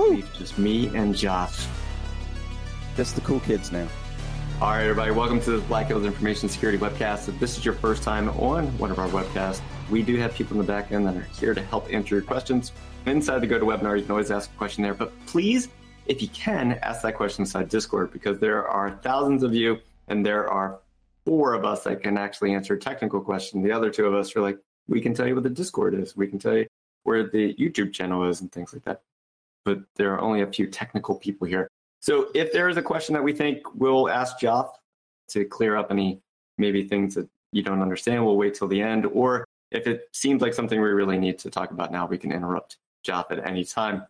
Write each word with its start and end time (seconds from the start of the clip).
Woo! 0.00 0.22
Just 0.32 0.56
me 0.56 0.88
and 0.96 1.14
Josh. 1.14 1.66
Just 2.96 3.16
the 3.16 3.20
cool 3.20 3.40
kids 3.40 3.70
now. 3.70 3.86
All 4.58 4.70
right, 4.70 4.84
everybody, 4.84 5.10
welcome 5.10 5.42
to 5.42 5.50
the 5.50 5.58
Black 5.66 5.88
Hills 5.88 6.06
Information 6.06 6.48
Security 6.48 6.78
Webcast. 6.78 7.28
If 7.28 7.38
this 7.38 7.58
is 7.58 7.66
your 7.66 7.74
first 7.74 8.02
time 8.02 8.30
on 8.30 8.66
one 8.78 8.90
of 8.90 8.98
our 8.98 9.08
webcasts, 9.08 9.60
we 9.90 10.02
do 10.02 10.16
have 10.16 10.32
people 10.32 10.54
in 10.54 10.58
the 10.58 10.66
back 10.66 10.90
end 10.90 11.06
that 11.06 11.16
are 11.16 11.28
here 11.38 11.52
to 11.52 11.62
help 11.62 11.92
answer 11.92 12.14
your 12.14 12.24
questions. 12.24 12.72
Inside 13.04 13.40
the 13.40 13.46
GoToWebinar, 13.46 13.98
you 13.98 14.02
can 14.02 14.12
always 14.12 14.30
ask 14.30 14.50
a 14.50 14.56
question 14.56 14.82
there, 14.82 14.94
but 14.94 15.12
please, 15.26 15.68
if 16.06 16.22
you 16.22 16.28
can, 16.28 16.78
ask 16.82 17.02
that 17.02 17.14
question 17.14 17.42
inside 17.42 17.68
Discord 17.68 18.10
because 18.10 18.38
there 18.38 18.66
are 18.66 18.98
thousands 19.02 19.42
of 19.42 19.54
you 19.54 19.80
and 20.08 20.24
there 20.24 20.48
are 20.48 20.78
four 21.26 21.52
of 21.52 21.66
us 21.66 21.84
that 21.84 22.02
can 22.02 22.16
actually 22.16 22.54
answer 22.54 22.72
a 22.72 22.78
technical 22.78 23.20
question. 23.20 23.62
The 23.62 23.72
other 23.72 23.90
two 23.90 24.06
of 24.06 24.14
us 24.14 24.34
are 24.34 24.40
like, 24.40 24.58
we 24.88 25.02
can 25.02 25.12
tell 25.12 25.28
you 25.28 25.34
what 25.34 25.44
the 25.44 25.50
Discord 25.50 25.92
is, 25.92 26.16
we 26.16 26.26
can 26.26 26.38
tell 26.38 26.56
you 26.56 26.66
where 27.02 27.24
the 27.28 27.54
YouTube 27.54 27.92
channel 27.92 28.24
is, 28.24 28.40
and 28.40 28.50
things 28.50 28.72
like 28.72 28.84
that. 28.84 29.02
But 29.70 29.84
there 29.94 30.12
are 30.12 30.20
only 30.20 30.40
a 30.42 30.48
few 30.48 30.66
technical 30.66 31.14
people 31.14 31.46
here. 31.46 31.68
So 32.00 32.30
if 32.34 32.52
there 32.52 32.68
is 32.68 32.76
a 32.76 32.82
question 32.82 33.12
that 33.12 33.22
we 33.22 33.32
think 33.32 33.62
we'll 33.76 34.08
ask 34.08 34.40
Joff 34.40 34.70
to 35.28 35.44
clear 35.44 35.76
up 35.76 35.92
any 35.92 36.20
maybe 36.58 36.88
things 36.88 37.14
that 37.14 37.28
you 37.52 37.62
don't 37.62 37.80
understand, 37.80 38.26
we'll 38.26 38.36
wait 38.36 38.54
till 38.54 38.66
the 38.66 38.82
end. 38.82 39.06
Or 39.06 39.44
if 39.70 39.86
it 39.86 40.08
seems 40.12 40.42
like 40.42 40.54
something 40.54 40.80
we 40.80 40.88
really 40.88 41.18
need 41.18 41.38
to 41.38 41.50
talk 41.50 41.70
about 41.70 41.92
now, 41.92 42.04
we 42.04 42.18
can 42.18 42.32
interrupt 42.32 42.78
Joff 43.06 43.30
at 43.30 43.46
any 43.46 43.62
time. 43.62 44.04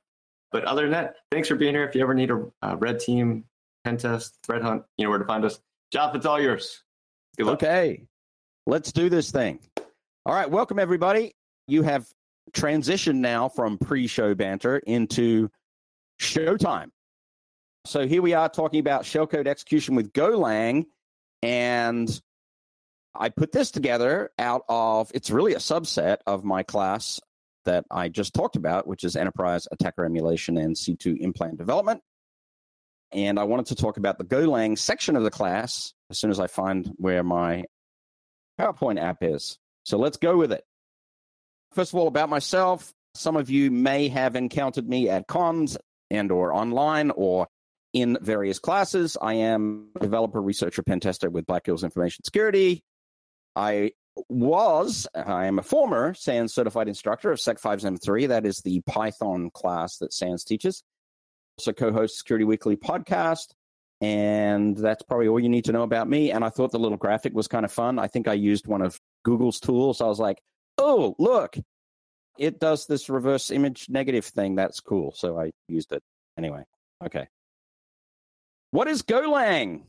But 0.50 0.64
other 0.64 0.82
than 0.82 0.92
that, 0.92 1.16
thanks 1.30 1.46
for 1.46 1.56
being 1.56 1.74
here. 1.74 1.84
If 1.84 1.94
you 1.94 2.00
ever 2.00 2.14
need 2.14 2.30
a, 2.30 2.76
red 2.76 2.98
team, 2.98 3.44
pen 3.84 3.98
test, 3.98 4.38
threat 4.42 4.62
hunt, 4.62 4.82
you 4.96 5.04
know 5.04 5.10
where 5.10 5.18
to 5.18 5.26
find 5.26 5.44
us. 5.44 5.60
Joff, 5.94 6.14
it's 6.14 6.24
all 6.24 6.40
yours. 6.40 6.84
Okay, 7.38 8.06
let's 8.66 8.92
do 8.92 9.10
this 9.10 9.30
thing. 9.30 9.58
All 10.24 10.32
right, 10.32 10.50
welcome 10.50 10.78
everybody. 10.78 11.34
You 11.68 11.82
have 11.82 12.06
transitioned 12.52 13.16
now 13.16 13.48
from 13.48 13.78
pre-show 13.78 14.34
banter 14.34 14.78
into 14.78 15.50
showtime. 16.20 16.90
So 17.86 18.06
here 18.06 18.22
we 18.22 18.34
are 18.34 18.48
talking 18.48 18.80
about 18.80 19.04
shellcode 19.04 19.46
execution 19.46 19.94
with 19.94 20.12
Golang. 20.12 20.84
And 21.42 22.20
I 23.14 23.30
put 23.30 23.52
this 23.52 23.70
together 23.70 24.30
out 24.38 24.64
of, 24.68 25.10
it's 25.14 25.30
really 25.30 25.54
a 25.54 25.58
subset 25.58 26.18
of 26.26 26.44
my 26.44 26.62
class 26.62 27.20
that 27.64 27.84
I 27.90 28.08
just 28.08 28.34
talked 28.34 28.56
about, 28.56 28.86
which 28.86 29.04
is 29.04 29.16
enterprise 29.16 29.66
attacker 29.72 30.04
emulation 30.04 30.56
and 30.56 30.76
C2 30.76 31.18
implant 31.20 31.58
development. 31.58 32.02
And 33.12 33.38
I 33.38 33.44
wanted 33.44 33.66
to 33.66 33.74
talk 33.74 33.96
about 33.96 34.18
the 34.18 34.24
Golang 34.24 34.78
section 34.78 35.16
of 35.16 35.24
the 35.24 35.30
class 35.30 35.92
as 36.10 36.18
soon 36.18 36.30
as 36.30 36.38
I 36.38 36.46
find 36.46 36.92
where 36.96 37.24
my 37.24 37.64
PowerPoint 38.60 39.00
app 39.02 39.18
is. 39.22 39.58
So 39.84 39.98
let's 39.98 40.16
go 40.16 40.36
with 40.36 40.52
it. 40.52 40.64
First 41.72 41.92
of 41.92 41.98
all, 41.98 42.08
about 42.08 42.28
myself, 42.28 42.92
some 43.14 43.36
of 43.36 43.50
you 43.50 43.70
may 43.70 44.08
have 44.08 44.36
encountered 44.36 44.88
me 44.88 45.08
at 45.08 45.26
cons 45.26 45.76
and 46.10 46.32
or 46.32 46.52
online 46.52 47.10
or 47.10 47.48
in 47.92 48.18
various 48.20 48.58
classes. 48.58 49.16
I 49.20 49.34
am 49.34 49.88
developer, 50.00 50.40
researcher, 50.40 50.82
pen 50.82 51.00
tester 51.00 51.30
with 51.30 51.46
Black 51.46 51.66
Hills 51.66 51.84
Information 51.84 52.24
Security. 52.24 52.82
I 53.54 53.92
was, 54.28 55.06
I 55.14 55.46
am 55.46 55.58
a 55.58 55.62
former 55.62 56.14
SANS 56.14 56.52
certified 56.52 56.88
instructor 56.88 57.30
of 57.30 57.40
Sec 57.40 57.58
5 57.58 57.82
That 57.82 58.42
is 58.44 58.58
the 58.58 58.80
Python 58.82 59.50
class 59.50 59.98
that 59.98 60.12
SANS 60.12 60.44
teaches. 60.44 60.82
Also 61.58 61.72
co-host 61.72 62.18
Security 62.18 62.44
Weekly 62.44 62.76
podcast. 62.76 63.52
And 64.00 64.76
that's 64.76 65.02
probably 65.02 65.28
all 65.28 65.38
you 65.38 65.48
need 65.48 65.66
to 65.66 65.72
know 65.72 65.82
about 65.82 66.08
me. 66.08 66.32
And 66.32 66.42
I 66.44 66.48
thought 66.48 66.72
the 66.72 66.78
little 66.78 66.96
graphic 66.96 67.34
was 67.34 67.48
kind 67.48 67.64
of 67.64 67.72
fun. 67.72 67.98
I 67.98 68.06
think 68.06 68.28
I 68.28 68.32
used 68.32 68.66
one 68.66 68.82
of 68.82 68.98
Google's 69.24 69.60
tools. 69.60 70.00
I 70.00 70.06
was 70.06 70.18
like, 70.18 70.40
oh, 70.80 71.14
look, 71.18 71.56
it 72.38 72.58
does 72.58 72.86
this 72.86 73.08
reverse 73.08 73.50
image 73.50 73.86
negative 73.88 74.24
thing. 74.24 74.56
That's 74.56 74.80
cool. 74.80 75.12
So 75.14 75.38
I 75.38 75.50
used 75.68 75.92
it 75.92 76.02
anyway. 76.38 76.64
Okay. 77.04 77.28
What 78.70 78.88
is 78.88 79.02
Golang? 79.02 79.82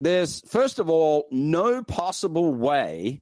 There's, 0.00 0.40
first 0.48 0.78
of 0.78 0.88
all, 0.88 1.26
no 1.30 1.82
possible 1.82 2.54
way 2.54 3.20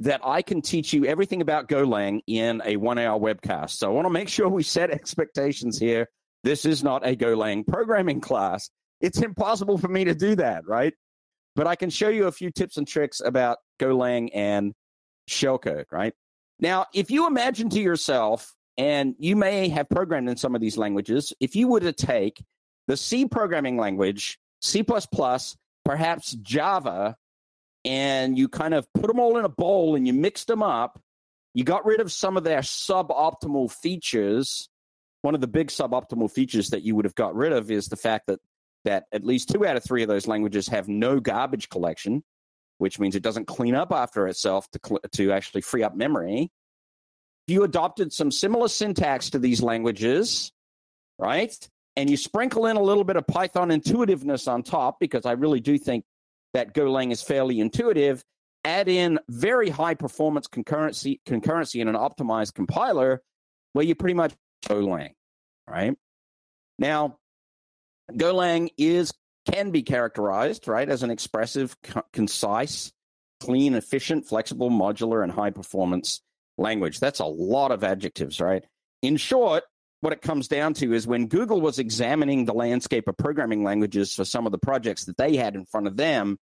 that 0.00 0.20
I 0.24 0.42
can 0.42 0.62
teach 0.62 0.92
you 0.92 1.06
everything 1.06 1.40
about 1.40 1.68
Golang 1.68 2.20
in 2.26 2.60
a 2.64 2.76
one 2.76 2.98
hour 2.98 3.18
webcast. 3.18 3.70
So 3.70 3.90
I 3.90 3.94
want 3.94 4.06
to 4.06 4.10
make 4.10 4.28
sure 4.28 4.48
we 4.48 4.62
set 4.62 4.90
expectations 5.00 5.78
here. 5.78 6.08
This 6.42 6.64
is 6.64 6.82
not 6.82 7.06
a 7.06 7.16
Golang 7.16 7.66
programming 7.66 8.20
class. 8.20 8.68
It's 9.00 9.20
impossible 9.20 9.78
for 9.78 9.88
me 9.88 10.04
to 10.04 10.14
do 10.14 10.34
that, 10.36 10.66
right? 10.66 10.92
But 11.56 11.66
I 11.66 11.76
can 11.76 11.90
show 11.90 12.08
you 12.08 12.26
a 12.26 12.32
few 12.32 12.50
tips 12.50 12.76
and 12.76 12.86
tricks 12.86 13.20
about 13.20 13.58
Golang 13.78 14.30
and 14.34 14.74
shellcode, 15.30 15.86
right? 15.90 16.12
Now, 16.58 16.86
if 16.92 17.10
you 17.10 17.26
imagine 17.26 17.70
to 17.70 17.80
yourself, 17.80 18.54
and 18.76 19.14
you 19.18 19.36
may 19.36 19.68
have 19.68 19.88
programmed 19.88 20.28
in 20.28 20.36
some 20.36 20.54
of 20.54 20.60
these 20.60 20.78
languages, 20.78 21.32
if 21.40 21.54
you 21.54 21.68
were 21.68 21.80
to 21.80 21.92
take 21.92 22.42
the 22.88 22.96
C 22.96 23.26
programming 23.26 23.76
language, 23.76 24.38
C, 24.62 24.84
perhaps 25.84 26.32
Java, 26.32 27.16
and 27.84 28.38
you 28.38 28.48
kind 28.48 28.74
of 28.74 28.86
put 28.94 29.06
them 29.06 29.20
all 29.20 29.38
in 29.38 29.44
a 29.44 29.50
bowl 29.50 29.96
and 29.96 30.06
you 30.06 30.12
mixed 30.12 30.46
them 30.46 30.62
up. 30.62 31.00
You 31.54 31.64
got 31.64 31.84
rid 31.84 32.00
of 32.00 32.12
some 32.12 32.36
of 32.36 32.44
their 32.44 32.60
suboptimal 32.60 33.72
features. 33.72 34.68
One 35.22 35.34
of 35.34 35.40
the 35.40 35.46
big 35.46 35.68
suboptimal 35.68 36.30
features 36.30 36.70
that 36.70 36.82
you 36.82 36.94
would 36.94 37.04
have 37.04 37.14
got 37.14 37.34
rid 37.34 37.52
of 37.52 37.70
is 37.70 37.88
the 37.88 37.96
fact 37.96 38.26
that 38.28 38.38
that 38.84 39.04
at 39.12 39.24
least 39.24 39.50
two 39.50 39.66
out 39.66 39.76
of 39.76 39.84
three 39.84 40.02
of 40.02 40.08
those 40.08 40.26
languages 40.26 40.68
have 40.68 40.88
no 40.88 41.20
garbage 41.20 41.68
collection, 41.68 42.22
which 42.80 42.98
means 42.98 43.14
it 43.14 43.22
doesn't 43.22 43.46
clean 43.46 43.74
up 43.74 43.92
after 43.92 44.26
itself 44.26 44.68
to 44.72 44.80
cl- 44.84 45.00
to 45.12 45.32
actually 45.32 45.60
free 45.60 45.82
up 45.82 45.94
memory. 45.94 46.50
If 47.46 47.54
you 47.54 47.64
adopted 47.64 48.12
some 48.12 48.30
similar 48.30 48.68
syntax 48.68 49.30
to 49.30 49.38
these 49.38 49.62
languages, 49.62 50.52
right? 51.18 51.56
and 51.96 52.08
you 52.08 52.16
sprinkle 52.16 52.66
in 52.66 52.76
a 52.76 52.82
little 52.82 53.04
bit 53.04 53.16
of 53.16 53.26
Python 53.26 53.70
intuitiveness 53.70 54.48
on 54.48 54.62
top, 54.62 54.98
because 55.00 55.26
I 55.26 55.32
really 55.32 55.60
do 55.60 55.76
think 55.76 56.04
that 56.54 56.74
Golang 56.74 57.12
is 57.12 57.22
fairly 57.22 57.60
intuitive. 57.60 58.24
Add 58.64 58.88
in 58.88 59.18
very 59.28 59.70
high 59.70 59.94
performance 59.94 60.46
concurrency, 60.46 61.20
concurrency 61.26 61.80
in 61.80 61.88
an 61.88 61.96
optimized 61.96 62.54
compiler, 62.54 63.22
where 63.72 63.84
you 63.84 63.94
pretty 63.94 64.14
much 64.14 64.34
Golang, 64.66 65.10
right? 65.68 65.94
Now, 66.78 67.18
Golang 68.12 68.70
is 68.76 69.12
can 69.50 69.70
be 69.70 69.82
characterized 69.82 70.68
right 70.68 70.88
as 70.88 71.02
an 71.02 71.10
expressive, 71.10 71.76
co- 71.82 72.02
concise, 72.12 72.92
clean, 73.40 73.74
efficient, 73.74 74.26
flexible, 74.26 74.70
modular, 74.70 75.22
and 75.22 75.32
high 75.32 75.50
performance 75.50 76.20
language. 76.58 77.00
That's 77.00 77.20
a 77.20 77.26
lot 77.26 77.72
of 77.72 77.82
adjectives, 77.82 78.40
right? 78.40 78.64
In 79.02 79.16
short, 79.16 79.64
what 80.00 80.12
it 80.12 80.22
comes 80.22 80.48
down 80.48 80.74
to 80.74 80.92
is 80.94 81.06
when 81.06 81.26
Google 81.26 81.60
was 81.60 81.78
examining 81.78 82.44
the 82.44 82.54
landscape 82.54 83.08
of 83.08 83.16
programming 83.16 83.64
languages 83.64 84.14
for 84.14 84.24
some 84.24 84.46
of 84.46 84.52
the 84.52 84.58
projects 84.58 85.04
that 85.06 85.16
they 85.16 85.36
had 85.36 85.54
in 85.54 85.66
front 85.66 85.86
of 85.86 85.96
them, 85.96 86.38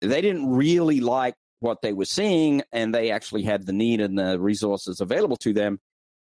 they 0.00 0.20
didn't 0.20 0.50
really 0.50 1.00
like 1.00 1.34
what 1.60 1.80
they 1.80 1.92
were 1.92 2.04
seeing, 2.04 2.62
and 2.72 2.94
they 2.94 3.10
actually 3.10 3.42
had 3.42 3.66
the 3.66 3.72
need 3.72 4.00
and 4.00 4.18
the 4.18 4.38
resources 4.38 5.00
available 5.00 5.36
to 5.38 5.52
them 5.52 5.78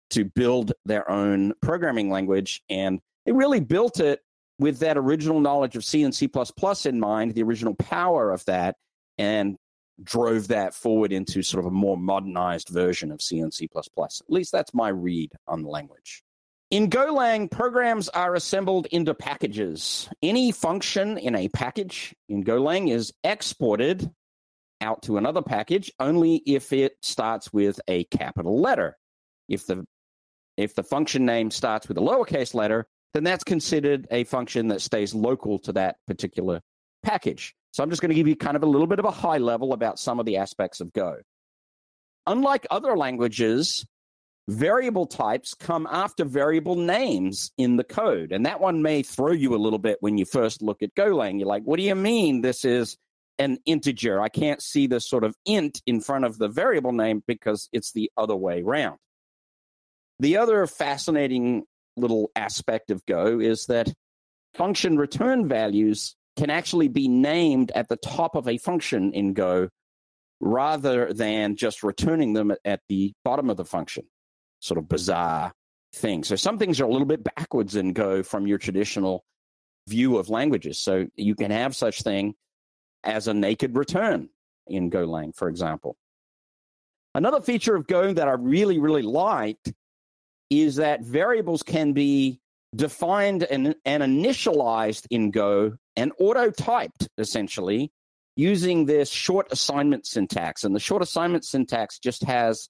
to 0.10 0.26
build 0.26 0.74
their 0.86 1.10
own 1.10 1.54
programming 1.62 2.10
language. 2.10 2.62
And 2.70 3.00
they 3.26 3.32
really 3.32 3.62
built 3.62 4.00
it 4.00 4.20
with 4.62 4.78
that 4.80 4.96
original 4.96 5.40
knowledge 5.40 5.76
of 5.76 5.84
C 5.84 6.04
and 6.04 6.14
C 6.14 6.30
in 6.86 7.00
mind, 7.00 7.34
the 7.34 7.42
original 7.42 7.74
power 7.74 8.32
of 8.32 8.46
that, 8.46 8.76
and 9.18 9.58
drove 10.04 10.50
that 10.50 10.76
forward 10.76 11.12
into 11.12 11.42
sort 11.42 11.66
of 11.66 11.72
a 11.72 11.74
more 11.74 11.98
modernized 11.98 12.70
version 12.70 13.12
of 13.12 13.24
C 13.24 13.40
and 13.40 13.52
C++. 13.52 13.68
At 13.76 14.12
least 14.30 14.52
that's 14.52 14.74
my 14.74 14.90
read 14.90 15.32
on 15.48 15.64
the 15.64 15.70
language. 15.70 16.22
In 16.70 16.92
Golang, 16.92 17.50
programs 17.50 18.08
are 18.10 18.36
assembled 18.36 18.86
into 18.92 19.16
packages. 19.16 20.08
Any 20.22 20.52
function 20.52 21.18
in 21.18 21.36
a 21.36 21.50
package 21.50 22.14
in 22.30 22.44
Golang 22.44 22.92
is 22.92 23.12
exported 23.24 24.12
out 24.80 25.02
to 25.04 25.18
another 25.18 25.42
package 25.42 25.92
only 26.00 26.36
if 26.46 26.72
it 26.72 26.94
starts 27.02 27.52
with 27.52 27.80
a 27.88 28.04
capital 28.06 28.62
letter. 28.62 28.96
If 29.50 29.66
the 29.66 29.86
if 30.56 30.76
the 30.76 30.84
function 30.84 31.26
name 31.26 31.50
starts 31.50 31.88
with 31.88 31.98
a 31.98 32.02
lowercase 32.02 32.54
letter, 32.54 32.88
then 33.14 33.24
that's 33.24 33.44
considered 33.44 34.08
a 34.12 34.24
function 34.24 34.70
that 34.70 34.82
stays 34.82 35.14
local 35.14 35.60
to 35.60 35.74
that 35.74 35.98
particular 36.08 36.62
package. 37.04 37.54
So 37.74 37.84
I'm 37.84 37.90
just 37.90 38.02
going 38.02 38.10
to 38.10 38.16
give 38.16 38.28
you 38.28 38.36
kind 38.36 38.56
of 38.56 38.64
a 38.64 38.68
little 38.68 38.88
bit 38.88 39.00
of 39.00 39.06
a 39.06 39.12
high 39.12 39.38
level 39.38 39.74
about 39.74 40.00
some 40.00 40.20
of 40.20 40.26
the 40.26 40.38
aspects 40.38 40.82
of 40.82 40.92
Go. 40.94 41.18
Unlike 42.28 42.68
other 42.70 42.96
languages, 42.96 43.86
variable 44.48 45.06
types 45.06 45.54
come 45.54 45.88
after 45.90 46.26
variable 46.26 46.76
names 46.76 47.52
in 47.58 47.78
the 47.78 47.84
code. 47.84 48.32
And 48.32 48.46
that 48.46 48.60
one 48.60 48.82
may 48.82 49.04
throw 49.04 49.32
you 49.32 49.56
a 49.56 49.58
little 49.58 49.80
bit 49.80 49.98
when 50.02 50.18
you 50.18 50.26
first 50.26 50.62
look 50.62 50.82
at 50.84 50.94
Golang. 50.96 51.40
You're 51.40 51.48
like, 51.48 51.64
what 51.64 51.78
do 51.78 51.84
you 51.84 51.96
mean 51.96 52.42
this 52.42 52.66
is 52.66 52.98
an 53.40 53.58
integer? 53.66 54.22
I 54.22 54.30
can't 54.30 54.62
see 54.62 54.88
the 54.88 55.00
sort 55.00 55.24
of 55.24 55.36
int 55.46 55.82
in 55.86 56.02
front 56.02 56.26
of 56.26 56.38
the 56.38 56.50
variable 56.50 56.92
name 56.92 57.24
because 57.26 57.70
it's 57.72 57.94
the 57.94 58.12
other 58.18 58.36
way 58.36 58.62
around. 58.62 58.98
The 60.20 60.38
other 60.38 60.68
fascinating 60.68 61.64
little 61.98 62.32
aspect 62.36 62.92
of 62.92 63.06
Go 63.06 63.40
is 63.40 63.66
that 63.66 63.92
function 64.54 64.98
return 64.98 65.48
values 65.48 66.16
can 66.38 66.50
actually 66.50 66.88
be 66.88 67.08
named 67.08 67.72
at 67.76 67.90
the 67.90 67.98
top 67.98 68.36
of 68.36 68.48
a 68.48 68.58
function 68.58 69.14
in 69.14 69.34
Go 69.34 69.70
rather 70.40 71.14
than 71.14 71.56
just 71.56 71.84
returning 71.84 72.34
them 72.34 72.52
at 72.66 72.82
the 72.90 73.14
bottom 73.24 73.50
of 73.50 73.58
the 73.58 73.66
function 73.66 74.04
sort 74.60 74.78
of 74.78 74.88
bizarre 74.88 75.52
thing. 75.94 76.24
So 76.24 76.36
some 76.36 76.58
things 76.58 76.80
are 76.80 76.86
a 76.86 76.92
little 76.92 77.08
bit 77.08 77.24
backwards 77.24 77.76
in 77.76 77.94
Go 77.94 78.24
from 78.24 78.48
your 78.48 78.58
traditional 78.58 79.24
view 79.88 80.18
of 80.18 80.30
languages. 80.30 80.80
So 80.80 81.08
you 81.16 81.36
can 81.36 81.52
have 81.52 81.76
such 81.76 82.02
thing 82.02 82.36
as 83.04 83.28
a 83.28 83.34
naked 83.34 83.76
return 83.76 84.30
in 84.68 84.90
Golang, 84.90 85.36
for 85.36 85.50
example. 85.50 85.98
Another 87.14 87.42
feature 87.42 87.76
of 87.76 87.88
Go 87.88 88.14
that 88.14 88.28
I 88.28 88.34
really, 88.34 88.80
really 88.80 89.02
liked 89.02 89.74
is 90.52 90.76
that 90.76 91.02
variables 91.02 91.64
can 91.64 91.94
be 91.94 92.40
defined 92.76 93.44
and, 93.44 93.76
and 93.86 94.04
initialized 94.04 95.08
in 95.10 95.32
Go 95.32 95.74
and 95.96 96.12
auto 96.20 96.52
typed 96.52 97.08
essentially 97.18 97.92
using 98.36 98.86
this 98.86 99.10
short 99.10 99.48
assignment 99.52 100.06
syntax. 100.06 100.64
And 100.64 100.76
the 100.76 100.80
short 100.80 101.02
assignment 101.02 101.46
syntax 101.46 102.00
just 102.00 102.24
has 102.24 102.70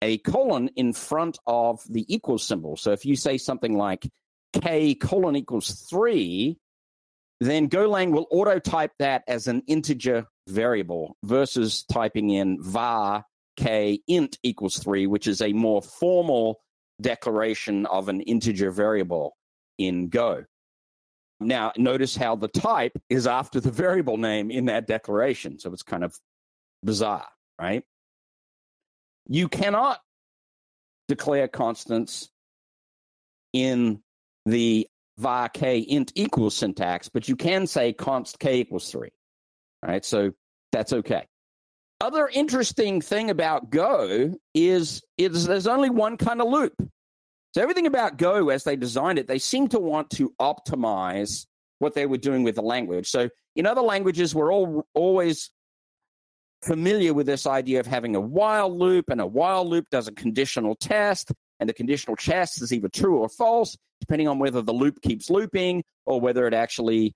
a 0.00 0.18
colon 0.18 0.70
in 0.76 0.92
front 0.92 1.38
of 1.46 1.80
the 1.88 2.04
equal 2.12 2.38
symbol. 2.38 2.76
So 2.76 2.92
if 2.92 3.04
you 3.04 3.16
say 3.16 3.36
something 3.36 3.76
like 3.76 4.08
k 4.60 4.94
colon 4.94 5.36
equals 5.36 5.86
three, 5.90 6.58
then 7.40 7.68
Golang 7.68 8.10
will 8.10 8.26
auto 8.30 8.58
type 8.58 8.92
that 8.98 9.22
as 9.28 9.46
an 9.46 9.62
integer 9.66 10.26
variable 10.48 11.16
versus 11.24 11.84
typing 11.84 12.30
in 12.30 12.62
var 12.62 13.24
k 13.56 14.00
int 14.08 14.38
equals 14.42 14.78
three, 14.78 15.06
which 15.06 15.26
is 15.26 15.40
a 15.40 15.52
more 15.52 15.82
formal 15.82 16.60
declaration 17.00 17.86
of 17.86 18.08
an 18.08 18.20
integer 18.22 18.70
variable 18.70 19.36
in 19.78 20.08
Go. 20.08 20.44
Now, 21.40 21.72
notice 21.76 22.16
how 22.16 22.34
the 22.34 22.48
type 22.48 22.92
is 23.08 23.26
after 23.26 23.60
the 23.60 23.70
variable 23.70 24.16
name 24.16 24.50
in 24.50 24.64
that 24.66 24.86
declaration. 24.86 25.58
So 25.58 25.72
it's 25.72 25.84
kind 25.84 26.02
of 26.02 26.18
bizarre, 26.82 27.28
right? 27.60 27.84
You 29.28 29.48
cannot 29.48 30.00
declare 31.06 31.46
constants 31.46 32.30
in 33.52 34.02
the 34.46 34.88
var 35.18 35.48
k 35.48 35.78
int 35.80 36.12
equals 36.14 36.56
syntax, 36.56 37.08
but 37.08 37.28
you 37.28 37.36
can 37.36 37.66
say 37.66 37.92
const 37.92 38.38
k 38.38 38.60
equals 38.60 38.90
three. 38.90 39.10
right? 39.82 40.04
so 40.04 40.32
that's 40.72 40.92
okay. 40.92 41.26
Other 42.00 42.28
interesting 42.28 43.00
thing 43.00 43.30
about 43.30 43.70
Go 43.70 44.34
is, 44.54 45.02
is 45.16 45.46
there's 45.46 45.66
only 45.66 45.90
one 45.90 46.16
kind 46.16 46.40
of 46.40 46.48
loop. 46.48 46.74
So 47.54 47.62
everything 47.62 47.86
about 47.86 48.18
Go, 48.18 48.50
as 48.50 48.62
they 48.62 48.76
designed 48.76 49.18
it, 49.18 49.26
they 49.26 49.38
seem 49.38 49.68
to 49.68 49.80
want 49.80 50.10
to 50.10 50.32
optimize 50.40 51.46
what 51.80 51.94
they 51.94 52.06
were 52.06 52.18
doing 52.18 52.44
with 52.44 52.54
the 52.54 52.62
language. 52.62 53.08
So 53.08 53.28
in 53.56 53.66
other 53.66 53.80
languages, 53.80 54.34
we're 54.34 54.52
all 54.52 54.86
always 54.94 55.50
familiar 56.64 57.14
with 57.14 57.26
this 57.26 57.46
idea 57.46 57.80
of 57.80 57.86
having 57.86 58.14
a 58.14 58.20
while 58.20 58.76
loop, 58.76 59.10
and 59.10 59.20
a 59.20 59.26
while 59.26 59.68
loop 59.68 59.86
does 59.90 60.08
a 60.08 60.12
conditional 60.12 60.76
test, 60.76 61.32
and 61.58 61.68
the 61.68 61.74
conditional 61.74 62.16
test 62.16 62.62
is 62.62 62.72
either 62.72 62.88
true 62.88 63.18
or 63.18 63.28
false, 63.28 63.76
depending 64.00 64.28
on 64.28 64.38
whether 64.38 64.62
the 64.62 64.72
loop 64.72 65.00
keeps 65.02 65.30
looping 65.30 65.82
or 66.06 66.20
whether 66.20 66.46
it 66.46 66.54
actually, 66.54 67.14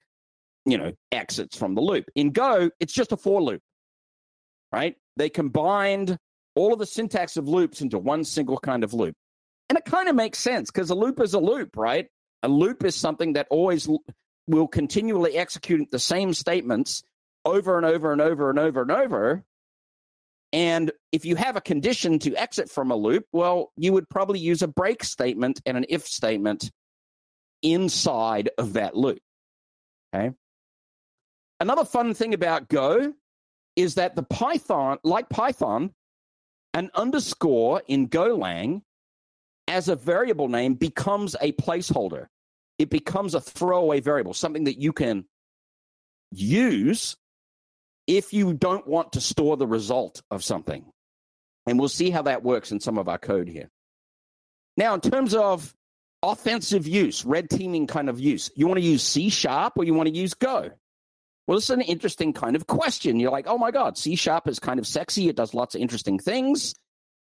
you 0.65 0.79
know, 0.79 0.93
exits 1.13 1.57
from 1.57 1.75
the 1.75 1.81
loop. 1.81 2.05
In 2.15 2.31
Go, 2.31 2.71
it's 2.81 2.93
just 2.93 3.13
a 3.13 3.17
for 3.17 3.41
loop, 3.43 3.63
right? 4.73 4.97
They 5.17 5.29
combined 5.29 6.17
all 6.55 6.73
of 6.73 6.79
the 6.79 6.87
syntax 6.87 7.37
of 7.37 7.49
loops 7.49 7.81
into 7.81 7.99
one 7.99 8.25
single 8.25 8.59
kind 8.59 8.85
of 8.85 8.95
loop. 8.95 9.15
And 9.69 9.79
it 9.79 9.85
kind 9.85 10.09
of 10.09 10.15
makes 10.15 10.39
sense 10.39 10.71
because 10.71 10.91
a 10.91 10.95
loop 10.95 11.21
is 11.21 11.35
a 11.35 11.41
loop, 11.41 11.77
right? 11.77 12.09
A 12.43 12.49
loop 12.49 12.85
is 12.85 12.95
something 12.95 13.35
that 13.35 13.47
always 13.51 13.89
will 14.47 14.69
continually 14.69 15.37
execute 15.37 15.91
the 15.91 15.99
same 15.99 16.35
statements 16.35 17.03
over 17.45 17.77
and 17.77 17.87
over 17.87 18.13
and 18.13 18.21
over 18.21 18.51
and 18.51 18.59
over 18.59 18.83
and 18.83 18.91
over. 18.91 19.45
And 20.53 20.93
if 21.13 21.25
you 21.25 21.37
have 21.37 21.57
a 21.57 21.63
condition 21.63 22.19
to 22.21 22.37
exit 22.37 22.71
from 22.71 22.91
a 22.91 22.97
loop, 22.97 23.25
well, 23.33 23.73
you 23.77 23.93
would 23.95 24.09
probably 24.09 24.39
use 24.39 24.61
a 24.61 24.69
break 24.69 25.03
statement 25.03 25.63
and 25.65 25.79
an 25.79 25.87
if 25.89 26.07
statement 26.07 26.71
inside 27.63 28.51
of 28.59 28.75
that 28.75 28.95
loop. 28.95 29.21
Okay. 30.15 30.33
Another 31.61 31.85
fun 31.85 32.13
thing 32.13 32.35
about 32.35 32.69
Go 32.69 33.15
is 33.77 33.95
that 33.95 34.17
the 34.17 34.23
Python, 34.23 34.99
like 35.03 35.29
Python, 35.29 35.93
an 36.75 36.91
underscore 36.95 37.83
in 37.87 38.09
Golang 38.09 38.83
as 39.69 39.89
a 39.89 39.97
variable 39.97 40.49
name 40.49 40.75
becomes 40.75 41.37
a 41.41 41.53
placeholder. 41.53 42.27
It 42.79 42.91
becomes 42.91 43.35
a 43.35 43.41
throwaway 43.41 44.01
variable, 44.01 44.35
something 44.35 44.65
that 44.65 44.79
you 44.79 44.93
can 44.93 45.25
use 46.31 47.17
if 48.07 48.33
you 48.33 48.55
don't 48.55 48.87
want 48.87 49.13
to 49.13 49.21
store 49.21 49.57
the 49.57 49.67
result 49.67 50.23
of 50.31 50.43
something. 50.43 50.85
And 51.67 51.79
we'll 51.79 51.89
see 51.89 52.11
how 52.11 52.23
that 52.23 52.43
works 52.43 52.73
in 52.73 52.81
some 52.81 52.99
of 52.99 53.09
our 53.09 53.19
code 53.19 53.49
here. 53.49 53.69
Now, 54.77 54.95
in 54.95 55.01
terms 55.01 55.35
of 55.35 55.73
offensive 56.23 56.89
use, 56.89 57.25
red 57.25 57.51
teaming 57.51 57.87
kind 57.87 58.09
of 58.09 58.19
use, 58.19 58.51
you 58.57 58.67
want 58.67 58.81
to 58.81 58.87
use 58.87 59.03
C 59.03 59.29
sharp 59.29 59.75
or 59.77 59.85
you 59.85 59.95
want 59.95 60.09
to 60.09 60.15
use 60.15 60.35
Go? 60.35 60.71
Well, 61.47 61.57
this 61.59 61.65
is 61.65 61.71
an 61.71 61.81
interesting 61.81 62.33
kind 62.33 62.55
of 62.55 62.67
question. 62.67 63.19
You're 63.19 63.33
like, 63.33 63.47
oh 63.49 63.59
my 63.59 63.71
God, 63.71 63.99
C 63.99 64.15
sharp 64.15 64.47
is 64.49 64.59
kind 64.59 64.79
of 64.79 64.87
sexy. 64.87 65.29
It 65.29 65.37
does 65.37 65.55
lots 65.55 65.75
of 65.75 65.81
interesting 65.81 66.19
things. 66.19 66.75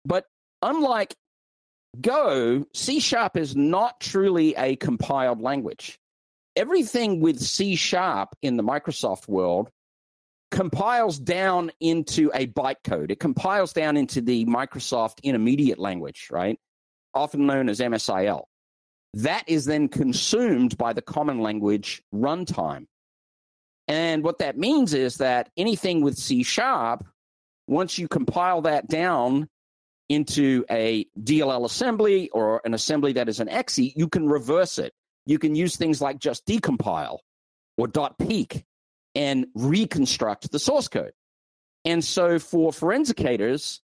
But 0.05 0.25
unlike 0.63 1.15
Go, 2.01 2.65
C 2.75 3.01
sharp 3.01 3.37
is 3.37 3.57
not 3.57 4.01
truly 4.01 4.55
a 4.57 4.77
compiled 4.77 5.41
language. 5.41 5.99
Everything 6.57 7.21
with 7.21 7.41
C 7.41 7.77
sharp 7.77 8.31
in 8.43 8.57
the 8.57 8.63
Microsoft 8.63 9.29
world 9.29 9.71
compiles 10.51 11.19
down 11.19 11.71
into 11.81 12.31
a 12.35 12.47
bytecode. 12.47 13.11
It 13.11 13.21
compiles 13.21 13.73
down 13.73 13.97
into 13.97 14.21
the 14.21 14.45
Microsoft 14.47 15.23
intermediate 15.23 15.79
language, 15.79 16.29
right? 16.31 16.59
Often 17.15 17.47
known 17.47 17.69
as 17.69 17.81
MSIL. 17.81 18.45
That 19.15 19.45
is 19.47 19.65
then 19.65 19.89
consumed 19.89 20.77
by 20.77 20.93
the 20.93 21.03
common 21.03 21.41
language 21.41 22.03
runtime. 22.15 22.87
And 23.89 24.23
what 24.23 24.39
that 24.39 24.59
means 24.59 24.93
is 24.93 25.17
that 25.17 25.51
anything 25.57 26.03
with 26.03 26.19
C 26.19 26.43
sharp, 26.43 27.05
once 27.67 27.99
you 27.99 28.07
compile 28.07 28.63
that 28.63 28.87
down 28.87 29.49
into 30.09 30.65
a 30.71 31.07
DLL 31.19 31.65
assembly 31.65 32.29
or 32.31 32.61
an 32.65 32.75
assembly 32.75 33.15
that 33.15 33.29
is 33.29 33.41
an 33.41 33.49
exe, 33.49 33.79
you 33.79 34.09
can 34.09 34.29
reverse 34.29 34.79
it. 34.79 34.93
You 35.27 35.39
can 35.39 35.55
use 35.55 35.77
things 35.77 36.01
like 36.01 36.19
just 36.19 36.47
decompile 36.47 37.19
or 37.77 37.87
dot 37.87 38.19
.peek 38.19 38.65
and 39.15 39.47
reconstruct 39.55 40.51
the 40.51 40.59
source 40.59 40.89
code. 40.89 41.13
And 41.85 42.05
so 42.05 42.39
for 42.39 42.73
forensicators 42.73 43.81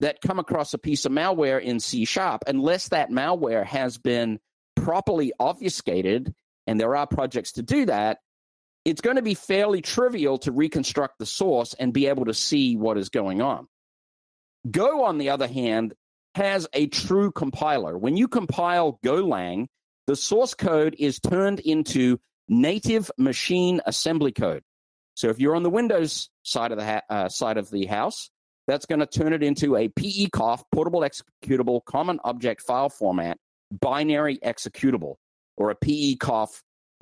that 0.00 0.20
come 0.20 0.38
across 0.38 0.74
a 0.74 0.78
piece 0.78 1.04
of 1.04 1.12
malware 1.12 1.60
in 1.60 1.80
C 1.80 2.04
sharp, 2.04 2.42
unless 2.46 2.88
that 2.88 3.10
malware 3.10 3.64
has 3.64 3.98
been 3.98 4.38
properly 4.76 5.32
obfuscated, 5.38 6.34
and 6.66 6.78
there 6.78 6.96
are 6.96 7.06
projects 7.06 7.52
to 7.52 7.62
do 7.62 7.86
that, 7.86 8.18
it's 8.86 9.00
going 9.00 9.16
to 9.16 9.22
be 9.22 9.34
fairly 9.34 9.82
trivial 9.82 10.38
to 10.38 10.52
reconstruct 10.52 11.18
the 11.18 11.26
source 11.26 11.74
and 11.74 11.92
be 11.92 12.06
able 12.06 12.26
to 12.26 12.32
see 12.32 12.76
what 12.76 12.96
is 12.96 13.08
going 13.08 13.42
on. 13.42 13.66
Go, 14.70 15.04
on 15.04 15.18
the 15.18 15.30
other 15.30 15.48
hand, 15.48 15.92
has 16.36 16.68
a 16.72 16.86
true 16.86 17.32
compiler. 17.32 17.98
When 17.98 18.16
you 18.16 18.28
compile 18.28 19.00
Golang, 19.04 19.66
the 20.06 20.14
source 20.14 20.54
code 20.54 20.94
is 21.00 21.18
turned 21.18 21.58
into 21.58 22.20
native 22.48 23.10
machine 23.18 23.80
assembly 23.86 24.30
code. 24.30 24.62
So 25.14 25.30
if 25.30 25.40
you're 25.40 25.56
on 25.56 25.64
the 25.64 25.70
Windows 25.70 26.30
side 26.44 26.70
of 26.70 26.78
the 26.78 26.84
ha- 26.84 27.02
uh, 27.10 27.28
side 27.28 27.56
of 27.56 27.68
the 27.70 27.86
house, 27.86 28.30
that's 28.68 28.86
going 28.86 29.00
to 29.00 29.06
turn 29.06 29.32
it 29.32 29.42
into 29.42 29.74
a 29.74 29.88
PECOF, 29.88 30.62
portable 30.72 31.00
executable 31.00 31.84
common 31.84 32.20
object 32.22 32.62
file 32.62 32.88
format, 32.88 33.36
binary 33.72 34.38
executable, 34.38 35.16
or 35.56 35.70
a 35.70 35.76
PECOF 35.76 36.50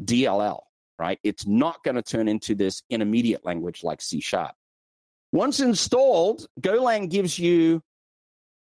DLL. 0.02 0.60
Right? 0.98 1.18
It's 1.24 1.46
not 1.46 1.82
going 1.82 1.96
to 1.96 2.02
turn 2.02 2.28
into 2.28 2.54
this 2.54 2.82
intermediate 2.88 3.44
language 3.44 3.82
like 3.82 4.00
C 4.00 4.20
sharp. 4.20 4.54
Once 5.32 5.58
installed, 5.58 6.46
Golang 6.60 7.10
gives 7.10 7.38
you 7.38 7.82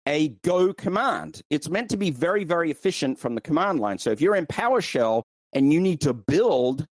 a 0.07 0.29
Go 0.29 0.73
command. 0.73 1.41
It's 1.49 1.69
meant 1.69 1.89
to 1.89 1.97
be 1.97 2.11
very, 2.11 2.43
very 2.43 2.71
efficient 2.71 3.19
from 3.19 3.35
the 3.35 3.41
command 3.41 3.79
line. 3.79 3.97
So 3.97 4.11
if 4.11 4.21
you're 4.21 4.35
in 4.35 4.45
PowerShell 4.45 5.23
and 5.53 5.71
you 5.71 5.79
need 5.79 6.01
to 6.01 6.13
build 6.13 6.85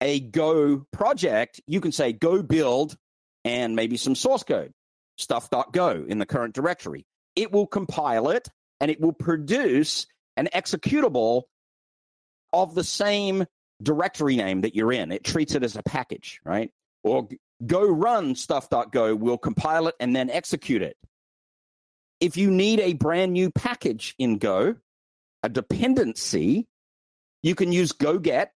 a 0.00 0.20
Go 0.20 0.86
project, 0.92 1.60
you 1.66 1.80
can 1.80 1.92
say 1.92 2.12
Go 2.12 2.42
build 2.42 2.96
and 3.44 3.74
maybe 3.74 3.96
some 3.96 4.14
source 4.14 4.42
code, 4.42 4.72
stuff.go 5.16 6.04
in 6.08 6.18
the 6.18 6.26
current 6.26 6.54
directory. 6.54 7.04
It 7.36 7.52
will 7.52 7.66
compile 7.66 8.30
it 8.30 8.48
and 8.80 8.90
it 8.90 9.00
will 9.00 9.12
produce 9.12 10.06
an 10.36 10.48
executable 10.54 11.42
of 12.52 12.74
the 12.74 12.84
same 12.84 13.44
directory 13.82 14.36
name 14.36 14.62
that 14.62 14.74
you're 14.74 14.92
in. 14.92 15.12
It 15.12 15.24
treats 15.24 15.54
it 15.54 15.62
as 15.62 15.76
a 15.76 15.82
package, 15.82 16.40
right? 16.44 16.70
Or 17.04 17.28
go 17.64 17.86
run 17.86 18.34
stuff.go 18.34 19.14
will 19.14 19.38
compile 19.38 19.88
it 19.88 19.94
and 20.00 20.14
then 20.14 20.30
execute 20.30 20.82
it. 20.82 20.96
If 22.20 22.36
you 22.36 22.50
need 22.50 22.80
a 22.80 22.94
brand 22.94 23.32
new 23.32 23.50
package 23.50 24.14
in 24.18 24.38
Go, 24.38 24.74
a 25.42 25.48
dependency, 25.48 26.66
you 27.42 27.54
can 27.54 27.70
use 27.70 27.92
go 27.92 28.18
get 28.18 28.52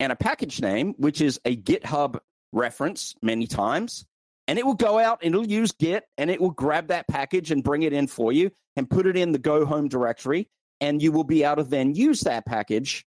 and 0.00 0.10
a 0.10 0.16
package 0.16 0.60
name, 0.62 0.94
which 0.96 1.20
is 1.20 1.38
a 1.44 1.54
GitHub 1.54 2.18
reference 2.52 3.14
many 3.22 3.46
times. 3.46 4.06
And 4.48 4.58
it 4.58 4.66
will 4.66 4.74
go 4.74 4.98
out 4.98 5.20
and 5.22 5.34
it'll 5.34 5.46
use 5.46 5.72
Git 5.72 6.04
and 6.16 6.30
it 6.30 6.40
will 6.40 6.50
grab 6.50 6.88
that 6.88 7.06
package 7.08 7.50
and 7.50 7.62
bring 7.62 7.82
it 7.82 7.92
in 7.92 8.06
for 8.06 8.32
you 8.32 8.50
and 8.76 8.88
put 8.88 9.06
it 9.06 9.16
in 9.16 9.32
the 9.32 9.38
Go 9.38 9.66
home 9.66 9.88
directory. 9.88 10.48
and 10.80 11.00
you 11.00 11.12
will 11.12 11.24
be 11.24 11.44
able 11.44 11.56
to 11.56 11.64
then 11.64 11.94
use 11.94 12.22
that 12.22 12.44
package 12.44 13.04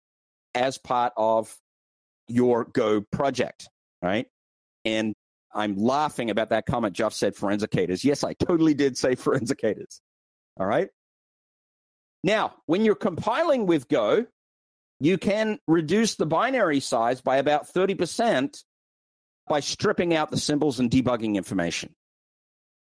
as 0.55 0.79
part 0.79 1.13
of 1.17 1.55
your 2.29 2.65
Go 2.65 3.01
project, 3.01 3.69
right? 4.03 4.27
And 4.85 5.15
I'm 5.53 5.77
laughing 5.77 6.31
about 6.31 6.51
that 6.51 6.67
comment 6.67 6.95
Jeff 6.95 7.13
said 7.13 7.35
forensicators. 7.35 8.05
Yes, 8.05 8.25
I 8.25 8.35
totally 8.35 8.75
did 8.75 8.97
say 8.97 9.17
forensicators. 9.17 10.01
All 10.59 10.67
right. 10.67 10.89
Now, 12.23 12.55
when 12.67 12.85
you're 12.85 12.95
compiling 12.95 13.67
with 13.67 13.89
Go, 13.89 14.27
you 15.01 15.17
can 15.17 15.59
reduce 15.67 16.17
the 16.17 16.27
binary 16.27 16.81
size 16.81 17.23
by 17.23 17.39
about 17.39 17.73
30% 17.73 18.63
by 19.49 19.61
stripping 19.61 20.15
out 20.15 20.31
the 20.31 20.37
symbols 20.37 20.79
and 20.79 20.91
debugging 20.91 21.37
information. 21.37 21.95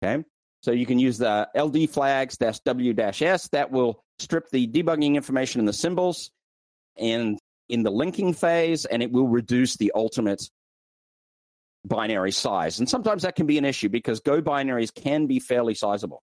Okay. 0.05 0.23
So 0.63 0.71
you 0.71 0.87
can 0.87 0.99
use 0.99 1.19
the 1.19 1.49
LD 1.57 1.91
flags 1.91 2.37
dash 2.37 2.61
W 2.61 2.93
dash 2.93 3.23
S 3.23 3.49
that 3.49 3.73
will 3.73 4.05
strip 4.19 4.49
the 4.51 4.69
debugging 4.69 5.17
information 5.17 5.61
and 5.61 5.67
the 5.67 5.73
symbols 5.73 6.31
and 6.97 7.39
in 7.69 7.83
the 7.83 7.91
linking 7.91 8.35
phase, 8.35 8.85
and 8.85 9.03
it 9.03 9.13
will 9.13 9.29
reduce 9.29 9.77
the 9.77 9.93
ultimate 9.95 10.49
binary 11.85 12.33
size. 12.33 12.79
And 12.79 12.89
sometimes 12.89 13.23
that 13.23 13.35
can 13.35 13.47
be 13.47 13.59
an 13.59 13.65
issue 13.65 13.89
because 13.89 14.21
Go 14.21 14.41
binaries 14.41 14.95
can 14.95 15.27
be 15.27 15.41
fairly 15.41 15.75
sizable. 15.75 16.23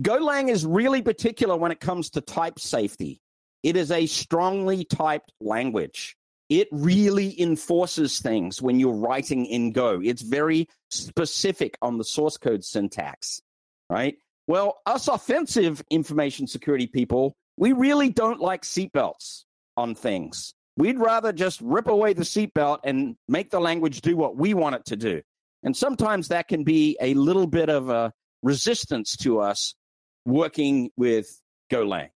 Golang 0.00 0.48
is 0.48 0.64
really 0.64 1.02
particular 1.02 1.56
when 1.56 1.72
it 1.72 1.80
comes 1.80 2.10
to 2.10 2.20
type 2.20 2.58
safety. 2.58 3.20
It 3.62 3.76
is 3.76 3.90
a 3.90 4.06
strongly 4.06 4.84
typed 4.84 5.32
language. 5.40 6.16
It 6.48 6.68
really 6.72 7.40
enforces 7.40 8.18
things 8.20 8.60
when 8.60 8.80
you're 8.80 8.94
writing 8.94 9.46
in 9.46 9.72
Go. 9.72 10.00
It's 10.02 10.22
very 10.22 10.68
specific 10.90 11.78
on 11.80 11.98
the 11.98 12.04
source 12.04 12.38
code 12.38 12.64
syntax, 12.64 13.40
right? 13.88 14.16
Well, 14.46 14.80
us 14.86 15.06
offensive 15.06 15.84
information 15.90 16.48
security 16.48 16.88
people, 16.88 17.36
we 17.56 17.72
really 17.72 18.08
don't 18.08 18.40
like 18.40 18.62
seatbelts 18.62 19.44
on 19.76 19.94
things. 19.94 20.54
We'd 20.80 20.98
rather 20.98 21.30
just 21.30 21.60
rip 21.60 21.88
away 21.88 22.14
the 22.14 22.22
seatbelt 22.22 22.78
and 22.84 23.14
make 23.28 23.50
the 23.50 23.60
language 23.60 24.00
do 24.00 24.16
what 24.16 24.36
we 24.36 24.54
want 24.54 24.76
it 24.76 24.86
to 24.86 24.96
do. 24.96 25.20
And 25.62 25.76
sometimes 25.76 26.28
that 26.28 26.48
can 26.48 26.64
be 26.64 26.96
a 27.02 27.12
little 27.12 27.46
bit 27.46 27.68
of 27.68 27.90
a 27.90 28.14
resistance 28.42 29.14
to 29.18 29.40
us 29.40 29.74
working 30.24 30.90
with 30.96 31.38
Golang. 31.70 32.08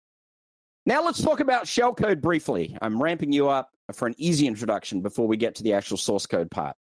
Now 0.87 1.05
let's 1.05 1.21
talk 1.21 1.41
about 1.41 1.67
shellcode 1.67 2.23
briefly. 2.23 2.75
I'm 2.81 3.03
ramping 3.03 3.35
you 3.35 3.51
up 3.51 3.69
for 3.93 4.09
an 4.09 4.15
easy 4.17 4.47
introduction 4.47 5.03
before 5.03 5.29
we 5.29 5.37
get 5.37 5.57
to 5.57 5.63
the 5.63 5.75
actual 5.75 5.99
source 5.99 6.25
code 6.25 6.51
part. 6.51 6.75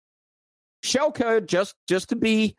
Shellcode, 0.84 1.46
just, 1.46 1.74
just 1.88 2.10
to 2.10 2.16
be 2.16 2.56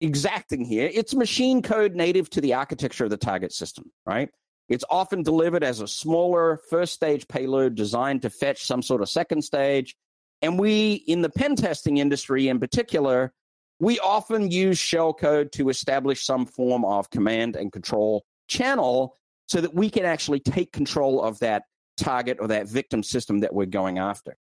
exacting 0.00 0.64
here, 0.64 0.90
it's 0.90 1.14
machine 1.14 1.60
code 1.60 1.94
native 1.94 2.30
to 2.30 2.40
the 2.40 2.54
architecture 2.54 3.04
of 3.04 3.10
the 3.10 3.18
target 3.18 3.52
system, 3.52 3.84
right? 4.06 4.30
It's 4.72 4.84
often 4.88 5.22
delivered 5.22 5.62
as 5.62 5.80
a 5.80 5.86
smaller 5.86 6.58
first 6.70 6.94
stage 6.94 7.28
payload 7.28 7.74
designed 7.74 8.22
to 8.22 8.30
fetch 8.30 8.64
some 8.64 8.80
sort 8.80 9.02
of 9.02 9.10
second 9.10 9.42
stage. 9.42 9.94
And 10.40 10.58
we, 10.58 10.94
in 10.94 11.20
the 11.20 11.28
pen 11.28 11.56
testing 11.56 11.98
industry 11.98 12.48
in 12.48 12.58
particular, 12.58 13.34
we 13.80 13.98
often 13.98 14.50
use 14.50 14.78
shellcode 14.78 15.52
to 15.52 15.68
establish 15.68 16.24
some 16.24 16.46
form 16.46 16.86
of 16.86 17.10
command 17.10 17.54
and 17.54 17.70
control 17.70 18.24
channel 18.48 19.18
so 19.46 19.60
that 19.60 19.74
we 19.74 19.90
can 19.90 20.06
actually 20.06 20.40
take 20.40 20.72
control 20.72 21.22
of 21.22 21.38
that 21.40 21.64
target 21.98 22.38
or 22.40 22.48
that 22.48 22.66
victim 22.66 23.02
system 23.02 23.40
that 23.40 23.52
we're 23.52 23.66
going 23.66 23.98
after. 23.98 24.38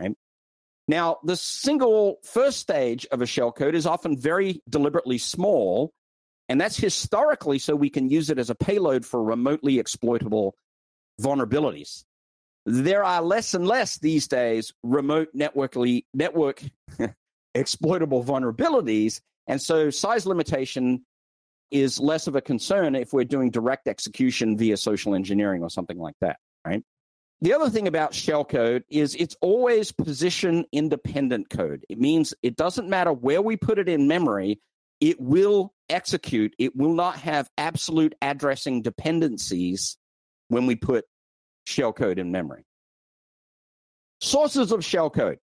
Right? 0.00 0.14
Now, 0.86 1.18
the 1.24 1.36
single 1.36 2.20
first 2.24 2.58
stage 2.58 3.06
of 3.12 3.20
a 3.20 3.26
shellcode 3.26 3.74
is 3.74 3.84
often 3.84 4.16
very 4.16 4.62
deliberately 4.66 5.18
small 5.18 5.92
and 6.48 6.60
that's 6.60 6.76
historically 6.76 7.58
so 7.58 7.76
we 7.76 7.90
can 7.90 8.08
use 8.08 8.30
it 8.30 8.38
as 8.38 8.50
a 8.50 8.54
payload 8.54 9.04
for 9.04 9.22
remotely 9.22 9.78
exploitable 9.78 10.54
vulnerabilities. 11.20 12.04
There 12.64 13.04
are 13.04 13.22
less 13.22 13.54
and 13.54 13.66
less 13.66 13.98
these 13.98 14.28
days 14.28 14.72
remote 14.82 15.28
networkly 15.34 16.04
network 16.14 16.62
exploitable 17.54 18.24
vulnerabilities. 18.24 19.20
And 19.46 19.60
so 19.60 19.90
size 19.90 20.26
limitation 20.26 21.04
is 21.70 21.98
less 21.98 22.26
of 22.26 22.36
a 22.36 22.40
concern 22.40 22.94
if 22.94 23.12
we're 23.12 23.24
doing 23.24 23.50
direct 23.50 23.88
execution 23.88 24.56
via 24.56 24.76
social 24.76 25.14
engineering 25.14 25.62
or 25.62 25.70
something 25.70 25.98
like 25.98 26.16
that, 26.20 26.38
right? 26.66 26.82
The 27.40 27.54
other 27.54 27.70
thing 27.70 27.86
about 27.86 28.12
shellcode 28.12 28.82
is 28.88 29.14
it's 29.14 29.36
always 29.40 29.92
position 29.92 30.64
independent 30.72 31.50
code. 31.50 31.84
It 31.88 31.98
means 31.98 32.34
it 32.42 32.56
doesn't 32.56 32.88
matter 32.88 33.12
where 33.12 33.42
we 33.42 33.56
put 33.56 33.78
it 33.78 33.88
in 33.88 34.08
memory, 34.08 34.60
it 35.00 35.20
will 35.20 35.72
execute, 35.88 36.54
it 36.58 36.76
will 36.76 36.94
not 36.94 37.16
have 37.16 37.48
absolute 37.56 38.14
addressing 38.20 38.82
dependencies 38.82 39.96
when 40.48 40.66
we 40.66 40.76
put 40.76 41.04
shellcode 41.66 42.18
in 42.18 42.32
memory. 42.32 42.64
Sources 44.20 44.72
of 44.72 44.80
shellcode. 44.80 45.36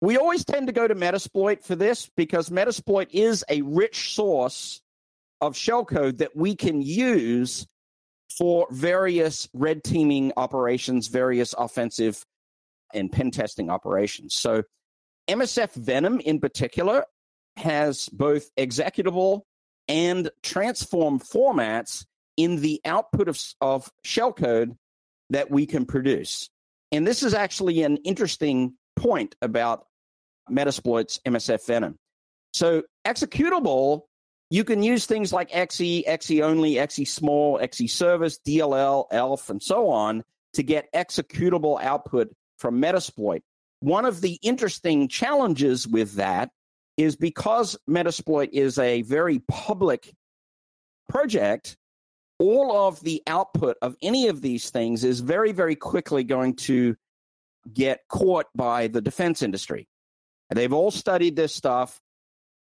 We 0.00 0.16
always 0.16 0.44
tend 0.44 0.68
to 0.68 0.72
go 0.72 0.86
to 0.86 0.94
Metasploit 0.94 1.64
for 1.64 1.74
this 1.74 2.08
because 2.16 2.50
Metasploit 2.50 3.08
is 3.10 3.44
a 3.48 3.62
rich 3.62 4.14
source 4.14 4.80
of 5.40 5.54
shellcode 5.54 6.18
that 6.18 6.36
we 6.36 6.54
can 6.54 6.80
use 6.80 7.66
for 8.36 8.68
various 8.70 9.48
red 9.52 9.82
teaming 9.82 10.32
operations, 10.36 11.08
various 11.08 11.54
offensive 11.58 12.24
and 12.94 13.10
pen 13.10 13.30
testing 13.30 13.70
operations. 13.70 14.34
So, 14.34 14.62
MSF 15.28 15.74
Venom 15.74 16.20
in 16.20 16.40
particular 16.40 17.04
has 17.58 18.08
both 18.08 18.54
executable 18.56 19.42
and 19.88 20.30
transform 20.42 21.18
formats 21.18 22.06
in 22.36 22.60
the 22.60 22.80
output 22.84 23.28
of, 23.28 23.40
of 23.60 23.90
shellcode 24.04 24.76
that 25.30 25.50
we 25.50 25.66
can 25.66 25.84
produce. 25.84 26.48
And 26.92 27.06
this 27.06 27.22
is 27.22 27.34
actually 27.34 27.82
an 27.82 27.98
interesting 27.98 28.74
point 28.96 29.34
about 29.42 29.86
Metasploit's 30.50 31.20
MSF 31.26 31.66
Venom. 31.66 31.96
So, 32.54 32.82
executable, 33.04 34.02
you 34.50 34.64
can 34.64 34.82
use 34.82 35.04
things 35.04 35.32
like 35.32 35.50
XE, 35.50 36.06
XE 36.06 36.42
only, 36.42 36.74
XE 36.74 37.06
small, 37.06 37.58
XE 37.58 37.90
service, 37.90 38.38
DLL, 38.46 39.06
ELF, 39.10 39.50
and 39.50 39.62
so 39.62 39.90
on 39.90 40.24
to 40.54 40.62
get 40.62 40.90
executable 40.92 41.82
output 41.82 42.34
from 42.58 42.80
Metasploit. 42.80 43.42
One 43.80 44.06
of 44.06 44.22
the 44.22 44.38
interesting 44.42 45.08
challenges 45.08 45.86
with 45.86 46.14
that 46.14 46.50
is 46.98 47.16
because 47.16 47.78
Metasploit 47.88 48.50
is 48.52 48.78
a 48.78 49.02
very 49.02 49.38
public 49.48 50.12
project, 51.08 51.76
all 52.38 52.88
of 52.88 53.00
the 53.00 53.22
output 53.26 53.76
of 53.80 53.96
any 54.02 54.28
of 54.28 54.42
these 54.42 54.70
things 54.70 55.04
is 55.04 55.20
very, 55.20 55.52
very 55.52 55.76
quickly 55.76 56.24
going 56.24 56.56
to 56.56 56.96
get 57.72 58.00
caught 58.08 58.46
by 58.54 58.88
the 58.88 59.00
defense 59.00 59.42
industry. 59.42 59.88
They've 60.50 60.72
all 60.72 60.90
studied 60.90 61.36
this 61.36 61.54
stuff. 61.54 62.00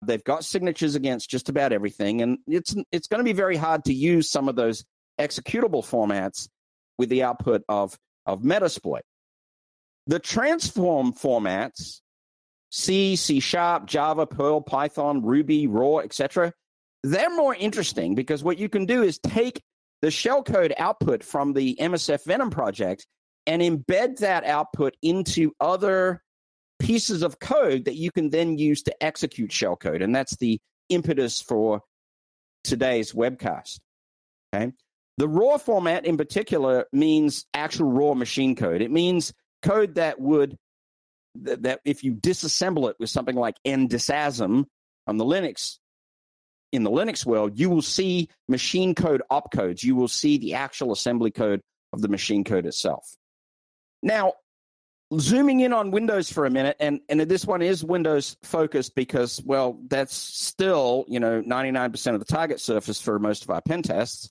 They've 0.05 0.23
got 0.23 0.43
signatures 0.43 0.95
against 0.95 1.29
just 1.29 1.49
about 1.49 1.73
everything, 1.73 2.21
and 2.21 2.37
it's 2.45 2.75
it's 2.91 3.07
going 3.07 3.19
to 3.19 3.23
be 3.23 3.33
very 3.33 3.55
hard 3.55 3.85
to 3.85 3.93
use 3.93 4.29
some 4.29 4.47
of 4.47 4.55
those 4.55 4.85
executable 5.19 5.83
formats 5.83 6.47
with 6.99 7.09
the 7.09 7.23
output 7.23 7.63
of 7.67 7.97
of 8.27 8.41
Metasploit. 8.41 9.01
The 10.05 10.19
transform 10.19 11.13
formats 11.13 12.01
C, 12.69 13.15
C 13.15 13.39
Sharp, 13.39 13.85
Java, 13.85 14.25
Perl, 14.25 14.61
Python, 14.61 15.21
Ruby, 15.23 15.67
Raw, 15.67 15.97
etc. 15.97 16.53
They're 17.03 17.35
more 17.35 17.55
interesting 17.55 18.15
because 18.15 18.43
what 18.43 18.57
you 18.57 18.69
can 18.69 18.85
do 18.85 19.03
is 19.03 19.19
take 19.19 19.61
the 20.01 20.09
shellcode 20.09 20.73
output 20.77 21.23
from 21.23 21.53
the 21.53 21.77
MSF 21.79 22.23
Venom 22.25 22.49
project 22.49 23.07
and 23.45 23.61
embed 23.61 24.17
that 24.17 24.43
output 24.43 24.95
into 25.01 25.53
other 25.59 26.21
pieces 26.79 27.23
of 27.23 27.39
code 27.39 27.85
that 27.85 27.95
you 27.95 28.11
can 28.11 28.29
then 28.29 28.57
use 28.57 28.83
to 28.83 29.03
execute 29.03 29.51
shellcode. 29.51 30.03
And 30.03 30.15
that's 30.15 30.35
the 30.37 30.59
impetus 30.89 31.41
for 31.41 31.81
today's 32.63 33.13
webcast. 33.13 33.79
Okay. 34.53 34.71
The 35.17 35.27
raw 35.27 35.57
format 35.57 36.05
in 36.05 36.17
particular 36.17 36.85
means 36.91 37.45
actual 37.53 37.91
raw 37.91 38.13
machine 38.13 38.55
code. 38.55 38.81
It 38.81 38.91
means 38.91 39.33
code 39.63 39.95
that 39.95 40.19
would 40.19 40.57
that, 41.43 41.81
if 41.85 42.03
you 42.03 42.13
disassemble 42.13 42.89
it 42.89 42.95
with 42.99 43.09
something 43.09 43.35
like 43.35 43.55
ndisasm 43.65 44.65
on 45.07 45.17
the 45.17 45.25
Linux, 45.25 45.77
in 46.71 46.83
the 46.83 46.91
Linux 46.91 47.25
world, 47.25 47.57
you 47.57 47.69
will 47.69 47.81
see 47.81 48.29
machine 48.47 48.93
code 48.93 49.21
opcodes. 49.31 49.83
You 49.83 49.95
will 49.95 50.07
see 50.07 50.37
the 50.37 50.55
actual 50.55 50.91
assembly 50.91 51.31
code 51.31 51.61
of 51.93 52.01
the 52.01 52.07
machine 52.07 52.43
code 52.43 52.65
itself. 52.65 53.15
Now, 54.03 54.33
zooming 55.17 55.61
in 55.61 55.73
on 55.73 55.91
Windows 55.91 56.31
for 56.31 56.45
a 56.45 56.49
minute, 56.49 56.75
and, 56.79 56.99
and 57.09 57.21
this 57.21 57.45
one 57.45 57.61
is 57.61 57.83
Windows 57.83 58.35
focused 58.43 58.95
because, 58.95 59.41
well, 59.45 59.79
that's 59.87 60.15
still, 60.15 61.05
you 61.07 61.19
know, 61.19 61.41
99% 61.41 62.13
of 62.13 62.19
the 62.19 62.25
target 62.25 62.59
surface 62.59 63.01
for 63.01 63.17
most 63.17 63.43
of 63.43 63.49
our 63.49 63.61
pen 63.61 63.81
tests, 63.81 64.29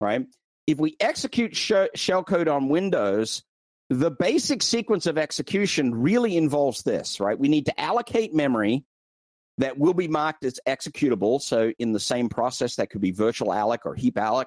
right? 0.00 0.26
If 0.66 0.78
we 0.78 0.96
execute 1.00 1.56
sh- 1.56 1.72
shellcode 1.96 2.52
on 2.52 2.68
Windows, 2.68 3.42
the 3.90 4.10
basic 4.10 4.62
sequence 4.62 5.06
of 5.06 5.18
execution 5.18 5.92
really 6.00 6.36
involves 6.36 6.82
this, 6.82 7.18
right? 7.18 7.38
We 7.38 7.48
need 7.48 7.66
to 7.66 7.78
allocate 7.78 8.32
memory 8.32 8.84
that 9.58 9.78
will 9.78 9.94
be 9.94 10.06
marked 10.06 10.44
as 10.44 10.60
executable. 10.66 11.42
So 11.42 11.72
in 11.78 11.92
the 11.92 12.00
same 12.00 12.28
process, 12.28 12.76
that 12.76 12.90
could 12.90 13.00
be 13.00 13.10
virtual 13.10 13.52
alloc 13.52 13.84
or 13.84 13.96
heap 13.96 14.16
alloc. 14.16 14.46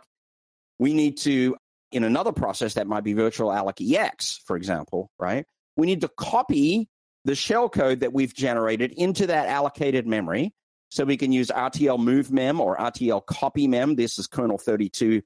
We 0.79 0.93
need 0.93 1.17
to 1.19 1.57
in 1.91 2.05
another 2.05 2.31
process 2.31 2.73
that 2.75 2.87
might 2.87 3.03
be 3.03 3.13
virtual 3.13 3.51
alloc 3.51 3.79
EX, 3.79 4.41
for 4.45 4.55
example, 4.55 5.11
right? 5.19 5.45
We 5.75 5.87
need 5.87 6.01
to 6.01 6.09
copy 6.17 6.89
the 7.25 7.33
shellcode 7.33 7.99
that 7.99 8.13
we've 8.13 8.33
generated 8.33 8.93
into 8.93 9.27
that 9.27 9.47
allocated 9.47 10.07
memory. 10.07 10.53
So 10.89 11.03
we 11.03 11.17
can 11.17 11.31
use 11.31 11.49
RTL 11.49 11.99
move 11.99 12.31
mem 12.31 12.61
or 12.61 12.77
RTL 12.77 13.25
copy 13.25 13.67
mem. 13.67 13.95
This 13.95 14.17
is 14.17 14.27
kernel 14.27 14.57
32 14.57 15.21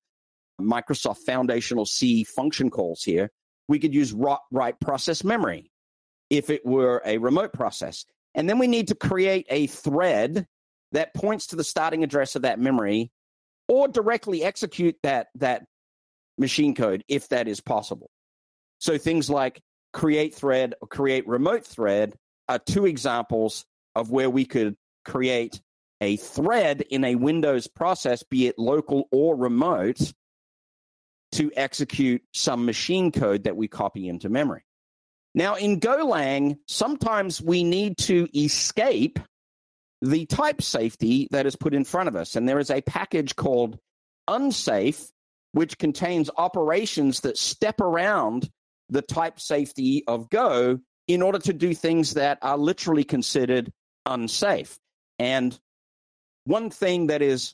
Microsoft 0.59 1.19
Foundational 1.19 1.85
C 1.85 2.23
function 2.23 2.69
calls 2.69 3.03
here. 3.03 3.31
We 3.67 3.79
could 3.79 3.93
use 3.93 4.13
write 4.13 4.79
process 4.79 5.23
memory 5.23 5.71
if 6.29 6.49
it 6.49 6.65
were 6.65 7.01
a 7.05 7.17
remote 7.17 7.53
process. 7.53 8.05
And 8.35 8.49
then 8.49 8.59
we 8.59 8.67
need 8.67 8.89
to 8.89 8.95
create 8.95 9.47
a 9.49 9.67
thread 9.67 10.45
that 10.91 11.13
points 11.13 11.47
to 11.47 11.55
the 11.55 11.63
starting 11.63 12.03
address 12.03 12.35
of 12.35 12.43
that 12.43 12.59
memory 12.59 13.11
or 13.67 13.87
directly 13.87 14.43
execute 14.43 14.95
that, 15.03 15.27
that 15.35 15.65
machine 16.37 16.75
code 16.75 17.03
if 17.07 17.29
that 17.29 17.47
is 17.47 17.59
possible. 17.59 18.09
So 18.79 18.97
things 18.97 19.29
like 19.29 19.61
create 19.91 20.35
thread 20.35 20.75
or 20.81 20.87
create 20.87 21.27
remote 21.27 21.65
thread 21.65 22.15
are 22.47 22.59
two 22.59 22.85
examples 22.85 23.65
of 23.95 24.11
where 24.11 24.29
we 24.29 24.45
could 24.45 24.75
create 25.03 25.59
a 25.99 26.17
thread 26.17 26.81
in 26.81 27.03
a 27.03 27.15
Windows 27.15 27.67
process, 27.67 28.23
be 28.23 28.47
it 28.47 28.59
local 28.59 29.07
or 29.11 29.35
remote, 29.35 30.13
to 31.37 31.51
execute 31.55 32.23
some 32.33 32.65
machine 32.65 33.11
code 33.11 33.43
that 33.43 33.55
we 33.55 33.67
copy 33.67 34.07
into 34.07 34.29
memory. 34.29 34.63
Now, 35.35 35.55
in 35.55 35.79
Golang, 35.79 36.57
sometimes 36.67 37.41
we 37.41 37.63
need 37.63 37.97
to 37.99 38.27
escape 38.35 39.19
the 40.01 40.25
type 40.25 40.61
safety 40.61 41.27
that 41.31 41.45
is 41.45 41.55
put 41.55 41.73
in 41.75 41.83
front 41.83 42.07
of 42.07 42.15
us. 42.15 42.35
And 42.35 42.49
there 42.49 42.59
is 42.59 42.71
a 42.71 42.81
package 42.81 43.35
called 43.35 43.77
unsafe, 44.27 45.09
which 45.51 45.77
contains 45.77 46.29
operations 46.35 47.19
that 47.21 47.37
step 47.37 47.81
around 47.81 48.49
the 48.89 49.03
type 49.03 49.39
safety 49.39 50.03
of 50.07 50.29
Go 50.29 50.79
in 51.07 51.21
order 51.21 51.39
to 51.39 51.53
do 51.53 51.73
things 51.73 52.15
that 52.15 52.39
are 52.41 52.57
literally 52.57 53.03
considered 53.03 53.71
unsafe. 54.05 54.77
And 55.19 55.57
one 56.45 56.69
thing 56.69 57.07
that 57.07 57.21
is 57.21 57.53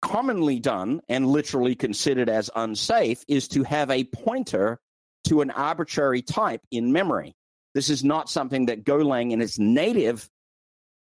commonly 0.00 0.58
done 0.60 1.00
and 1.08 1.26
literally 1.26 1.74
considered 1.74 2.28
as 2.28 2.50
unsafe 2.54 3.24
is 3.28 3.48
to 3.48 3.62
have 3.64 3.90
a 3.90 4.04
pointer 4.04 4.78
to 5.24 5.40
an 5.40 5.50
arbitrary 5.50 6.22
type 6.22 6.60
in 6.70 6.92
memory. 6.92 7.34
This 7.74 7.90
is 7.90 8.04
not 8.04 8.28
something 8.28 8.66
that 8.66 8.84
Golang 8.84 9.32
in 9.32 9.42
its 9.42 9.58
native 9.58 10.28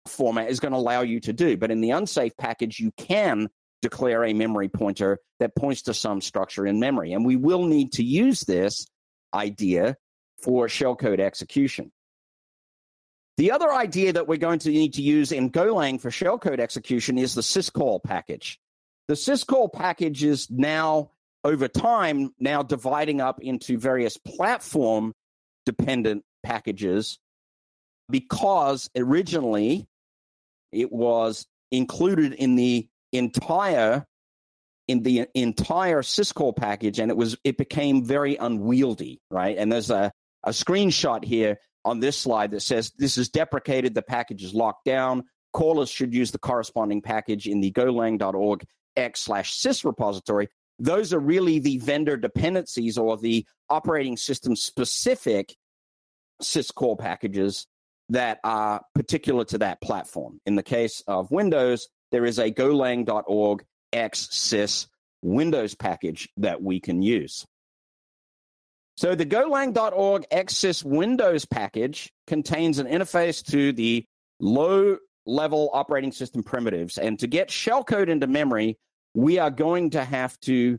format 0.07 0.51
is 0.51 0.61
going 0.61 0.73
to 0.73 0.79
allow 0.79 1.03
you 1.03 1.21
to 1.21 1.33
do. 1.33 1.57
But 1.57 1.71
in 1.71 1.81
the 1.81 1.91
unsafe 1.91 2.37
package, 2.37 2.79
you 2.79 2.93
can 2.97 3.49
declare 3.83 4.25
a 4.25 4.33
memory 4.33 4.69
pointer 4.69 5.19
that 5.39 5.55
points 5.55 5.83
to 5.83 5.95
some 5.95 6.21
structure 6.21 6.67
in 6.67 6.81
memory. 6.81 7.13
And 7.13 7.25
we 7.25 7.37
will 7.37 7.65
need 7.65 7.93
to 7.95 8.03
use 8.03 8.41
this 8.41 8.87
idea 9.35 9.97
for 10.43 10.67
shellcode 10.67 11.21
execution. 11.21 11.93
The 13.37 13.53
other 13.53 13.71
idea 13.71 14.15
that 14.15 14.27
we're 14.27 14.39
going 14.39 14.61
to 14.61 14.71
need 14.71 14.95
to 14.95 15.03
use 15.03 15.31
in 15.31 15.51
Golang 15.51 16.01
for 16.01 16.11
shellcode 16.11 16.59
execution 16.59 17.19
is 17.19 17.35
the 17.35 17.43
syscall 17.43 18.03
package. 18.03 18.59
The 19.09 19.15
syscall 19.15 19.73
package 19.73 20.25
is 20.25 20.51
now, 20.51 21.11
over 21.45 21.69
time, 21.69 22.35
now 22.41 22.63
dividing 22.63 23.21
up 23.21 23.41
into 23.41 23.79
various 23.79 24.17
platform 24.17 25.13
dependent 25.65 26.25
packages 26.45 27.19
because 28.09 28.89
originally 28.97 29.87
it 30.73 30.93
was 30.93 31.47
included 31.71 32.33
in 32.33 32.55
the 32.57 32.89
entire 33.13 34.05
in 34.89 35.03
the 35.03 35.27
entire 35.35 36.03
syscall 36.03 36.55
package 36.55 37.01
and 37.01 37.11
it 37.11 37.17
was 37.17 37.37
it 37.43 37.57
became 37.57 38.05
very 38.05 38.37
unwieldy 38.37 39.21
right? 39.31 39.59
And 39.59 39.73
there's 39.73 39.91
a, 39.91 40.13
a 40.45 40.51
screenshot 40.51 41.25
here 41.25 41.59
on 41.85 41.99
this 41.99 42.17
slide 42.17 42.53
that 42.53 42.61
says 42.61 42.93
this 42.97 43.19
is 43.19 43.29
deprecated. 43.29 43.95
The 43.95 44.03
package 44.03 44.45
is 44.45 44.55
locked 44.55 44.85
down. 44.85 45.25
Callers 45.53 45.89
should 45.89 46.15
use 46.15 46.31
the 46.31 46.39
corresponding 46.39 47.03
package 47.03 47.49
in 47.49 47.61
the 47.61 47.73
golang.org 47.73 48.65
x 48.97 49.21
slash 49.21 49.59
sys 49.59 49.85
repository 49.85 50.49
those 50.79 51.13
are 51.13 51.19
really 51.19 51.59
the 51.59 51.79
vendor 51.79 52.17
dependencies 52.17 52.99
or 52.99 53.17
the 53.17 53.47
operating 53.71 54.17
system 54.17 54.55
specific 54.55 55.57
syscall 56.43 56.99
packages 56.99 57.67
that 58.11 58.39
are 58.45 58.83
particular 58.95 59.45
to 59.47 59.59
that 59.59 59.81
platform. 59.81 60.41
In 60.47 60.55
the 60.55 60.63
case 60.63 61.03
of 61.07 61.31
Windows, 61.31 61.89
there 62.13 62.25
is 62.25 62.39
a 62.39 62.51
golang.org 62.53 63.65
xsys 63.93 64.87
Windows 65.23 65.75
package 65.75 66.29
that 66.37 66.63
we 66.63 66.79
can 66.79 67.03
use. 67.03 67.47
So 68.97 69.15
the 69.15 69.27
golang.org 69.27 70.27
xsys 70.31 70.85
Windows 70.85 71.45
package 71.47 72.13
contains 72.27 72.79
an 72.79 72.87
interface 72.87 73.45
to 73.51 73.73
the 73.73 74.05
low 74.41 74.99
level 75.27 75.71
operating 75.73 76.13
system 76.13 76.43
primitives. 76.43 76.99
And 76.99 77.19
to 77.19 77.27
get 77.27 77.49
shellcode 77.49 78.09
into 78.09 78.27
memory, 78.27 78.79
we 79.15 79.39
are 79.39 79.51
going 79.51 79.91
to 79.91 80.05
have 80.05 80.39
to 80.41 80.79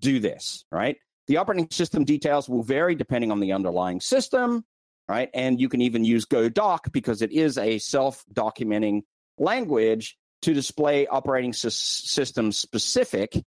do 0.00 0.20
this, 0.20 0.64
right? 0.70 0.96
The 1.26 1.36
operating 1.36 1.68
system 1.70 2.04
details 2.04 2.48
will 2.48 2.62
vary 2.62 2.94
depending 2.94 3.30
on 3.30 3.40
the 3.40 3.52
underlying 3.52 4.00
system, 4.00 4.64
right? 5.08 5.28
And 5.34 5.60
you 5.60 5.68
can 5.68 5.82
even 5.82 6.04
use 6.04 6.24
GoDoc 6.24 6.92
because 6.92 7.20
it 7.20 7.32
is 7.32 7.58
a 7.58 7.78
self 7.78 8.24
documenting 8.32 9.02
language 9.38 10.16
to 10.42 10.54
display 10.54 11.06
operating 11.06 11.52
system 11.52 12.52
specific 12.52 13.42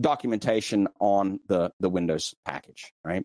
documentation 0.00 0.88
on 1.00 1.40
the, 1.48 1.72
the 1.80 1.90
Windows 1.90 2.34
package, 2.44 2.92
right? 3.04 3.24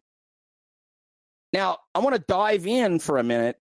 Now, 1.54 1.78
I 1.94 2.00
want 2.00 2.15
to 2.15 2.24
dive 2.28 2.68
in 2.68 3.00
for 3.00 3.18
a 3.18 3.24
minute. 3.24 3.58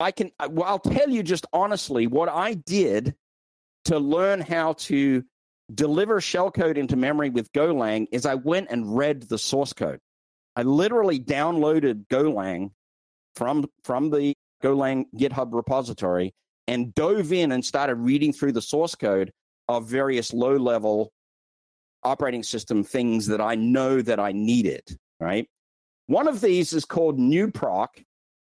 I 0.00 0.10
can, 0.10 0.30
well, 0.50 0.66
I'll 0.66 0.78
tell 0.78 1.08
you 1.08 1.22
just 1.22 1.46
honestly 1.52 2.06
what 2.06 2.28
I 2.28 2.54
did 2.54 3.14
to 3.86 3.98
learn 3.98 4.40
how 4.40 4.74
to 4.74 5.22
deliver 5.74 6.20
shellcode 6.20 6.76
into 6.76 6.96
memory 6.96 7.30
with 7.30 7.52
Golang 7.52 8.06
is 8.12 8.26
I 8.26 8.34
went 8.34 8.68
and 8.70 8.96
read 8.96 9.22
the 9.22 9.38
source 9.38 9.72
code. 9.72 10.00
I 10.56 10.62
literally 10.62 11.18
downloaded 11.18 12.06
Golang 12.08 12.70
from 13.36 13.66
from 13.82 14.10
the 14.10 14.34
Golang 14.62 15.06
GitHub 15.16 15.52
repository 15.52 16.32
and 16.68 16.94
dove 16.94 17.32
in 17.32 17.52
and 17.52 17.64
started 17.64 17.96
reading 17.96 18.32
through 18.32 18.52
the 18.52 18.62
source 18.62 18.94
code 18.94 19.30
of 19.68 19.88
various 19.88 20.32
low 20.32 20.56
level 20.56 21.12
operating 22.02 22.42
system 22.42 22.84
things 22.84 23.26
that 23.26 23.40
I 23.40 23.54
know 23.54 24.02
that 24.02 24.20
I 24.20 24.32
needed, 24.32 24.82
right? 25.20 25.48
One 26.06 26.28
of 26.28 26.40
these 26.40 26.72
is 26.72 26.84
called 26.84 27.18
newproc. 27.18 27.88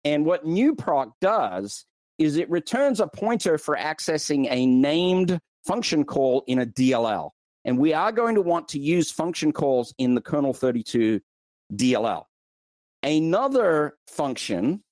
And 0.04 0.24
what 0.24 0.46
newproc 0.46 1.12
does 1.20 1.84
is 2.18 2.36
it 2.36 2.50
returns 2.50 3.00
a 3.00 3.06
pointer 3.06 3.58
for 3.58 3.76
accessing 3.76 4.46
a 4.50 4.66
named 4.66 5.40
function 5.66 6.04
call 6.04 6.44
in 6.46 6.58
a 6.58 6.66
DLL. 6.66 7.30
And 7.64 7.78
we 7.78 7.92
are 7.92 8.12
going 8.12 8.34
to 8.36 8.42
want 8.42 8.68
to 8.68 8.78
use 8.78 9.10
function 9.10 9.52
calls 9.52 9.94
in 9.98 10.14
the 10.14 10.20
kernel 10.20 10.54
32 10.54 11.20
DLL. 11.74 12.24
Another 13.02 13.96
function 14.06 14.82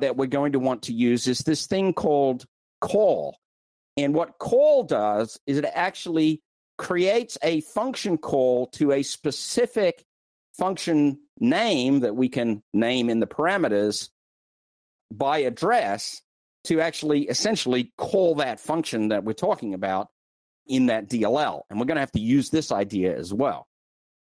that 0.00 0.16
we're 0.16 0.26
going 0.26 0.52
to 0.52 0.58
want 0.58 0.82
to 0.84 0.92
use 0.92 1.26
is 1.26 1.40
this 1.40 1.66
thing 1.66 1.92
called 1.92 2.44
call. 2.80 3.36
And 3.96 4.14
what 4.14 4.38
call 4.38 4.84
does 4.84 5.38
is 5.46 5.58
it 5.58 5.66
actually 5.74 6.42
creates 6.78 7.36
a 7.42 7.60
function 7.60 8.16
call 8.16 8.66
to 8.68 8.92
a 8.92 9.02
specific 9.02 10.04
function 10.56 11.18
name 11.38 12.00
that 12.00 12.16
we 12.16 12.28
can 12.28 12.62
name 12.72 13.10
in 13.10 13.20
the 13.20 13.26
parameters 13.26 14.08
by 15.10 15.38
address 15.38 16.22
to 16.64 16.80
actually 16.80 17.22
essentially 17.22 17.92
call 17.96 18.36
that 18.36 18.60
function 18.60 19.08
that 19.08 19.24
we're 19.24 19.32
talking 19.32 19.74
about 19.74 20.08
in 20.66 20.86
that 20.86 21.08
DLL. 21.08 21.62
And 21.68 21.78
we're 21.78 21.86
going 21.86 21.96
to 21.96 22.00
have 22.00 22.12
to 22.12 22.20
use 22.20 22.50
this 22.50 22.70
idea 22.70 23.16
as 23.16 23.32
well. 23.32 23.66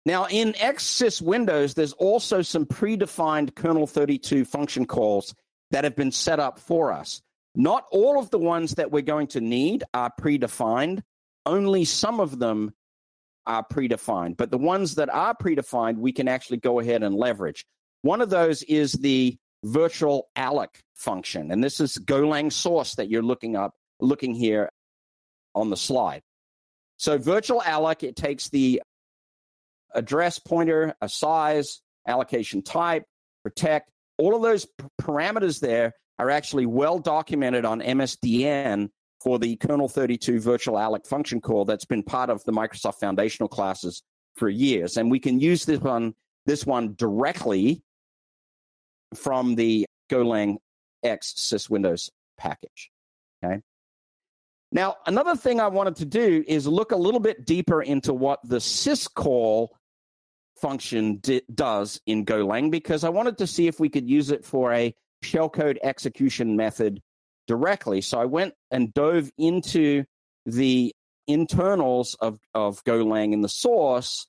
Now, 0.05 0.27
in 0.27 0.53
XSys 0.55 1.23
Windows, 1.23 1.75
there's 1.75 1.93
also 1.93 2.43
some 2.43 2.67
predefined 2.67 3.55
kernel 3.55 3.87
32 3.87 4.45
function 4.45 4.87
calls 4.87 5.35
that 5.71 5.85
have 5.85 5.95
been 5.95 6.11
set 6.11 6.41
up 6.41 6.59
for 6.59 6.93
us. 6.93 7.23
Not 7.55 7.85
all 7.93 8.19
of 8.19 8.31
the 8.31 8.39
ones 8.39 8.75
that 8.75 8.91
we're 8.91 9.03
going 9.03 9.29
to 9.29 9.41
need 9.41 9.85
are 9.95 10.11
predefined, 10.21 11.03
only 11.47 11.85
some 11.85 12.19
of 12.19 12.39
them 12.39 12.73
are 13.47 13.65
predefined. 13.65 14.37
But 14.37 14.51
the 14.51 14.59
ones 14.59 14.97
that 14.97 15.11
are 15.11 15.35
predefined, 15.35 15.99
we 15.99 16.13
can 16.13 16.29
actually 16.29 16.59
go 16.59 16.81
ahead 16.81 17.03
and 17.03 17.15
leverage. 17.15 17.65
One 18.03 18.21
of 18.21 18.31
those 18.31 18.63
is 18.65 18.93
the 18.93 19.37
virtual 19.65 20.29
alloc 20.37 20.79
function. 20.95 21.51
And 21.51 21.63
this 21.63 21.81
is 21.81 21.99
Golang 21.99 22.53
source 22.53 22.95
that 22.97 23.09
you're 23.09 23.23
looking 23.23 23.57
up, 23.57 23.75
looking 24.01 24.35
here 24.35 24.71
on 25.55 25.71
the 25.71 25.77
slide. 25.77 26.23
So 26.97 27.19
virtual 27.19 27.61
alloc, 27.63 28.03
it 28.03 28.17
takes 28.17 28.49
the 28.49 28.83
address 29.95 30.39
pointer, 30.39 30.95
a 31.01 31.09
size, 31.09 31.81
allocation 32.07 32.63
type, 32.63 33.05
protect. 33.43 33.91
All 34.19 34.35
of 34.37 34.43
those 34.43 34.67
p- 34.67 34.87
parameters 35.01 35.61
there 35.61 35.93
are 36.19 36.31
actually 36.31 36.67
well 36.67 36.99
documented 36.99 37.65
on 37.65 37.81
MSDN 37.81 38.89
for 39.23 39.39
the 39.39 39.57
kernel 39.57 39.89
32 39.89 40.41
virtual 40.41 40.79
alloc 40.79 41.07
function 41.07 41.41
call 41.41 41.65
that's 41.65 41.85
been 41.85 42.03
part 42.03 42.31
of 42.31 42.43
the 42.45 42.53
Microsoft 42.53 43.01
foundational 43.01 43.49
classes 43.49 44.03
for 44.37 44.49
years. 44.49 44.97
And 44.97 45.11
we 45.11 45.21
can 45.21 45.41
use 45.41 45.65
this 45.65 45.81
one, 45.81 46.15
this 46.47 46.67
one 46.67 46.95
directly 46.97 47.83
from 49.17 49.55
the 49.55 49.87
Golang 50.11 50.57
X 51.03 51.35
syswindows 51.37 52.11
package. 52.39 52.91
Okay. 53.45 53.61
Now, 54.71 54.97
another 55.07 55.37
thing 55.37 55.61
I 55.61 55.69
wanted 55.69 55.97
to 55.97 56.07
do 56.07 56.45
is 56.47 56.67
look 56.67 56.93
a 56.93 56.97
little 56.97 57.21
bit 57.21 57.45
deeper 57.45 57.83
into 57.83 58.15
what 58.15 58.41
the 58.43 58.57
syscall 58.57 59.69
function 60.61 61.17
d- 61.17 61.43
does 61.53 62.01
in 62.07 62.25
Golang 62.25 62.71
because 62.71 63.05
I 63.05 63.11
wanted 63.11 63.39
to 63.39 63.47
see 63.47 63.67
if 63.67 63.79
we 63.79 63.89
could 63.89 64.09
use 64.09 64.31
it 64.31 64.45
for 64.45 64.73
a 64.73 64.95
shellcode 65.23 65.79
execution 65.83 66.57
method 66.57 67.01
directly. 67.47 68.01
So 68.01 68.19
I 68.19 68.25
went 68.25 68.55
and 68.71 68.95
dove 68.95 69.31
into 69.37 70.05
the 70.47 70.95
internals 71.27 72.15
of, 72.15 72.39
of 72.55 72.83
Golang 72.85 73.33
in 73.33 73.43
the 73.43 73.49
source, 73.49 74.27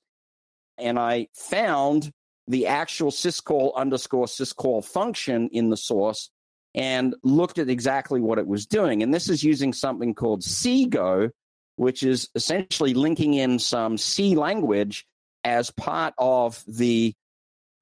and 0.76 0.98
I 0.98 1.28
found 1.34 2.10
the 2.46 2.66
actual 2.66 3.10
syscall 3.10 3.74
underscore 3.74 4.26
syscall 4.26 4.84
function 4.84 5.48
in 5.52 5.70
the 5.70 5.76
source 5.76 6.30
and 6.74 7.14
looked 7.22 7.58
at 7.58 7.70
exactly 7.70 8.20
what 8.20 8.38
it 8.38 8.46
was 8.46 8.66
doing. 8.66 9.02
And 9.02 9.14
this 9.14 9.28
is 9.28 9.44
using 9.44 9.72
something 9.72 10.14
called 10.14 10.42
CGO, 10.42 11.30
which 11.76 12.02
is 12.02 12.28
essentially 12.34 12.94
linking 12.94 13.34
in 13.34 13.58
some 13.58 13.96
C 13.96 14.34
language 14.34 15.06
as 15.44 15.70
part 15.70 16.14
of 16.18 16.62
the 16.66 17.14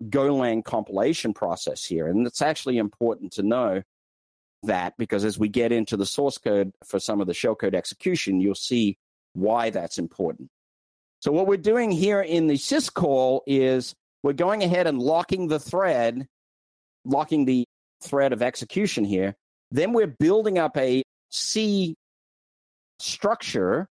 Golang 0.04 0.64
compilation 0.64 1.32
process 1.32 1.84
here. 1.84 2.06
And 2.06 2.26
it's 2.26 2.42
actually 2.42 2.78
important 2.78 3.32
to 3.34 3.42
know 3.42 3.82
that 4.64 4.94
because 4.96 5.24
as 5.24 5.38
we 5.38 5.48
get 5.48 5.72
into 5.72 5.96
the 5.96 6.06
source 6.06 6.38
code 6.38 6.72
for 6.84 7.00
some 7.00 7.20
of 7.20 7.26
the 7.26 7.32
shellcode 7.32 7.74
execution, 7.74 8.40
you'll 8.40 8.54
see 8.54 8.98
why 9.32 9.70
that's 9.70 9.98
important. 9.98 10.50
So 11.20 11.32
what 11.32 11.46
we're 11.46 11.56
doing 11.56 11.90
here 11.90 12.20
in 12.20 12.48
the 12.48 12.54
syscall 12.54 13.40
is 13.46 13.94
we're 14.22 14.32
going 14.32 14.62
ahead 14.62 14.86
and 14.86 14.98
locking 14.98 15.48
the 15.48 15.58
thread, 15.58 16.26
locking 17.04 17.44
the 17.44 17.64
thread 18.02 18.32
of 18.32 18.42
execution 18.42 19.04
here. 19.04 19.34
Then 19.70 19.92
we're 19.92 20.06
building 20.06 20.58
up 20.58 20.76
a 20.76 21.02
C 21.30 21.94
structure 22.98 23.88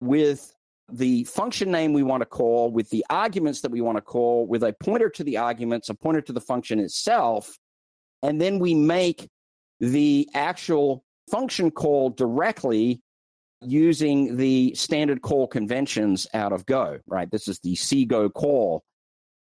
with 0.00 0.52
the 0.92 1.24
function 1.24 1.70
name 1.70 1.92
we 1.94 2.02
want 2.02 2.20
to 2.20 2.26
call, 2.26 2.70
with 2.70 2.90
the 2.90 3.04
arguments 3.08 3.62
that 3.62 3.70
we 3.70 3.80
want 3.80 3.96
to 3.96 4.02
call, 4.02 4.46
with 4.46 4.62
a 4.62 4.74
pointer 4.74 5.08
to 5.08 5.24
the 5.24 5.38
arguments, 5.38 5.88
a 5.88 5.94
pointer 5.94 6.20
to 6.20 6.32
the 6.32 6.40
function 6.40 6.78
itself. 6.78 7.56
And 8.22 8.40
then 8.40 8.58
we 8.58 8.74
make 8.74 9.28
the 9.80 10.28
actual 10.34 11.02
function 11.30 11.70
call 11.70 12.10
directly 12.10 13.00
using 13.62 14.36
the 14.36 14.74
standard 14.74 15.22
call 15.22 15.46
conventions 15.46 16.26
out 16.34 16.52
of 16.52 16.66
Go, 16.66 16.98
right? 17.06 17.30
This 17.30 17.48
is 17.48 17.58
the 17.60 17.74
CGO 17.74 18.32
call 18.32 18.84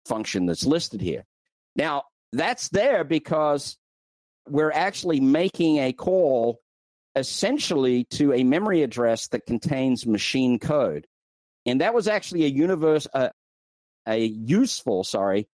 function 0.08 0.46
that's 0.46 0.66
listed 0.66 1.00
here. 1.00 1.24
Now, 1.76 2.04
that's 2.32 2.68
there 2.70 3.04
because 3.04 3.76
we're 4.48 4.72
actually 4.72 5.20
making 5.20 5.78
a 5.78 5.92
call 5.92 6.58
essentially 7.14 8.04
to 8.04 8.32
a 8.32 8.44
memory 8.44 8.82
address 8.82 9.28
that 9.28 9.46
contains 9.46 10.06
machine 10.06 10.58
code. 10.58 11.06
And 11.66 11.80
that 11.80 11.94
was 11.94 12.08
actually 12.08 12.44
a 12.44 12.48
universe, 12.48 13.06
a 13.14 14.16
useful, 14.16 15.04
sorry, 15.04 15.48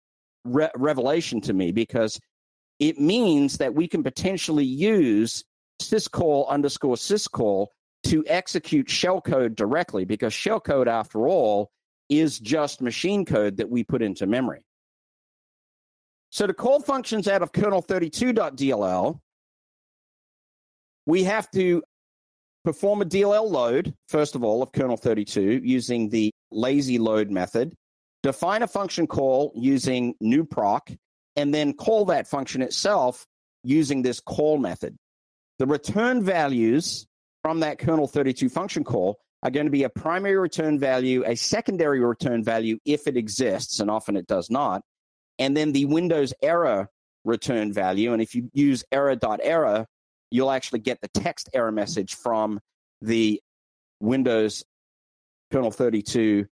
re- 0.44 0.70
revelation 0.76 1.40
to 1.42 1.52
me 1.52 1.72
because 1.72 2.20
it 2.78 3.00
means 3.00 3.58
that 3.58 3.74
we 3.74 3.88
can 3.88 4.02
potentially 4.02 4.64
use 4.64 5.44
syscall 5.80 6.48
underscore 6.48 6.96
syscall 6.96 7.68
to 8.04 8.24
execute 8.26 8.86
shellcode 8.86 9.56
directly 9.56 10.04
because 10.04 10.32
shellcode, 10.32 10.86
after 10.86 11.26
all, 11.26 11.70
is 12.08 12.38
just 12.38 12.80
machine 12.80 13.24
code 13.24 13.56
that 13.56 13.68
we 13.70 13.84
put 13.84 14.02
into 14.02 14.26
memory. 14.26 14.64
So 16.30 16.46
to 16.46 16.54
call 16.54 16.80
functions 16.80 17.28
out 17.28 17.42
of 17.42 17.52
kernel32.dll, 17.52 19.20
we 21.06 21.24
have 21.24 21.50
to 21.52 21.82
perform 22.64 23.02
a 23.02 23.04
DLL 23.04 23.48
load, 23.48 23.94
first 24.08 24.34
of 24.34 24.42
all, 24.42 24.62
of 24.62 24.72
kernel32 24.72 25.60
using 25.64 26.08
the 26.08 26.32
lazy 26.50 26.98
load 26.98 27.30
method, 27.30 27.74
define 28.22 28.62
a 28.62 28.66
function 28.66 29.06
call 29.06 29.52
using 29.54 30.14
new 30.20 30.44
proc, 30.44 30.90
and 31.36 31.54
then 31.54 31.72
call 31.72 32.06
that 32.06 32.26
function 32.26 32.62
itself 32.62 33.26
using 33.62 34.02
this 34.02 34.20
call 34.20 34.58
method. 34.58 34.96
The 35.58 35.66
return 35.66 36.22
values 36.22 37.06
from 37.42 37.60
that 37.60 37.78
kernel32 37.78 38.50
function 38.50 38.82
call 38.82 39.18
are 39.44 39.50
going 39.50 39.66
to 39.66 39.70
be 39.70 39.84
a 39.84 39.90
primary 39.90 40.36
return 40.36 40.78
value, 40.78 41.22
a 41.26 41.36
secondary 41.36 42.00
return 42.00 42.42
value 42.42 42.78
if 42.86 43.06
it 43.06 43.16
exists, 43.16 43.78
and 43.78 43.90
often 43.90 44.16
it 44.16 44.26
does 44.26 44.50
not, 44.50 44.82
and 45.38 45.56
then 45.56 45.72
the 45.72 45.84
Windows 45.84 46.32
error 46.42 46.88
return 47.24 47.72
value. 47.72 48.12
And 48.12 48.22
if 48.22 48.34
you 48.34 48.50
use 48.54 48.84
error.error, 48.90 49.38
error, 49.42 49.86
you'll 50.30 50.50
actually 50.50 50.80
get 50.80 51.00
the 51.00 51.08
text 51.08 51.50
error 51.52 51.70
message 51.70 52.14
from 52.14 52.58
the 53.02 53.40
Windows 54.00 54.64
kernel 55.52 55.70
32 55.70 56.46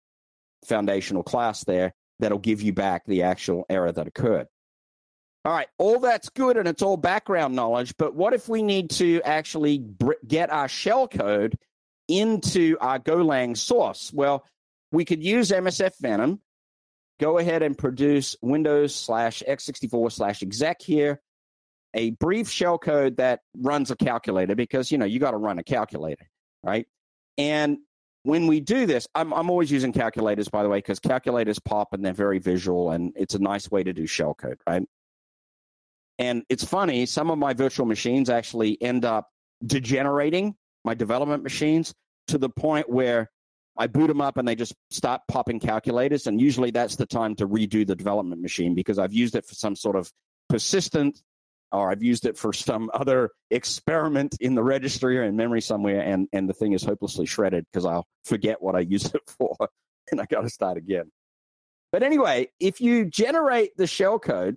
foundational 0.65 1.23
class 1.23 1.65
there 1.65 1.95
that'll 2.19 2.39
give 2.39 2.63
you 2.63 2.73
back 2.73 3.05
the 3.07 3.23
actual 3.23 3.65
error 3.69 3.93
that 3.93 4.07
occurred. 4.07 4.47
All 5.45 5.53
right, 5.53 5.69
all 5.79 6.01
that's 6.01 6.29
good 6.31 6.57
and 6.57 6.67
it's 6.67 6.83
all 6.83 6.97
background 6.97 7.55
knowledge, 7.55 7.95
but 7.97 8.15
what 8.15 8.35
if 8.35 8.49
we 8.49 8.63
need 8.63 8.91
to 8.91 9.23
actually 9.23 9.85
get 10.27 10.51
our 10.51 10.67
shellcode 10.67 11.55
into 12.09 12.77
our 12.81 12.99
Golang 12.99 13.57
source? 13.57 14.13
Well, 14.13 14.45
we 14.91 15.05
could 15.05 15.23
use 15.23 15.51
MSF 15.51 15.93
Venom 16.01 16.41
go 17.19 17.39
ahead 17.39 17.63
and 17.63 17.77
produce 17.77 18.37
Windows 18.43 18.95
slash 18.95 19.43
x64 19.47 20.13
slash 20.13 20.43
exec 20.43 20.81
here, 20.81 21.21
a 21.95 22.11
brief 22.11 22.49
shellcode 22.49 23.17
that 23.17 23.41
runs 23.57 23.91
a 23.91 23.97
calculator 23.97 24.55
because, 24.55 24.91
you 24.93 24.99
know, 24.99 25.05
you 25.05 25.19
got 25.19 25.33
to 25.33 25.37
run 25.37 25.59
a 25.59 25.65
calculator, 25.65 26.29
right? 26.63 26.87
And 27.37 27.79
when 28.23 28.47
we 28.47 28.61
do 28.61 28.87
this, 28.87 29.07
I'm, 29.15 29.33
I'm 29.33 29.51
always 29.51 29.71
using 29.71 29.93
calculators, 29.93 30.49
by 30.49 30.63
the 30.63 30.69
way, 30.69 30.79
because 30.79 30.99
calculators 30.99 31.59
pop 31.59 31.93
and 31.93 32.05
they're 32.05 32.13
very 32.13 32.39
visual 32.39 32.91
and 32.91 33.13
it's 33.17 33.35
a 33.35 33.39
nice 33.39 33.71
way 33.71 33.83
to 33.83 33.93
do 33.93 34.05
shellcode, 34.05 34.59
right? 34.67 34.83
And 36.19 36.43
it's 36.49 36.65
funny, 36.65 37.07
some 37.07 37.31
of 37.31 37.39
my 37.39 37.55
virtual 37.55 37.87
machines 37.87 38.29
actually 38.29 38.81
end 38.83 39.05
up 39.05 39.31
degenerating 39.65 40.57
my 40.89 40.95
development 40.95 41.43
machines 41.43 41.93
to 42.29 42.39
the 42.39 42.49
point 42.49 42.89
where 42.89 43.31
I 43.77 43.89
boot 43.89 44.07
them 44.07 44.23
up 44.23 44.39
and 44.39 44.49
they 44.49 44.55
just 44.55 44.75
start 44.89 45.21
popping 45.29 45.61
calculators. 45.61 46.27
And 46.27 46.41
usually 46.41 46.71
that's 46.71 46.97
the 46.97 47.05
time 47.05 47.35
to 47.37 47.47
redo 47.47 47.87
the 47.87 47.95
development 47.95 48.41
machine 48.41 48.75
because 48.75 48.99
I've 48.99 49.13
used 49.13 49.37
it 49.37 49.45
for 49.45 49.55
some 49.55 49.77
sort 49.77 49.97
of 49.97 50.11
persistent 50.49 51.23
or 51.71 51.91
I've 51.91 52.03
used 52.03 52.25
it 52.25 52.39
for 52.39 52.55
some 52.55 52.91
other 52.95 53.33
experiment 53.51 54.35
in 54.41 54.55
the 54.55 54.63
registry 54.63 55.19
or 55.19 55.25
in 55.25 55.37
memory 55.37 55.61
somewhere. 55.61 56.01
And, 56.01 56.27
and 56.33 56.49
the 56.49 56.55
thing 56.55 56.73
is 56.73 56.83
hopelessly 56.83 57.27
shredded 57.27 57.67
because 57.71 57.85
I'll 57.85 58.07
forget 58.25 58.63
what 58.63 58.75
I 58.75 58.81
used 58.81 59.15
it 59.15 59.21
for 59.39 59.55
and 60.11 60.23
I 60.23 60.25
got 60.25 60.41
to 60.41 60.49
start 60.49 60.79
again. 60.79 61.13
But 61.93 62.03
anyway, 62.03 62.49
if 62.59 62.81
you 62.81 63.05
generate 63.05 63.77
the 63.77 63.85
shellcode 63.85 64.57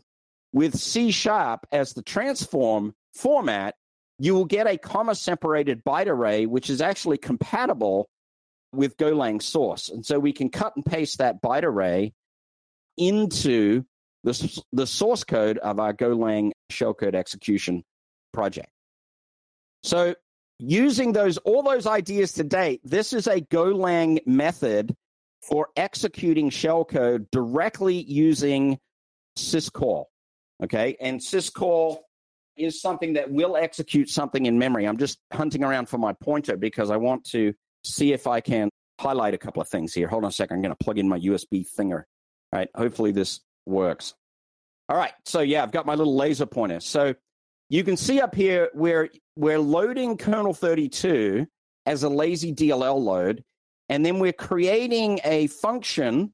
with 0.54 0.80
C 0.80 1.12
sharp 1.12 1.68
as 1.74 1.92
the 1.92 2.02
transform 2.02 2.94
format, 3.14 3.76
you 4.22 4.36
will 4.36 4.46
get 4.46 4.68
a 4.68 4.78
comma 4.78 5.16
separated 5.16 5.84
byte 5.84 6.06
array, 6.06 6.46
which 6.46 6.70
is 6.70 6.80
actually 6.80 7.18
compatible 7.18 8.08
with 8.72 8.96
Golang 8.98 9.42
source. 9.42 9.90
And 9.90 10.06
so 10.06 10.20
we 10.20 10.32
can 10.32 10.50
cut 10.50 10.76
and 10.76 10.86
paste 10.86 11.18
that 11.18 11.42
byte 11.42 11.64
array 11.64 12.14
into 12.98 13.84
the, 14.24 14.62
the 14.74 14.86
source 14.86 15.24
code 15.24 15.58
of 15.58 15.80
our 15.80 15.92
Golang 15.92 16.52
shellcode 16.72 17.16
execution 17.16 17.84
project. 18.32 18.70
So 19.82 20.14
using 20.60 21.14
those 21.14 21.38
all 21.38 21.64
those 21.64 21.88
ideas 21.88 22.34
to 22.34 22.44
date, 22.44 22.82
this 22.84 23.14
is 23.14 23.26
a 23.26 23.42
Golang 23.42 24.20
method 24.28 24.96
for 25.42 25.70
executing 25.76 26.52
shellcode 26.52 27.26
directly 27.32 28.04
using 28.04 28.78
syscall. 29.36 30.06
Okay, 30.64 30.96
and 31.02 31.20
syscall 31.20 32.02
is 32.64 32.82
something 32.82 33.14
that 33.14 33.32
will 33.32 33.56
execute 33.56 34.10
something 34.10 34.46
in 34.46 34.58
memory. 34.58 34.86
I'm 34.88 34.98
just 34.98 35.20
hunting 35.34 35.64
around 35.64 35.88
for 35.88 35.98
my 35.98 36.14
pointer 36.14 36.58
because 36.58 36.90
I 36.90 36.98
want 36.98 37.24
to 37.26 37.54
see 37.84 38.14
if 38.14 38.28
I 38.28 38.42
can 38.42 38.70
highlight 39.00 39.34
a 39.34 39.38
couple 39.38 39.62
of 39.62 39.68
things 39.68 39.94
here. 39.94 40.08
Hold 40.08 40.24
on 40.24 40.30
a 40.30 40.34
second. 40.34 40.58
I'm 40.58 40.62
going 40.62 40.76
to 40.76 40.84
plug 40.84 41.00
in 41.00 41.08
my 41.08 41.20
USB 41.20 41.68
thinger. 41.78 42.04
All 42.54 42.60
right. 42.60 42.70
Hopefully 42.76 43.12
this 43.12 43.42
works. 43.66 44.14
All 44.90 44.98
right. 44.98 45.14
So 45.26 45.42
yeah, 45.42 45.64
I've 45.64 45.72
got 45.72 45.86
my 45.86 45.96
little 45.96 46.16
laser 46.16 46.46
pointer. 46.46 46.80
So 46.80 47.16
you 47.70 47.84
can 47.84 47.96
see 47.96 48.20
up 48.20 48.36
here 48.36 48.70
where 48.74 49.10
we're 49.36 49.60
loading 49.60 50.18
kernel 50.18 50.54
32 50.54 51.48
as 51.86 52.04
a 52.04 52.10
lazy 52.10 52.54
DLL 52.54 53.02
load, 53.02 53.44
and 53.90 54.06
then 54.06 54.20
we're 54.20 54.34
creating 54.34 55.20
a 55.24 55.48
function 55.48 56.34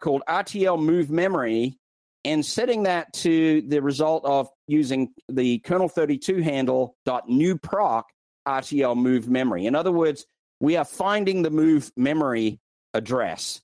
called 0.00 0.22
RTL 0.28 0.80
move 0.80 1.10
memory 1.10 1.78
and 2.24 2.44
setting 2.44 2.84
that 2.84 3.12
to 3.12 3.62
the 3.62 3.82
result 3.82 4.24
of 4.24 4.48
using 4.66 5.12
the 5.28 5.58
kernel 5.60 5.88
32 5.88 6.42
handle 6.42 6.96
dot 7.04 7.28
new 7.28 7.58
proc 7.58 8.06
RTL 8.46 8.96
move 8.96 9.28
memory. 9.28 9.66
In 9.66 9.74
other 9.74 9.92
words, 9.92 10.26
we 10.60 10.76
are 10.76 10.84
finding 10.84 11.42
the 11.42 11.50
move 11.50 11.90
memory 11.96 12.60
address 12.92 13.60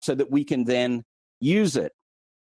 so 0.00 0.14
that 0.14 0.30
we 0.30 0.44
can 0.44 0.64
then 0.64 1.04
use 1.40 1.76
it. 1.76 1.92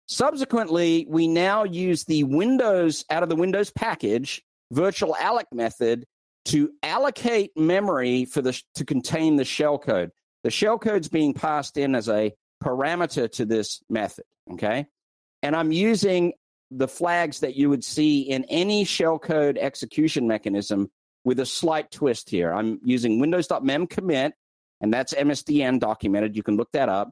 Subsequently, 0.08 1.06
we 1.08 1.28
now 1.28 1.64
use 1.64 2.04
the 2.06 2.24
Windows 2.24 3.06
out 3.10 3.24
of 3.24 3.30
the 3.30 3.36
Windows 3.36 3.72
package 3.72 4.42
virtual 4.72 5.16
alloc 5.16 5.46
method 5.52 6.06
to 6.46 6.72
allocate 6.84 7.52
memory 7.56 8.26
for 8.26 8.42
the 8.42 8.60
to 8.76 8.86
contain 8.86 9.36
the 9.36 9.44
shellcode. 9.44 10.10
The 10.44 10.50
shellcode's 10.50 11.10
being 11.10 11.34
passed 11.34 11.78
in 11.78 11.96
as 11.96 12.10
a 12.10 12.34
parameter 12.64 13.32
to 13.34 13.46
this 13.46 13.82
method, 13.90 14.26
okay? 14.54 14.88
And 15.42 15.56
I'm 15.56 15.72
using 15.72 16.34
the 16.72 16.88
flags 16.88 17.40
that 17.40 17.56
you 17.56 17.70
would 17.70 17.84
see 17.84 18.22
in 18.22 18.44
any 18.46 18.86
shellcode 18.86 19.58
execution 19.58 20.28
mechanism 20.28 20.90
with 21.24 21.40
a 21.40 21.46
slight 21.46 21.92
twist 21.92 22.30
here. 22.30 22.54
I'm 22.54 22.80
using 22.84 23.20
windows.mem 23.20 23.88
commit, 23.88 24.34
and 24.82 24.94
that's 24.94 25.14
MSDN 25.14 25.80
documented. 25.80 26.36
You 26.36 26.44
can 26.44 26.58
look 26.58 26.72
that 26.74 26.90
up. 26.90 27.12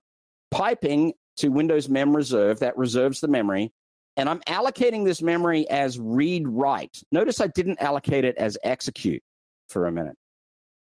Piping 0.51 1.13
to 1.37 1.49
Windows 1.49 1.89
mem 1.89 2.15
reserve, 2.15 2.59
that 2.59 2.77
reserves 2.77 3.19
the 3.19 3.27
memory. 3.27 3.71
And 4.15 4.27
I'm 4.27 4.39
allocating 4.41 5.05
this 5.05 5.21
memory 5.21 5.69
as 5.69 5.99
read 5.99 6.47
write. 6.47 7.01
Notice 7.11 7.39
I 7.39 7.47
didn't 7.47 7.81
allocate 7.81 8.25
it 8.25 8.35
as 8.37 8.57
execute 8.63 9.21
for 9.69 9.85
a 9.85 9.91
minute. 9.91 10.15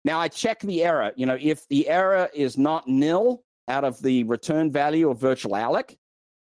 Now 0.05 0.19
I 0.19 0.29
check 0.29 0.61
the 0.61 0.83
error. 0.83 1.13
You 1.15 1.27
know, 1.27 1.39
if 1.41 1.67
the 1.69 1.89
error 1.89 2.29
is 2.35 2.59
not 2.59 2.89
nil 2.89 3.43
out 3.69 3.85
of 3.85 4.01
the 4.03 4.25
return 4.25 4.73
value 4.73 5.11
of 5.11 5.21
virtual 5.21 5.53
alloc, 5.53 5.95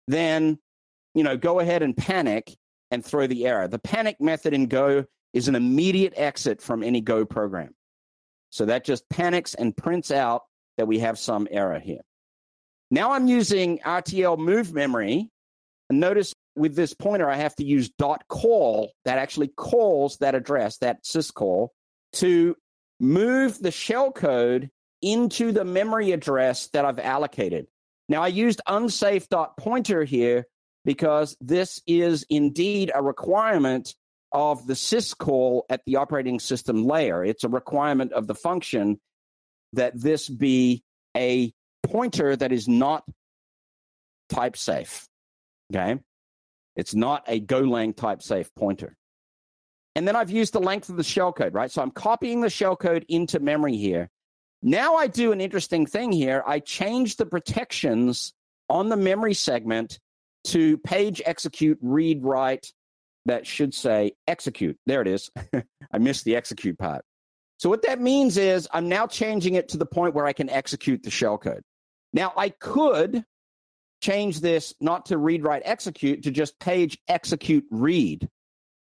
then, 0.07 0.59
you 1.13 1.23
know, 1.23 1.37
go 1.37 1.59
ahead 1.59 1.83
and 1.83 1.95
panic 1.95 2.55
and 2.89 3.03
throw 3.03 3.27
the 3.27 3.45
error. 3.45 3.67
The 3.67 3.79
panic 3.79 4.19
method 4.19 4.53
in 4.53 4.67
Go 4.67 5.05
is 5.33 5.47
an 5.47 5.55
immediate 5.55 6.13
exit 6.15 6.61
from 6.61 6.83
any 6.83 7.01
Go 7.01 7.25
program. 7.25 7.73
So 8.49 8.65
that 8.65 8.83
just 8.83 9.09
panics 9.09 9.53
and 9.53 9.75
prints 9.75 10.11
out 10.11 10.43
that 10.77 10.87
we 10.87 10.99
have 10.99 11.17
some 11.17 11.47
error 11.49 11.79
here. 11.79 12.01
Now 12.89 13.13
I'm 13.13 13.27
using 13.27 13.79
RTL 13.79 14.37
move 14.37 14.73
memory. 14.73 15.29
And 15.89 15.99
notice 15.99 16.33
with 16.55 16.75
this 16.75 16.93
pointer, 16.93 17.29
I 17.29 17.35
have 17.35 17.55
to 17.55 17.63
use 17.63 17.89
dot 17.89 18.23
call 18.27 18.91
that 19.05 19.17
actually 19.17 19.47
calls 19.47 20.17
that 20.17 20.35
address, 20.35 20.77
that 20.79 21.03
syscall, 21.03 21.69
to 22.13 22.55
move 22.99 23.59
the 23.59 23.69
shellcode 23.69 24.69
into 25.01 25.51
the 25.51 25.65
memory 25.65 26.11
address 26.11 26.67
that 26.73 26.85
I've 26.85 26.99
allocated. 26.99 27.67
Now 28.09 28.21
I 28.21 28.27
used 28.27 28.61
unsafe 28.67 29.29
dot 29.29 29.55
pointer 29.57 30.03
here 30.03 30.45
because 30.85 31.37
this 31.39 31.81
is 31.85 32.25
indeed 32.29 32.91
a 32.93 33.01
requirement 33.01 33.95
of 34.31 34.65
the 34.65 34.73
syscall 34.73 35.63
at 35.69 35.81
the 35.85 35.97
operating 35.97 36.39
system 36.39 36.85
layer. 36.85 37.23
It's 37.23 37.43
a 37.43 37.49
requirement 37.49 38.13
of 38.13 38.27
the 38.27 38.35
function 38.35 38.99
that 39.73 39.99
this 39.99 40.29
be 40.29 40.83
a 41.15 41.53
pointer 41.83 42.35
that 42.35 42.51
is 42.51 42.67
not 42.67 43.03
type 44.29 44.57
safe. 44.57 45.05
Okay. 45.73 45.99
It's 46.75 46.95
not 46.95 47.23
a 47.27 47.39
Golang 47.41 47.95
type 47.95 48.21
safe 48.21 48.49
pointer. 48.55 48.95
And 49.95 50.07
then 50.07 50.15
I've 50.15 50.31
used 50.31 50.53
the 50.53 50.61
length 50.61 50.87
of 50.89 50.95
the 50.95 51.03
shellcode, 51.03 51.53
right? 51.53 51.69
So 51.69 51.81
I'm 51.81 51.91
copying 51.91 52.39
the 52.39 52.47
shellcode 52.47 53.03
into 53.09 53.39
memory 53.39 53.75
here. 53.75 54.09
Now 54.63 54.95
I 54.95 55.07
do 55.07 55.33
an 55.33 55.41
interesting 55.41 55.85
thing 55.85 56.13
here. 56.13 56.43
I 56.45 56.59
change 56.59 57.17
the 57.17 57.25
protections 57.25 58.33
on 58.69 58.87
the 58.87 58.95
memory 58.95 59.33
segment 59.33 59.99
to 60.45 60.77
page 60.79 61.21
execute, 61.25 61.77
read, 61.81 62.23
write, 62.23 62.71
that 63.25 63.45
should 63.45 63.73
say 63.73 64.13
execute. 64.27 64.77
There 64.85 65.01
it 65.01 65.07
is. 65.07 65.29
I 65.91 65.97
missed 65.99 66.25
the 66.25 66.35
execute 66.35 66.77
part. 66.77 67.03
So 67.57 67.69
what 67.69 67.83
that 67.83 68.01
means 68.01 68.37
is 68.37 68.67
I'm 68.73 68.89
now 68.89 69.05
changing 69.05 69.53
it 69.53 69.69
to 69.69 69.77
the 69.77 69.85
point 69.85 70.15
where 70.15 70.25
I 70.25 70.33
can 70.33 70.49
execute 70.49 71.03
the 71.03 71.11
shellcode. 71.11 71.61
Now 72.13 72.33
I 72.35 72.49
could 72.49 73.23
change 74.01 74.39
this 74.39 74.73
not 74.81 75.05
to 75.07 75.17
read, 75.17 75.43
write, 75.43 75.61
execute 75.63 76.23
to 76.23 76.31
just 76.31 76.59
page 76.59 76.97
execute, 77.07 77.65
read 77.69 78.27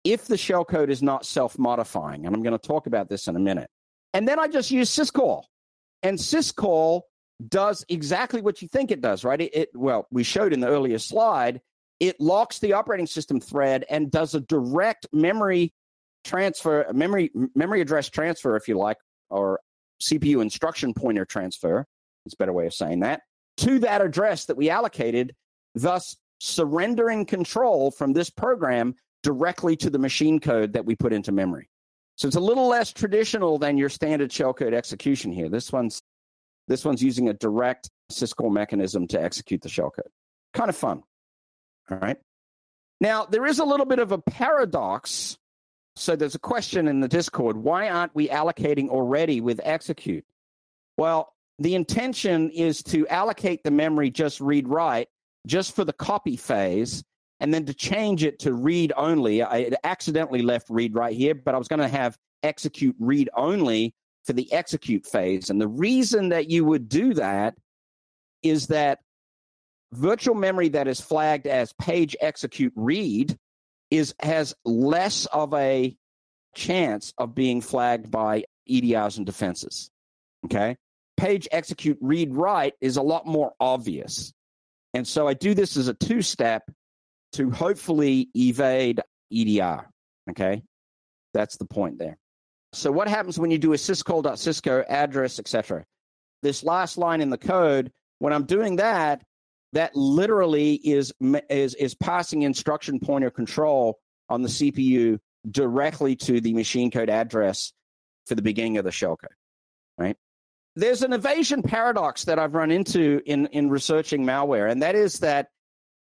if 0.05 0.27
the 0.27 0.35
shellcode 0.35 0.89
is 0.89 1.03
not 1.03 1.25
self-modifying. 1.25 2.25
And 2.25 2.35
I'm 2.35 2.41
going 2.41 2.57
to 2.57 2.67
talk 2.67 2.87
about 2.87 3.09
this 3.09 3.27
in 3.27 3.35
a 3.35 3.39
minute. 3.39 3.69
And 4.13 4.27
then 4.27 4.39
I 4.39 4.47
just 4.47 4.71
use 4.71 4.89
syscall. 4.89 5.43
And 6.01 6.17
syscall 6.17 7.01
does 7.47 7.85
exactly 7.89 8.41
what 8.41 8.61
you 8.61 8.67
think 8.67 8.91
it 8.91 9.01
does, 9.01 9.23
right? 9.23 9.41
It, 9.41 9.55
it 9.55 9.69
well, 9.73 10.07
we 10.11 10.23
showed 10.23 10.53
in 10.53 10.59
the 10.59 10.67
earlier 10.67 10.99
slide, 10.99 11.61
it 11.99 12.19
locks 12.19 12.59
the 12.59 12.73
operating 12.73 13.07
system 13.07 13.39
thread 13.39 13.85
and 13.89 14.11
does 14.11 14.35
a 14.35 14.41
direct 14.41 15.07
memory 15.11 15.73
transfer, 16.23 16.85
memory 16.93 17.31
memory 17.55 17.81
address 17.81 18.09
transfer, 18.09 18.55
if 18.55 18.67
you 18.67 18.77
like, 18.77 18.97
or 19.29 19.59
CPU 20.01 20.41
instruction 20.41 20.93
pointer 20.93 21.25
transfer. 21.25 21.85
It's 22.25 22.35
a 22.35 22.37
better 22.37 22.53
way 22.53 22.65
of 22.65 22.73
saying 22.73 23.01
that 23.01 23.21
to 23.57 23.79
that 23.79 24.01
address 24.01 24.45
that 24.45 24.57
we 24.57 24.69
allocated, 24.69 25.35
thus 25.75 26.15
surrendering 26.39 27.25
control 27.25 27.91
from 27.91 28.13
this 28.13 28.29
program 28.29 28.95
directly 29.21 29.75
to 29.77 29.89
the 29.89 29.99
machine 29.99 30.39
code 30.39 30.73
that 30.73 30.85
we 30.85 30.95
put 30.95 31.13
into 31.13 31.31
memory. 31.31 31.69
So 32.15 32.27
it's 32.27 32.37
a 32.37 32.41
little 32.41 32.67
less 32.67 32.91
traditional 32.91 33.57
than 33.57 33.77
your 33.77 33.89
standard 33.89 34.29
shellcode 34.29 34.73
execution 34.73 35.31
here. 35.31 35.49
This 35.49 35.71
one's 35.71 36.01
this 36.67 36.85
one's 36.85 37.03
using 37.03 37.29
a 37.29 37.33
direct 37.33 37.89
syscall 38.11 38.51
mechanism 38.51 39.07
to 39.07 39.21
execute 39.21 39.61
the 39.61 39.69
shellcode. 39.69 40.11
Kind 40.53 40.69
of 40.69 40.75
fun. 40.75 41.03
All 41.89 41.97
right. 41.97 42.17
Now, 43.01 43.25
there 43.25 43.45
is 43.45 43.59
a 43.59 43.65
little 43.65 43.85
bit 43.85 43.99
of 43.99 44.11
a 44.11 44.17
paradox. 44.17 45.37
So 45.95 46.15
there's 46.15 46.35
a 46.35 46.39
question 46.39 46.87
in 46.87 47.01
the 47.01 47.07
Discord 47.07 47.57
why 47.57 47.89
aren't 47.89 48.15
we 48.15 48.29
allocating 48.29 48.89
already 48.89 49.41
with 49.41 49.59
execute? 49.63 50.25
Well, 50.97 51.33
the 51.59 51.75
intention 51.75 52.49
is 52.49 52.81
to 52.83 53.07
allocate 53.07 53.63
the 53.63 53.71
memory 53.71 54.09
just 54.09 54.41
read 54.41 54.67
write, 54.67 55.07
just 55.45 55.75
for 55.75 55.83
the 55.83 55.93
copy 55.93 56.35
phase, 56.35 57.03
and 57.39 57.53
then 57.53 57.65
to 57.65 57.73
change 57.73 58.23
it 58.23 58.39
to 58.39 58.53
read 58.53 58.93
only. 58.95 59.43
I 59.43 59.71
accidentally 59.83 60.41
left 60.41 60.67
read 60.69 60.95
right 60.95 61.15
here, 61.15 61.35
but 61.35 61.53
I 61.53 61.57
was 61.57 61.67
going 61.67 61.81
to 61.81 61.87
have 61.87 62.17
execute 62.41 62.95
read 62.99 63.29
only 63.35 63.93
for 64.25 64.33
the 64.33 64.51
execute 64.53 65.05
phase. 65.05 65.49
And 65.49 65.59
the 65.59 65.67
reason 65.67 66.29
that 66.29 66.49
you 66.49 66.65
would 66.65 66.87
do 66.87 67.13
that 67.15 67.55
is 68.41 68.67
that 68.67 68.99
virtual 69.93 70.35
memory 70.35 70.69
that 70.69 70.87
is 70.87 70.99
flagged 70.99 71.47
as 71.47 71.73
page 71.73 72.15
execute 72.19 72.73
read 72.75 73.37
is 73.91 74.13
has 74.21 74.55
less 74.65 75.25
of 75.27 75.53
a 75.53 75.95
chance 76.55 77.13
of 77.17 77.35
being 77.35 77.61
flagged 77.61 78.09
by 78.09 78.43
EDRs 78.69 79.17
and 79.17 79.25
defenses. 79.25 79.89
Okay. 80.45 80.77
Page 81.17 81.47
execute 81.51 81.97
read 82.01 82.33
write 82.33 82.73
is 82.81 82.97
a 82.97 83.01
lot 83.01 83.25
more 83.25 83.53
obvious. 83.59 84.33
And 84.93 85.07
so 85.07 85.27
I 85.27 85.33
do 85.33 85.53
this 85.53 85.77
as 85.77 85.87
a 85.87 85.93
two 85.93 86.21
step 86.21 86.63
to 87.33 87.49
hopefully 87.49 88.29
evade 88.35 89.01
EDR. 89.31 89.89
Okay. 90.29 90.63
That's 91.33 91.57
the 91.57 91.65
point 91.65 91.97
there. 91.97 92.17
So 92.73 92.91
what 92.91 93.07
happens 93.07 93.39
when 93.39 93.51
you 93.51 93.59
do 93.59 93.73
a 93.73 93.77
syscall.sysco 93.77 94.85
address, 94.89 95.39
etc.? 95.39 95.85
This 96.41 96.63
last 96.63 96.97
line 96.97 97.21
in 97.21 97.29
the 97.29 97.37
code, 97.37 97.91
when 98.19 98.33
I'm 98.33 98.45
doing 98.45 98.77
that, 98.77 99.23
that 99.73 99.95
literally 99.95 100.73
is 100.73 101.13
is 101.49 101.73
is 101.75 101.95
passing 101.95 102.43
instruction 102.43 102.99
pointer 102.99 103.31
control 103.31 103.99
on 104.29 104.41
the 104.41 104.49
CPU 104.49 105.19
directly 105.49 106.15
to 106.15 106.41
the 106.41 106.53
machine 106.53 106.91
code 106.91 107.09
address 107.09 107.73
for 108.25 108.35
the 108.35 108.41
beginning 108.41 108.77
of 108.77 108.85
the 108.85 108.91
shellcode. 108.91 109.27
Right? 109.97 110.15
There's 110.75 111.03
an 111.03 111.13
evasion 111.13 111.61
paradox 111.61 112.25
that 112.25 112.39
I've 112.39 112.55
run 112.55 112.71
into 112.71 113.21
in 113.25 113.47
in 113.47 113.69
researching 113.69 114.25
malware, 114.25 114.69
and 114.69 114.81
that 114.81 114.95
is 114.95 115.19
that 115.19 115.47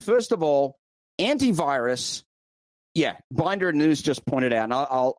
first 0.00 0.32
of 0.32 0.42
all, 0.42 0.76
antivirus. 1.20 2.22
Yeah, 2.94 3.16
Binder 3.32 3.72
News 3.72 4.00
just 4.00 4.24
pointed 4.24 4.52
out, 4.52 4.64
and 4.64 4.74
I'll 4.74 5.18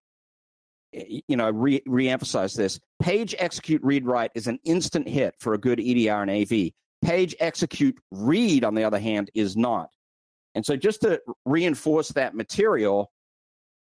Eh, 0.94 1.22
you 1.28 1.38
know 1.38 1.50
re 1.50 2.10
emphasize 2.10 2.54
this. 2.54 2.80
Page 3.02 3.36
execute 3.40 3.82
read 3.84 4.06
write 4.06 4.32
is 4.36 4.48
an 4.48 4.60
instant 4.64 5.08
hit 5.08 5.36
for 5.40 5.54
a 5.54 5.58
good 5.58 5.80
EDR 5.80 6.22
and 6.22 6.32
AV. 6.32 6.72
Page 7.04 7.36
execute 7.40 7.98
read, 8.12 8.64
on 8.64 8.74
the 8.74 8.84
other 8.84 9.00
hand, 9.00 9.30
is 9.34 9.56
not. 9.56 9.90
And 10.56 10.66
so, 10.66 10.76
just 10.76 11.02
to 11.02 11.22
reinforce 11.46 12.10
that 12.10 12.36
material, 12.36 13.12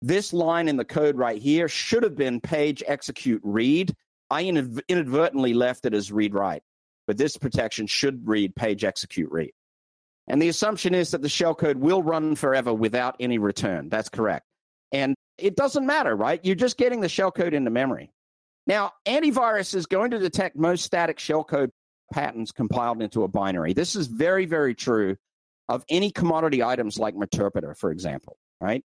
this 0.02 0.34
line 0.34 0.68
in 0.68 0.78
the 0.78 0.86
code 0.86 1.18
right 1.18 1.42
here 1.42 1.68
should 1.68 2.04
have 2.04 2.16
been 2.16 2.42
page 2.42 2.84
execute 2.86 3.42
read. 3.44 3.94
I 4.30 4.44
inadvertently 4.44 5.54
left 5.54 5.86
it 5.86 5.94
as 5.94 6.12
read 6.12 6.34
write, 6.34 6.64
but 7.06 7.18
this 7.18 7.38
protection 7.38 7.86
should 7.86 8.28
read 8.28 8.56
page 8.56 8.84
execute 8.84 9.32
read. 9.32 9.52
And 10.28 10.42
the 10.42 10.50
assumption 10.50 10.96
is 10.96 11.12
that 11.12 11.22
the 11.22 11.28
shellcode 11.28 11.76
will 11.76 12.02
run 12.02 12.36
forever 12.36 12.74
without 12.74 13.16
any 13.20 13.38
return. 13.38 13.90
That's 13.90 14.10
correct. 14.10 14.48
And 14.92 15.16
it 15.38 15.56
doesn't 15.56 15.86
matter, 15.86 16.16
right? 16.16 16.40
You're 16.44 16.56
just 16.56 16.78
getting 16.78 17.02
the 17.02 17.08
shellcode 17.08 17.54
into 17.54 17.70
memory. 17.70 18.12
Now, 18.68 18.92
antivirus 19.06 19.76
is 19.76 19.86
going 19.86 20.12
to 20.12 20.20
detect 20.20 20.56
most 20.56 20.84
static 20.84 21.18
shellcode 21.18 21.70
patterns 22.12 22.52
compiled 22.52 23.02
into 23.02 23.24
a 23.24 23.28
binary. 23.28 23.74
This 23.74 23.96
is 23.96 24.08
very, 24.08 24.46
very 24.46 24.74
true 24.76 25.18
of 25.70 25.84
any 25.90 26.12
commodity 26.12 26.64
items 26.64 26.98
like 26.98 27.16
Meterpreter, 27.16 27.76
for 27.78 27.92
example, 27.92 28.38
right? 28.62 28.84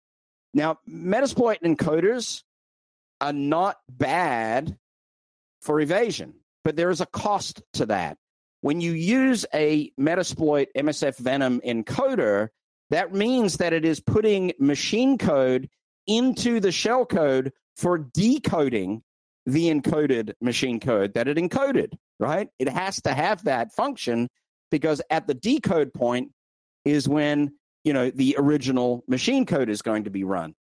Now, 0.54 0.78
Metasploit 0.88 1.60
encoders 1.62 2.42
are 3.20 3.32
not 3.32 3.76
bad 3.88 4.76
for 5.60 5.80
evasion, 5.80 6.34
but 6.64 6.76
there 6.76 6.90
is 6.90 7.00
a 7.00 7.06
cost 7.06 7.62
to 7.74 7.86
that. 7.86 8.18
when 8.62 8.80
you 8.80 8.92
use 8.92 9.46
a 9.54 9.90
Metasploit 10.00 10.66
MSF 10.76 11.18
Venom 11.18 11.60
encoder, 11.60 12.48
that 12.90 13.12
means 13.12 13.58
that 13.58 13.72
it 13.72 13.84
is 13.84 14.00
putting 14.00 14.52
machine 14.58 15.18
code 15.18 15.68
into 16.06 16.60
the 16.60 16.72
shell 16.72 17.06
code 17.06 17.52
for 17.76 17.98
decoding 17.98 19.02
the 19.44 19.70
encoded 19.70 20.32
machine 20.40 20.80
code 20.80 21.14
that 21.14 21.28
it 21.28 21.36
encoded, 21.36 21.92
right? 22.18 22.48
It 22.58 22.68
has 22.68 23.00
to 23.02 23.14
have 23.14 23.44
that 23.44 23.72
function 23.72 24.28
because 24.70 25.00
at 25.10 25.26
the 25.26 25.34
decode 25.34 25.94
point 25.94 26.32
is 26.84 27.08
when, 27.08 27.52
you 27.84 27.92
know, 27.92 28.10
the 28.10 28.36
original 28.38 29.04
machine 29.06 29.46
code 29.46 29.68
is 29.68 29.82
going 29.82 30.04
to 30.04 30.10
be 30.10 30.24
run. 30.24 30.54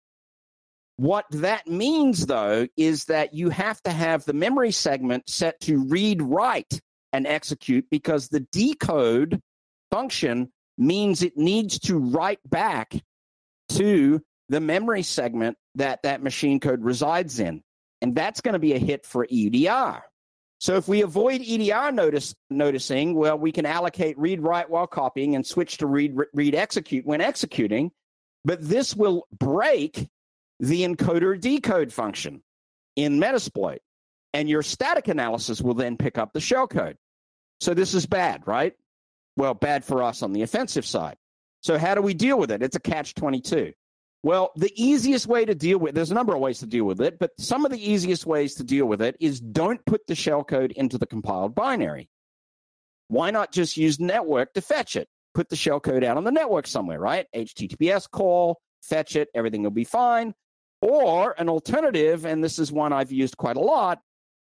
What 0.96 1.24
that 1.30 1.66
means, 1.66 2.26
though, 2.26 2.68
is 2.76 3.06
that 3.06 3.34
you 3.34 3.50
have 3.50 3.82
to 3.82 3.90
have 3.90 4.24
the 4.24 4.32
memory 4.32 4.70
segment 4.70 5.28
set 5.28 5.60
to 5.62 5.84
read 5.88 6.22
write 6.22 6.80
and 7.12 7.26
execute 7.26 7.86
because 7.90 8.28
the 8.28 8.40
decode 8.52 9.40
function 9.90 10.52
means 10.76 11.22
it 11.22 11.36
needs 11.36 11.78
to 11.80 11.98
write 11.98 12.40
back 12.48 12.94
to 13.70 14.20
the 14.48 14.60
memory 14.60 15.02
segment 15.02 15.56
that 15.76 16.02
that 16.02 16.22
machine 16.22 16.60
code 16.60 16.82
resides 16.82 17.40
in. 17.40 17.62
And 18.02 18.14
that's 18.14 18.40
going 18.40 18.52
to 18.52 18.58
be 18.58 18.74
a 18.74 18.78
hit 18.78 19.06
for 19.06 19.26
EDR. 19.30 20.02
So 20.58 20.76
if 20.76 20.88
we 20.88 21.02
avoid 21.02 21.42
EDR 21.42 21.92
notice, 21.92 22.34
noticing, 22.50 23.14
well, 23.14 23.38
we 23.38 23.52
can 23.52 23.66
allocate 23.66 24.18
read 24.18 24.40
write 24.40 24.70
while 24.70 24.86
copying 24.86 25.34
and 25.34 25.46
switch 25.46 25.78
to 25.78 25.86
read 25.86 26.16
read 26.32 26.54
execute 26.54 27.04
when 27.04 27.20
executing. 27.20 27.90
But 28.44 28.66
this 28.66 28.94
will 28.94 29.26
break 29.36 30.08
the 30.60 30.82
encoder 30.82 31.38
decode 31.40 31.92
function 31.92 32.42
in 32.96 33.18
Metasploit. 33.18 33.78
And 34.32 34.48
your 34.48 34.62
static 34.62 35.08
analysis 35.08 35.60
will 35.60 35.74
then 35.74 35.96
pick 35.96 36.18
up 36.18 36.32
the 36.32 36.40
shellcode. 36.40 36.96
So 37.60 37.72
this 37.72 37.94
is 37.94 38.06
bad, 38.06 38.46
right? 38.46 38.74
Well, 39.36 39.54
bad 39.54 39.84
for 39.84 40.02
us 40.02 40.22
on 40.22 40.32
the 40.32 40.42
offensive 40.42 40.84
side. 40.84 41.16
So 41.62 41.78
how 41.78 41.94
do 41.94 42.02
we 42.02 42.14
deal 42.14 42.38
with 42.38 42.50
it? 42.50 42.62
It's 42.62 42.76
a 42.76 42.80
catch 42.80 43.14
22. 43.14 43.72
Well, 44.24 44.52
the 44.56 44.72
easiest 44.74 45.26
way 45.26 45.44
to 45.44 45.54
deal 45.54 45.76
with 45.76 45.94
there's 45.94 46.10
a 46.10 46.14
number 46.14 46.34
of 46.34 46.40
ways 46.40 46.60
to 46.60 46.66
deal 46.66 46.86
with 46.86 47.02
it, 47.02 47.18
but 47.18 47.32
some 47.38 47.66
of 47.66 47.70
the 47.70 47.90
easiest 47.90 48.24
ways 48.24 48.54
to 48.54 48.64
deal 48.64 48.86
with 48.86 49.02
it 49.02 49.18
is 49.20 49.38
don't 49.38 49.84
put 49.84 50.06
the 50.06 50.14
shellcode 50.14 50.72
into 50.72 50.96
the 50.96 51.06
compiled 51.06 51.54
binary. 51.54 52.08
Why 53.08 53.30
not 53.30 53.52
just 53.52 53.76
use 53.76 54.00
network 54.00 54.54
to 54.54 54.62
fetch 54.62 54.96
it? 54.96 55.08
Put 55.34 55.50
the 55.50 55.56
shellcode 55.56 56.04
out 56.04 56.16
on 56.16 56.24
the 56.24 56.30
network 56.30 56.66
somewhere, 56.66 56.98
right? 56.98 57.26
HTTPS 57.36 58.10
call, 58.10 58.62
fetch 58.82 59.14
it, 59.14 59.28
everything 59.34 59.62
will 59.62 59.70
be 59.70 59.84
fine. 59.84 60.32
Or 60.80 61.34
an 61.36 61.50
alternative, 61.50 62.24
and 62.24 62.42
this 62.42 62.58
is 62.58 62.72
one 62.72 62.94
I've 62.94 63.12
used 63.12 63.36
quite 63.36 63.58
a 63.58 63.60
lot, 63.60 64.00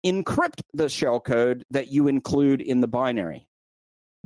encrypt 0.04 0.60
the 0.74 0.84
shellcode 0.84 1.62
that 1.70 1.88
you 1.88 2.08
include 2.08 2.60
in 2.60 2.82
the 2.82 2.88
binary. 2.88 3.48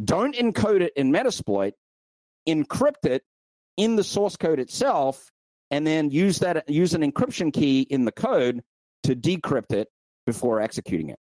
Don't 0.05 0.35
encode 0.35 0.81
it 0.81 0.93
in 0.97 1.13
Metasploit, 1.13 1.75
encrypt 2.49 3.05
it 3.05 3.23
in 3.77 3.95
the 3.95 4.03
source 4.03 4.37
code 4.37 4.59
itself, 4.59 5.31
and 5.71 5.87
then 5.87 6.11
use 6.11 6.39
that 6.41 6.69
use 6.69 6.95
an 6.95 7.03
encryption 7.03 7.53
key 7.53 7.83
in 7.83 8.05
the 8.05 8.13
code 8.13 8.63
to 9.05 9.15
decrypt 9.15 9.73
it 9.73 9.89
before 10.27 10.61
executing 10.61 11.11
it. 11.11 11.19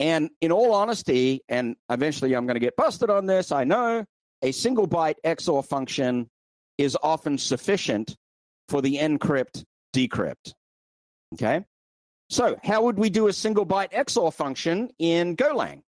And 0.00 0.30
in 0.40 0.50
all 0.50 0.74
honesty, 0.74 1.42
and 1.48 1.76
eventually 1.90 2.34
I'm 2.34 2.46
going 2.46 2.56
to 2.56 2.60
get 2.60 2.76
busted 2.76 3.08
on 3.10 3.26
this, 3.26 3.52
I 3.52 3.64
know 3.64 4.04
a 4.42 4.52
single 4.52 4.88
byte 4.88 5.14
XOR 5.24 5.64
function 5.64 6.28
is 6.78 6.96
often 7.02 7.38
sufficient 7.38 8.16
for 8.68 8.82
the 8.82 8.96
encrypt 8.96 9.64
decrypt. 9.94 10.54
Okay. 11.34 11.64
So, 12.30 12.56
how 12.62 12.82
would 12.82 12.98
we 12.98 13.10
do 13.10 13.28
a 13.28 13.32
single 13.32 13.66
byte 13.66 13.92
XOR 13.92 14.32
function 14.32 14.90
in 14.98 15.36
Golang? 15.36 15.82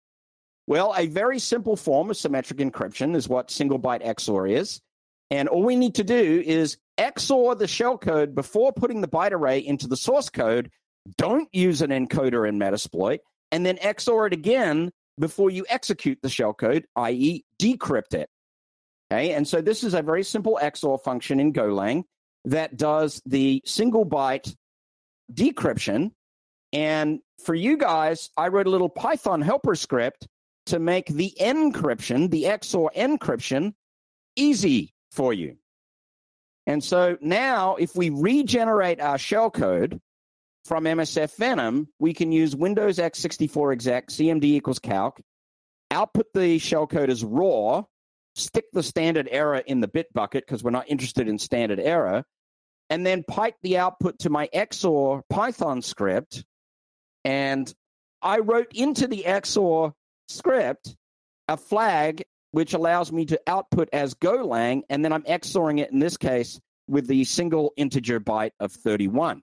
Well, 0.66 0.94
a 0.96 1.07
very 1.07 1.38
simple 1.38 1.77
form 1.77 2.11
of 2.11 2.16
symmetric 2.16 2.59
encryption 2.59 3.16
is 3.16 3.29
what 3.29 3.50
single 3.50 3.79
byte 3.79 4.05
XOR 4.05 4.50
is. 4.50 4.81
And 5.31 5.49
all 5.49 5.63
we 5.63 5.77
need 5.77 5.97
to 5.97 6.05
do 6.05 6.43
is 6.45 6.77
XOR 6.99 7.59
the 7.59 7.65
shellcode 7.65 8.35
before 8.35 8.73
putting 8.73 9.01
the 9.01 9.09
byte 9.09 9.33
array 9.33 9.59
into 9.59 9.89
the 9.89 9.97
source 9.97 10.29
code. 10.29 10.71
Don't 11.17 11.49
use 11.53 11.83
an 11.83 11.91
encoder 11.91 12.49
in 12.49 12.59
Metasploit, 12.59 13.19
and 13.51 13.65
then 13.65 13.77
XOR 13.77 14.27
it 14.27 14.33
again 14.33 14.91
before 15.19 15.51
you 15.51 15.65
execute 15.69 16.19
the 16.23 16.29
shellcode, 16.29 16.85
i.e., 16.97 17.45
decrypt 17.59 18.15
it. 18.15 18.29
Okay, 19.13 19.33
and 19.33 19.47
so 19.47 19.61
this 19.61 19.85
is 19.85 19.95
a 19.95 20.03
very 20.03 20.25
simple 20.25 20.59
XOR 20.63 21.03
function 21.03 21.39
in 21.41 21.53
Golang 21.53 22.05
that 22.47 22.77
does 22.77 23.21
the 23.27 23.63
single 23.65 24.07
byte 24.07 24.55
decryption. 25.33 26.13
And 26.73 27.21
for 27.45 27.55
you 27.55 27.77
guys, 27.77 28.31
I 28.37 28.49
wrote 28.49 28.67
a 28.67 28.71
little 28.71 28.89
Python 28.89 29.41
helper 29.41 29.75
script 29.75 30.27
to 30.67 30.79
make 30.79 31.07
the 31.07 31.35
encryption, 31.41 32.31
the 32.31 32.45
XOR 32.45 32.89
encryption, 32.95 33.75
easy 34.37 34.93
for 35.14 35.33
you. 35.33 35.57
And 36.66 36.83
so 36.83 37.16
now, 37.20 37.77
if 37.77 37.94
we 37.94 38.11
regenerate 38.11 39.00
our 39.00 39.16
shellcode 39.16 40.00
from 40.64 40.85
MSF 40.85 41.37
Venom, 41.37 41.88
we 41.98 42.14
can 42.14 42.33
use 42.33 42.57
Windows 42.57 42.98
x64 42.98 43.72
exec 43.72 44.09
cmd 44.09 44.44
equals 44.44 44.79
calc, 44.79 45.20
output 45.90 46.27
the 46.33 46.59
shellcode 46.59 47.11
as 47.11 47.22
raw, 47.22 47.85
stick 48.35 48.64
the 48.72 48.83
standard 48.83 49.29
error 49.31 49.59
in 49.59 49.81
the 49.81 49.88
bit 49.88 50.12
bucket 50.12 50.44
because 50.46 50.64
we're 50.64 50.70
not 50.70 50.88
interested 50.88 51.29
in 51.29 51.38
standard 51.38 51.79
error, 51.79 52.24
and 52.88 53.05
then 53.05 53.24
pipe 53.24 53.57
the 53.62 53.79
output 53.79 54.18
to 54.20 54.31
my 54.31 54.48
XOR 54.55 55.22
Python 55.29 55.83
script. 55.83 56.44
And 57.24 57.72
I 58.22 58.38
wrote 58.38 58.72
into 58.74 59.07
the 59.07 59.24
XOR 59.27 59.92
script 60.29 60.96
a 61.46 61.59
flag 61.59 62.24
which 62.55 62.73
allows 62.73 63.11
me 63.11 63.27
to 63.27 63.40
output 63.49 63.88
as 63.93 64.14
Golang, 64.14 64.83
and 64.88 65.05
then 65.05 65.12
I'm 65.12 65.25
XORing 65.25 65.81
it 65.81 65.90
in 65.90 65.99
this 65.99 66.17
case 66.17 66.61
with 66.87 67.09
the 67.09 67.25
single 67.25 67.73
integer 67.77 68.21
byte 68.21 68.53
of 68.61 68.71
31. 68.71 69.43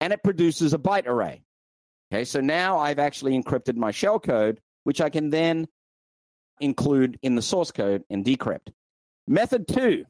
And 0.00 0.14
it 0.14 0.22
produces 0.24 0.72
a 0.72 0.78
byte 0.78 1.06
array. 1.06 1.42
Okay, 2.10 2.24
so 2.24 2.40
now 2.40 2.78
I've 2.78 2.98
actually 2.98 3.38
encrypted 3.38 3.76
my 3.76 3.92
shellcode, 3.92 4.56
which 4.84 5.02
I 5.02 5.10
can 5.10 5.28
then 5.28 5.68
include 6.58 7.18
in 7.20 7.34
the 7.34 7.42
source 7.42 7.70
code 7.70 8.02
and 8.08 8.24
decrypt. 8.24 8.72
Method 9.28 9.68
two 9.68 10.06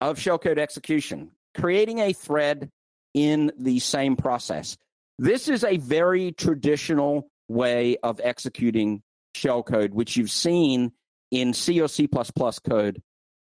of 0.00 0.18
shellcode 0.18 0.58
execution, 0.58 1.30
creating 1.56 2.00
a 2.00 2.12
thread 2.12 2.70
in 3.14 3.52
the 3.56 3.78
same 3.78 4.16
process. 4.16 4.76
This 5.20 5.46
is 5.48 5.62
a 5.62 5.76
very 5.76 6.32
traditional 6.32 7.30
way 7.46 7.98
of 8.02 8.20
executing 8.20 9.00
shellcode, 9.36 9.90
which 9.90 10.16
you've 10.16 10.32
seen 10.32 10.90
in 11.34 11.52
C 11.52 11.80
or 11.80 11.88
C 11.88 12.08
code 12.08 13.02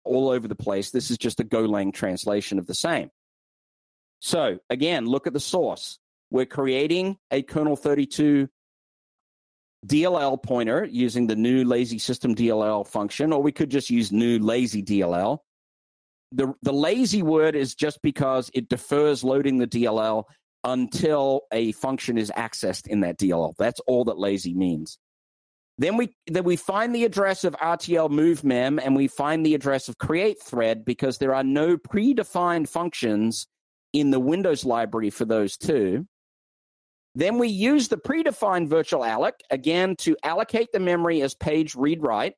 all 0.04 0.30
over 0.30 0.48
the 0.48 0.56
place. 0.56 0.91
This 0.91 1.12
is 1.12 1.17
just 1.17 1.39
a 1.39 1.44
Golang 1.44 1.94
translation 1.94 2.60
of 2.60 2.67
the 2.67 2.74
same. 2.74 3.10
So 4.20 4.60
again, 4.70 5.06
look 5.06 5.28
at 5.28 5.34
the 5.34 5.39
source. 5.39 6.00
We're 6.30 6.46
creating 6.46 7.17
a 7.30 7.41
kernel 7.41 7.76
32 7.76 8.48
DLL 9.86 10.41
pointer 10.41 10.86
using 10.86 11.28
the 11.28 11.36
new 11.36 11.63
lazy 11.63 11.98
system 11.98 12.36
DLL 12.36 12.88
function, 12.88 13.34
or 13.34 13.41
we 13.41 13.52
could 13.52 13.70
just 13.70 13.89
use 13.89 14.12
new 14.12 14.39
lazy 14.39 14.84
DLL. 14.84 15.39
The, 16.32 16.54
the 16.62 16.72
lazy 16.72 17.24
word 17.24 17.56
is 17.56 17.76
just 17.76 18.02
because 18.02 18.50
it 18.54 18.70
defers 18.70 19.24
loading 19.24 19.58
the 19.58 19.67
DLL 19.67 20.26
until 20.63 21.41
a 21.52 21.72
function 21.74 22.17
is 22.17 22.32
accessed 22.38 22.88
in 22.88 23.02
that 23.02 23.17
DLL. 23.17 23.56
That's 23.58 23.80
all 23.82 24.06
that 24.06 24.20
lazy 24.20 24.54
means. 24.54 24.98
Then 25.82 25.98
we 25.98 26.15
then 26.27 26.44
we 26.44 26.58
find 26.58 26.94
the 26.94 27.06
address 27.06 27.44
of 27.44 27.56
RTL 27.56 28.12
move 28.12 28.44
mem 28.44 28.77
and 28.77 28.96
we 28.96 29.08
find 29.08 29.44
the 29.44 29.56
address 29.56 29.90
of 29.90 29.98
create 29.98 30.40
thread 30.40 30.86
because 30.86 31.17
there 31.17 31.34
are 31.34 31.44
no 31.44 31.75
predefined 31.75 32.69
functions 32.69 33.48
in 33.92 34.12
the 34.12 34.19
Windows 34.19 34.63
library 34.63 35.10
for 35.10 35.25
those 35.25 35.58
two. 35.58 36.06
Then 37.15 37.40
we 37.40 37.48
use 37.48 37.88
the 37.88 37.98
predefined 37.98 38.67
virtual 38.67 39.04
alloc 39.04 39.34
again 39.50 39.96
to 40.02 40.15
allocate 40.21 40.71
the 40.71 40.79
memory 40.79 41.23
as 41.23 41.34
page 41.34 41.73
read 41.73 42.04
write. 42.04 42.36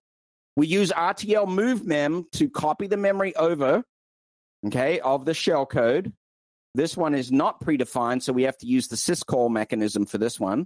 We 0.56 0.68
use 0.68 0.94
RTL 0.94 1.46
move 1.50 1.86
mem 1.86 2.28
to 2.36 2.50
copy 2.50 2.88
the 2.88 2.96
memory 2.96 3.36
over, 3.36 3.84
okay, 4.68 5.02
of 5.02 5.26
the 5.26 5.34
shellcode. 5.34 6.14
This 6.76 6.96
one 6.96 7.14
is 7.14 7.30
not 7.30 7.60
predefined, 7.60 8.22
so 8.22 8.32
we 8.32 8.44
have 8.44 8.58
to 8.60 8.68
use 8.68 8.88
the 8.88 8.96
syscall 8.96 9.52
mechanism 9.52 10.06
for 10.06 10.18
this 10.18 10.39
one. 10.39 10.66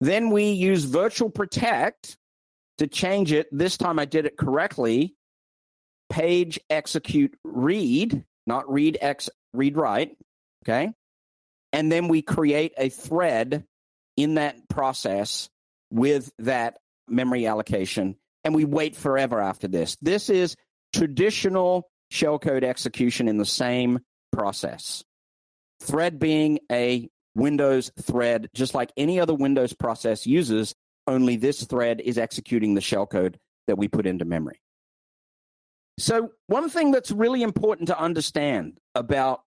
Then 0.00 0.30
we 0.30 0.50
use 0.52 0.84
virtual 0.84 1.30
protect 1.30 2.16
to 2.78 2.86
change 2.86 3.32
it. 3.32 3.48
This 3.50 3.76
time 3.76 3.98
I 3.98 4.04
did 4.04 4.26
it 4.26 4.36
correctly. 4.36 5.14
Page 6.10 6.60
execute 6.70 7.34
read, 7.44 8.24
not 8.46 8.70
read 8.72 8.98
x 9.00 9.30
read 9.52 9.76
write. 9.76 10.16
Okay. 10.64 10.92
And 11.72 11.90
then 11.90 12.08
we 12.08 12.22
create 12.22 12.72
a 12.78 12.88
thread 12.88 13.64
in 14.16 14.34
that 14.34 14.68
process 14.68 15.48
with 15.90 16.30
that 16.38 16.78
memory 17.08 17.46
allocation. 17.46 18.16
And 18.44 18.54
we 18.54 18.64
wait 18.64 18.96
forever 18.96 19.40
after 19.40 19.68
this. 19.68 19.96
This 20.00 20.30
is 20.30 20.56
traditional 20.94 21.88
shellcode 22.12 22.62
execution 22.62 23.28
in 23.28 23.36
the 23.36 23.44
same 23.44 24.00
process. 24.32 25.04
Thread 25.80 26.18
being 26.18 26.60
a 26.70 27.08
Windows 27.36 27.92
thread, 28.00 28.48
just 28.54 28.74
like 28.74 28.90
any 28.96 29.20
other 29.20 29.34
Windows 29.34 29.72
process 29.72 30.26
uses 30.26 30.74
only 31.06 31.36
this 31.36 31.64
thread 31.64 32.00
is 32.00 32.18
executing 32.18 32.74
the 32.74 32.80
shellcode 32.80 33.36
that 33.66 33.78
we 33.78 33.88
put 33.88 34.06
into 34.06 34.24
memory. 34.24 34.60
So, 35.98 36.32
one 36.46 36.68
thing 36.68 36.90
that's 36.90 37.10
really 37.10 37.42
important 37.42 37.88
to 37.88 37.98
understand 37.98 38.78
about 38.94 39.42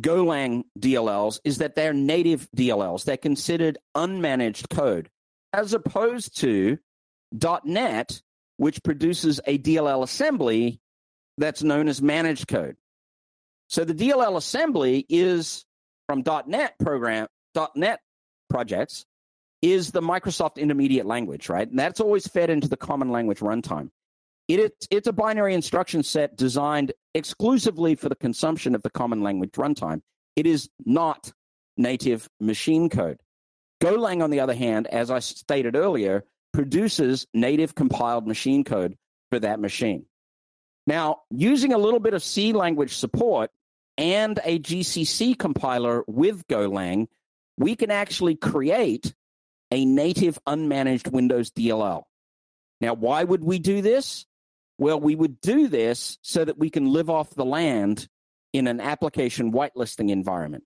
Golang 0.00 0.64
DLLs 0.78 1.40
is 1.44 1.58
that 1.58 1.74
they're 1.74 1.92
native 1.92 2.48
DLLs. 2.56 3.04
They're 3.04 3.16
considered 3.16 3.78
unmanaged 3.96 4.68
code, 4.68 5.08
as 5.52 5.72
opposed 5.72 6.38
to 6.40 6.78
.NET, 7.64 8.22
which 8.58 8.82
produces 8.82 9.40
a 9.46 9.58
DLL 9.58 10.02
assembly 10.02 10.80
that's 11.36 11.62
known 11.62 11.88
as 11.88 12.00
managed 12.02 12.48
code. 12.48 12.76
So 13.68 13.84
the 13.84 13.94
DLL 13.94 14.36
assembly 14.36 15.04
is 15.08 15.64
from 16.08 16.24
.NET 16.46 16.74
program 16.78 17.28
.NET 17.74 18.00
projects 18.48 19.04
is 19.62 19.90
the 19.90 20.00
Microsoft 20.00 20.56
intermediate 20.56 21.06
language, 21.06 21.48
right? 21.48 21.68
And 21.68 21.78
that's 21.78 22.00
always 22.00 22.26
fed 22.26 22.50
into 22.50 22.68
the 22.68 22.76
common 22.76 23.10
language 23.10 23.40
runtime. 23.40 23.90
It, 24.46 24.60
it's, 24.60 24.88
it's 24.90 25.08
a 25.08 25.12
binary 25.12 25.54
instruction 25.54 26.02
set 26.02 26.36
designed 26.36 26.92
exclusively 27.14 27.94
for 27.94 28.08
the 28.08 28.16
consumption 28.16 28.74
of 28.74 28.82
the 28.82 28.90
common 28.90 29.22
language 29.22 29.52
runtime. 29.52 30.00
It 30.36 30.46
is 30.46 30.70
not 30.86 31.32
native 31.76 32.28
machine 32.40 32.88
code. 32.88 33.18
Golang, 33.82 34.22
on 34.22 34.30
the 34.30 34.40
other 34.40 34.54
hand, 34.54 34.86
as 34.86 35.10
I 35.10 35.18
stated 35.18 35.76
earlier, 35.76 36.24
produces 36.52 37.26
native 37.34 37.74
compiled 37.74 38.26
machine 38.26 38.64
code 38.64 38.96
for 39.30 39.38
that 39.40 39.60
machine. 39.60 40.06
Now, 40.86 41.20
using 41.30 41.72
a 41.72 41.78
little 41.78 42.00
bit 42.00 42.14
of 42.14 42.22
C 42.22 42.52
language 42.52 42.96
support 42.96 43.50
and 43.98 44.38
a 44.44 44.60
GCC 44.60 45.36
compiler 45.38 46.04
with 46.06 46.46
Golang, 46.46 47.08
we 47.58 47.74
can 47.74 47.90
actually 47.90 48.36
create 48.36 49.12
a 49.70 49.84
native 49.84 50.38
unmanaged 50.46 51.10
Windows 51.10 51.50
DLL. 51.50 52.04
Now, 52.80 52.94
why 52.94 53.24
would 53.24 53.44
we 53.44 53.58
do 53.58 53.82
this? 53.82 54.24
Well, 54.78 55.00
we 55.00 55.16
would 55.16 55.40
do 55.40 55.66
this 55.66 56.18
so 56.22 56.44
that 56.44 56.58
we 56.58 56.70
can 56.70 56.92
live 56.92 57.10
off 57.10 57.34
the 57.34 57.44
land 57.44 58.08
in 58.52 58.68
an 58.68 58.80
application 58.80 59.52
whitelisting 59.52 60.10
environment. 60.10 60.64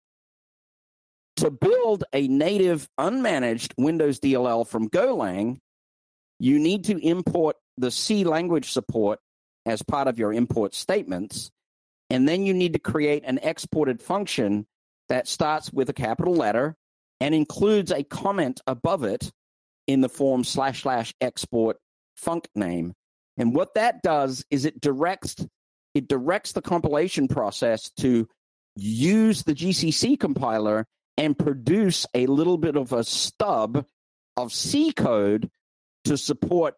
To 1.37 1.51
build 1.51 2.05
a 2.13 2.29
native 2.29 2.89
unmanaged 3.01 3.73
Windows 3.79 4.21
DLL 4.21 4.69
from 4.69 4.91
Golang, 4.91 5.59
you 6.39 6.59
need 6.59 6.85
to 6.85 6.99
import 6.99 7.57
the 7.79 7.91
C 7.91 8.25
language 8.25 8.71
support 8.71 9.19
as 9.65 9.83
part 9.83 10.09
of 10.09 10.19
your 10.19 10.33
import 10.33 10.75
statements. 10.75 11.51
And 12.13 12.29
then 12.29 12.45
you 12.45 12.53
need 12.53 12.75
to 12.75 12.79
create 12.79 13.25
an 13.25 13.39
exported 13.43 14.03
function 14.03 14.67
that 15.09 15.27
starts 15.27 15.73
with 15.73 15.89
a 15.89 15.95
capital 15.95 16.35
letter 16.35 16.77
and 17.21 17.35
includes 17.35 17.91
a 17.91 18.05
comment 18.05 18.61
above 18.67 19.03
it 19.03 19.33
in 19.87 20.03
the 20.03 20.11
form 20.11 20.45
slash 20.45 20.83
slash 20.83 21.15
export 21.23 21.79
func 22.23 22.45
name. 22.55 22.93
And 23.39 23.55
what 23.55 23.73
that 23.75 24.03
does 24.03 24.45
is 24.51 24.67
it 24.67 24.79
directs 24.79 25.37
it 25.95 26.07
directs 26.07 26.53
the 26.53 26.61
compilation 26.61 27.29
process 27.29 27.91
to 28.01 28.29
use 28.77 29.45
the 29.45 29.55
GCC 29.55 30.21
compiler 30.21 30.87
and 31.17 31.39
produce 31.39 32.07
a 32.13 32.27
little 32.27 32.59
bit 32.59 32.77
of 32.77 32.93
a 32.93 33.05
stub 33.05 33.87
of 34.37 34.53
C 34.53 34.93
code 34.93 35.51
to 36.05 36.19
support 36.19 36.75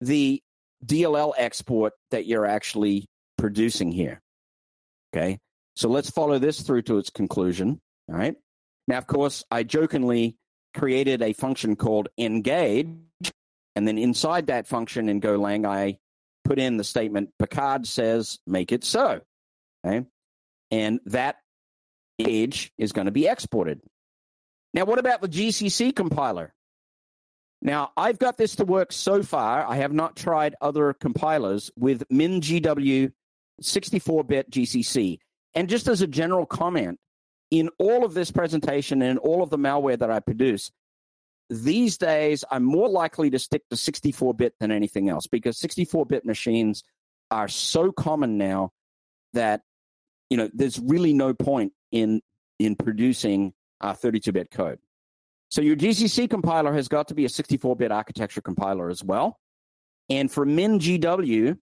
the 0.00 0.42
DLL 0.82 1.34
export 1.36 1.92
that 2.10 2.24
you're 2.24 2.46
actually 2.46 3.06
producing 3.36 3.92
here. 3.92 4.22
Okay. 5.14 5.38
So 5.76 5.88
let's 5.88 6.10
follow 6.10 6.38
this 6.38 6.60
through 6.62 6.82
to 6.82 6.98
its 6.98 7.10
conclusion. 7.10 7.80
All 8.08 8.16
right. 8.16 8.34
Now, 8.86 8.98
of 8.98 9.06
course, 9.06 9.44
I 9.50 9.62
jokingly 9.62 10.36
created 10.74 11.22
a 11.22 11.32
function 11.32 11.76
called 11.76 12.08
engage, 12.18 12.88
and 13.76 13.86
then 13.86 13.98
inside 13.98 14.48
that 14.48 14.66
function 14.66 15.08
in 15.08 15.20
Golang, 15.20 15.66
I 15.66 15.98
put 16.44 16.58
in 16.58 16.78
the 16.78 16.84
statement 16.84 17.30
Picard 17.38 17.86
says 17.86 18.38
make 18.46 18.72
it 18.72 18.84
so. 18.84 19.20
Okay. 19.86 20.06
And 20.70 21.00
that 21.06 21.36
age 22.18 22.72
is 22.76 22.92
going 22.92 23.06
to 23.06 23.12
be 23.12 23.26
exported. 23.26 23.80
Now, 24.74 24.84
what 24.84 24.98
about 24.98 25.20
the 25.20 25.28
GCC 25.28 25.94
compiler? 25.94 26.54
Now, 27.62 27.90
I've 27.96 28.18
got 28.18 28.36
this 28.36 28.56
to 28.56 28.64
work 28.64 28.92
so 28.92 29.22
far. 29.22 29.66
I 29.66 29.76
have 29.76 29.92
not 29.92 30.16
tried 30.16 30.54
other 30.60 30.92
compilers 30.92 31.70
with 31.76 32.08
MinGW 32.08 33.12
64 33.60 34.24
bit 34.24 34.50
GCC. 34.50 35.18
And 35.54 35.68
just 35.68 35.88
as 35.88 36.02
a 36.02 36.06
general 36.06 36.46
comment, 36.46 36.98
in 37.50 37.70
all 37.78 38.04
of 38.04 38.14
this 38.14 38.30
presentation 38.30 39.02
and 39.02 39.12
in 39.12 39.18
all 39.18 39.42
of 39.42 39.50
the 39.50 39.58
malware 39.58 39.98
that 39.98 40.10
I 40.10 40.20
produce, 40.20 40.70
these 41.50 41.96
days 41.96 42.44
I'm 42.50 42.64
more 42.64 42.88
likely 42.88 43.30
to 43.30 43.38
stick 43.38 43.62
to 43.70 43.76
64 43.76 44.34
bit 44.34 44.54
than 44.60 44.70
anything 44.70 45.08
else 45.08 45.26
because 45.26 45.58
64 45.58 46.06
bit 46.06 46.24
machines 46.24 46.84
are 47.30 47.48
so 47.48 47.90
common 47.90 48.36
now 48.38 48.70
that 49.32 49.62
you 50.30 50.36
know 50.36 50.50
there's 50.52 50.78
really 50.78 51.14
no 51.14 51.32
point 51.32 51.72
in 51.90 52.20
in 52.58 52.76
producing 52.76 53.54
32 53.82 54.32
bit 54.32 54.50
code. 54.50 54.78
So 55.50 55.62
your 55.62 55.76
GCC 55.76 56.28
compiler 56.28 56.74
has 56.74 56.88
got 56.88 57.08
to 57.08 57.14
be 57.14 57.24
a 57.24 57.28
64 57.28 57.76
bit 57.76 57.90
architecture 57.90 58.42
compiler 58.42 58.90
as 58.90 59.02
well. 59.02 59.38
And 60.10 60.30
for 60.30 60.44
MinGW, 60.44 61.56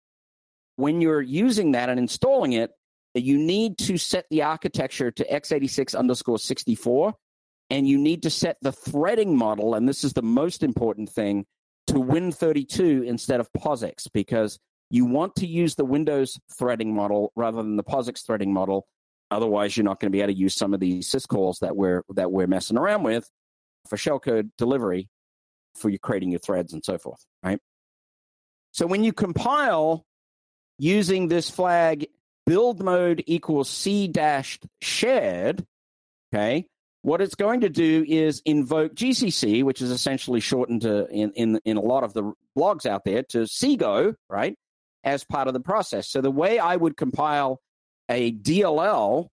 when 0.76 1.00
you're 1.00 1.22
using 1.22 1.72
that 1.72 1.88
and 1.88 1.98
installing 1.98 2.52
it, 2.52 2.70
you 3.14 3.38
need 3.38 3.78
to 3.78 3.96
set 3.96 4.26
the 4.30 4.42
architecture 4.42 5.10
to 5.10 5.24
x86 5.24 5.98
underscore 5.98 6.38
64, 6.38 7.14
and 7.70 7.88
you 7.88 7.98
need 7.98 8.22
to 8.22 8.30
set 8.30 8.56
the 8.62 8.72
threading 8.72 9.36
model, 9.36 9.74
and 9.74 9.88
this 9.88 10.04
is 10.04 10.12
the 10.12 10.22
most 10.22 10.62
important 10.62 11.10
thing, 11.10 11.46
to 11.86 11.94
Win32 11.94 13.06
instead 13.06 13.40
of 13.40 13.50
POSIX, 13.52 14.08
because 14.12 14.58
you 14.90 15.04
want 15.04 15.34
to 15.36 15.46
use 15.46 15.74
the 15.74 15.84
Windows 15.84 16.38
threading 16.56 16.94
model 16.94 17.32
rather 17.36 17.62
than 17.62 17.76
the 17.76 17.84
POSIX 17.84 18.24
threading 18.24 18.52
model. 18.52 18.86
Otherwise, 19.30 19.76
you're 19.76 19.84
not 19.84 19.98
going 19.98 20.10
to 20.10 20.16
be 20.16 20.20
able 20.20 20.32
to 20.32 20.38
use 20.38 20.54
some 20.54 20.74
of 20.74 20.80
these 20.80 21.08
syscalls 21.08 21.58
that 21.60 21.76
we're 21.76 22.02
that 22.14 22.30
we're 22.30 22.46
messing 22.46 22.76
around 22.76 23.02
with 23.02 23.28
for 23.88 23.96
shellcode 23.96 24.50
delivery 24.56 25.08
for 25.74 25.90
you 25.90 25.98
creating 25.98 26.30
your 26.30 26.38
threads 26.40 26.72
and 26.72 26.84
so 26.84 26.98
forth, 26.98 27.24
right? 27.42 27.58
So 28.72 28.86
when 28.86 29.02
you 29.02 29.12
compile 29.12 30.04
using 30.78 31.28
this 31.28 31.50
flag 31.50 32.06
build 32.44 32.82
mode 32.82 33.22
equals 33.26 33.68
c 33.68 34.08
dash 34.08 34.58
shared, 34.80 35.64
okay, 36.32 36.66
what 37.02 37.20
it's 37.20 37.34
going 37.34 37.60
to 37.60 37.68
do 37.68 38.04
is 38.06 38.42
invoke 38.44 38.94
GCC, 38.94 39.62
which 39.62 39.80
is 39.80 39.90
essentially 39.90 40.40
shortened 40.40 40.82
to 40.82 41.06
in, 41.08 41.30
in, 41.32 41.60
in 41.64 41.76
a 41.76 41.80
lot 41.80 42.02
of 42.02 42.12
the 42.14 42.32
blogs 42.58 42.84
out 42.84 43.04
there 43.04 43.22
to 43.22 43.42
CGO, 43.42 44.14
right, 44.28 44.56
as 45.04 45.22
part 45.22 45.46
of 45.46 45.54
the 45.54 45.60
process. 45.60 46.08
So 46.10 46.20
the 46.20 46.30
way 46.30 46.58
I 46.58 46.74
would 46.74 46.96
compile 46.96 47.60
a 48.08 48.32
DLL 48.32 49.28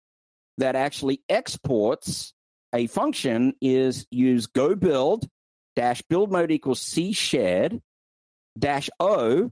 that 0.59 0.76
actually 0.76 1.22
exports 1.28 2.34
a 2.74 2.86
function 2.86 3.55
is 3.61 4.07
use 4.11 4.47
go 4.47 4.74
build 4.74 5.28
dash 5.76 6.03
build 6.03 6.30
mode 6.30 6.51
equals 6.51 6.80
C 6.80 7.12
shared 7.12 7.80
dash 8.59 8.91
O 8.99 9.51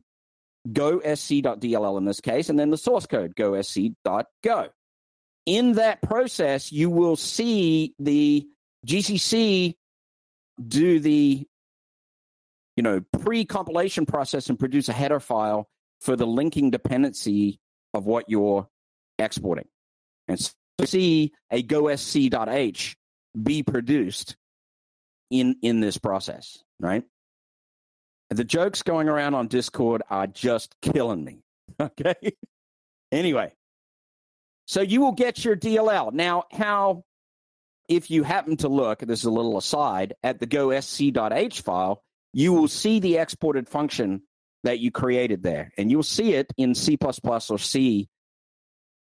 go 0.73 1.01
sc.dll 1.01 1.99
in 1.99 2.05
this 2.05 2.21
case, 2.21 2.49
and 2.49 2.59
then 2.59 2.71
the 2.71 2.77
source 2.77 3.07
code 3.07 3.35
go 3.35 3.61
sc.go. 3.61 4.69
In 5.47 5.73
that 5.73 6.03
process, 6.03 6.71
you 6.71 6.91
will 6.91 7.17
see 7.17 7.95
the 7.99 8.47
GCC 8.87 9.75
do 10.67 11.01
the 11.01 11.47
you 12.77 12.83
know 12.83 13.01
pre-compilation 13.21 14.07
process 14.07 14.49
and 14.49 14.59
produce 14.59 14.89
a 14.89 14.93
header 14.93 15.21
file 15.21 15.69
for 16.01 16.17
the 16.17 16.27
linking 16.27 16.71
dependency 16.71 17.59
of 17.95 18.07
what 18.07 18.27
you're 18.29 18.69
exporting. 19.19 19.67
And 20.29 20.39
so 20.39 20.53
see 20.85 21.33
a 21.51 21.63
gosc.h 21.63 22.97
be 23.41 23.63
produced 23.63 24.37
in 25.31 25.57
in 25.63 25.81
this 25.81 25.99
process, 25.99 26.63
right? 26.81 27.05
The 28.31 28.45
jokes 28.45 28.83
going 28.83 29.09
around 29.09 29.35
on 29.35 29.49
Discord 29.49 30.03
are 30.11 30.27
just 30.27 30.75
killing 30.81 31.25
me. 31.25 31.43
Okay. 31.81 32.33
anyway, 33.13 33.53
so 34.67 34.81
you 34.81 35.01
will 35.01 35.13
get 35.13 35.45
your 35.45 35.55
DLL. 35.55 36.13
Now, 36.13 36.45
how, 36.51 37.05
if 37.89 38.11
you 38.11 38.23
happen 38.23 38.57
to 38.59 38.69
look, 38.69 38.99
this 39.01 39.21
is 39.21 39.27
a 39.27 39.31
little 39.31 39.57
aside, 39.57 40.15
at 40.25 40.41
the 40.41 40.47
gosc.h 40.47 41.61
file, 41.61 42.03
you 42.33 42.53
will 42.53 42.67
see 42.67 43.01
the 43.01 43.19
exported 43.19 43.69
function 43.69 44.23
that 44.65 44.79
you 44.79 44.91
created 44.91 45.43
there. 45.43 45.73
And 45.79 45.91
you'll 45.91 46.03
see 46.03 46.35
it 46.35 46.53
in 46.57 46.75
C 46.75 46.99
or 47.01 47.59
C 47.59 48.09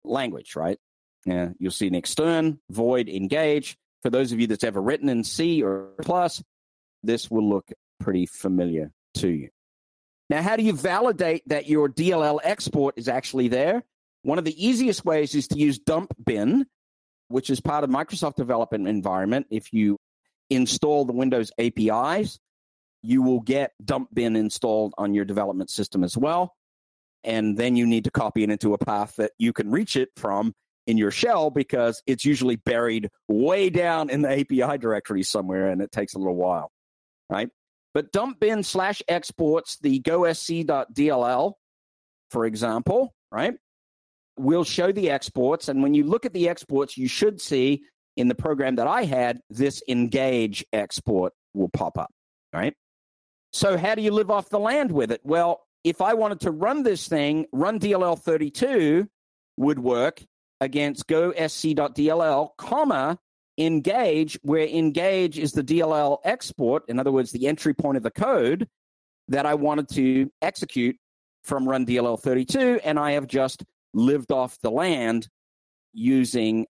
language, 0.04 0.54
right? 0.54 0.78
Yeah, 1.26 1.50
you'll 1.58 1.72
see 1.72 1.88
an 1.88 1.94
extern, 1.94 2.60
void, 2.70 3.08
engage. 3.08 3.76
For 4.02 4.10
those 4.10 4.32
of 4.32 4.40
you 4.40 4.46
that's 4.46 4.64
ever 4.64 4.80
written 4.80 5.08
in 5.08 5.24
C 5.24 5.62
or 5.62 5.90
plus, 6.00 6.42
this 7.02 7.30
will 7.30 7.48
look 7.48 7.70
pretty 7.98 8.26
familiar 8.26 8.92
to 9.14 9.28
you. 9.28 9.50
Now, 10.28 10.42
how 10.42 10.56
do 10.56 10.62
you 10.62 10.72
validate 10.72 11.42
that 11.48 11.68
your 11.68 11.88
DLL 11.88 12.38
export 12.44 12.94
is 12.96 13.08
actually 13.08 13.48
there? 13.48 13.82
One 14.22 14.38
of 14.38 14.44
the 14.44 14.66
easiest 14.66 15.04
ways 15.04 15.34
is 15.34 15.48
to 15.48 15.58
use 15.58 15.78
dump 15.78 16.12
bin, 16.24 16.66
which 17.28 17.50
is 17.50 17.60
part 17.60 17.84
of 17.84 17.90
Microsoft 17.90 18.36
development 18.36 18.86
environment. 18.86 19.46
If 19.50 19.72
you 19.72 19.98
install 20.48 21.04
the 21.04 21.12
Windows 21.12 21.50
APIs, 21.58 22.38
you 23.02 23.22
will 23.22 23.40
get 23.40 23.72
dump 23.84 24.08
bin 24.12 24.36
installed 24.36 24.94
on 24.98 25.14
your 25.14 25.24
development 25.24 25.70
system 25.70 26.04
as 26.04 26.16
well. 26.16 26.54
And 27.24 27.56
then 27.56 27.76
you 27.76 27.86
need 27.86 28.04
to 28.04 28.10
copy 28.10 28.42
it 28.42 28.50
into 28.50 28.74
a 28.74 28.78
path 28.78 29.16
that 29.16 29.32
you 29.38 29.52
can 29.52 29.70
reach 29.70 29.96
it 29.96 30.10
from 30.16 30.54
in 30.86 30.96
your 30.96 31.10
shell 31.10 31.50
because 31.50 32.02
it's 32.06 32.24
usually 32.24 32.56
buried 32.56 33.10
way 33.28 33.70
down 33.70 34.10
in 34.10 34.22
the 34.22 34.30
API 34.40 34.78
directory 34.78 35.22
somewhere 35.22 35.68
and 35.68 35.82
it 35.82 35.92
takes 35.92 36.14
a 36.14 36.18
little 36.18 36.36
while, 36.36 36.70
right? 37.28 37.48
But 37.92 38.12
dump 38.12 38.40
bin 38.40 38.62
slash 38.62 39.02
exports 39.08 39.78
the 39.80 40.00
gosc.dll, 40.00 41.54
for 42.30 42.46
example, 42.46 43.14
right? 43.32 43.54
We'll 44.36 44.64
show 44.64 44.92
the 44.92 45.10
exports. 45.10 45.68
And 45.68 45.82
when 45.82 45.94
you 45.94 46.04
look 46.04 46.24
at 46.24 46.32
the 46.32 46.48
exports, 46.48 46.96
you 46.96 47.08
should 47.08 47.40
see 47.40 47.82
in 48.16 48.28
the 48.28 48.34
program 48.34 48.76
that 48.76 48.86
I 48.86 49.04
had, 49.04 49.40
this 49.50 49.82
engage 49.88 50.64
export 50.72 51.32
will 51.54 51.68
pop 51.68 51.98
up, 51.98 52.12
right? 52.52 52.74
So 53.52 53.76
how 53.76 53.94
do 53.94 54.02
you 54.02 54.12
live 54.12 54.30
off 54.30 54.48
the 54.48 54.58
land 54.58 54.92
with 54.92 55.10
it? 55.10 55.20
Well, 55.24 55.60
if 55.82 56.00
I 56.00 56.14
wanted 56.14 56.40
to 56.40 56.50
run 56.50 56.82
this 56.82 57.08
thing, 57.08 57.46
run 57.52 57.80
DLL32 57.80 59.08
would 59.56 59.78
work 59.78 60.22
against 60.60 61.06
go 61.06 61.32
sc.dll, 61.32 62.50
comma, 62.56 63.18
engage, 63.60 64.38
where 64.42 64.66
engage 64.66 65.38
is 65.38 65.52
the 65.52 65.62
DLL 65.62 66.18
export, 66.24 66.84
in 66.88 66.98
other 66.98 67.12
words, 67.12 67.30
the 67.30 67.46
entry 67.46 67.74
point 67.74 67.96
of 67.96 68.02
the 68.02 68.10
code 68.10 68.68
that 69.28 69.46
I 69.46 69.54
wanted 69.54 69.88
to 69.90 70.30
execute 70.42 70.96
from 71.44 71.68
run 71.68 71.86
DLL32, 71.86 72.80
and 72.84 72.98
I 72.98 73.12
have 73.12 73.26
just 73.26 73.64
lived 73.94 74.32
off 74.32 74.58
the 74.62 74.70
land 74.70 75.28
using 75.92 76.66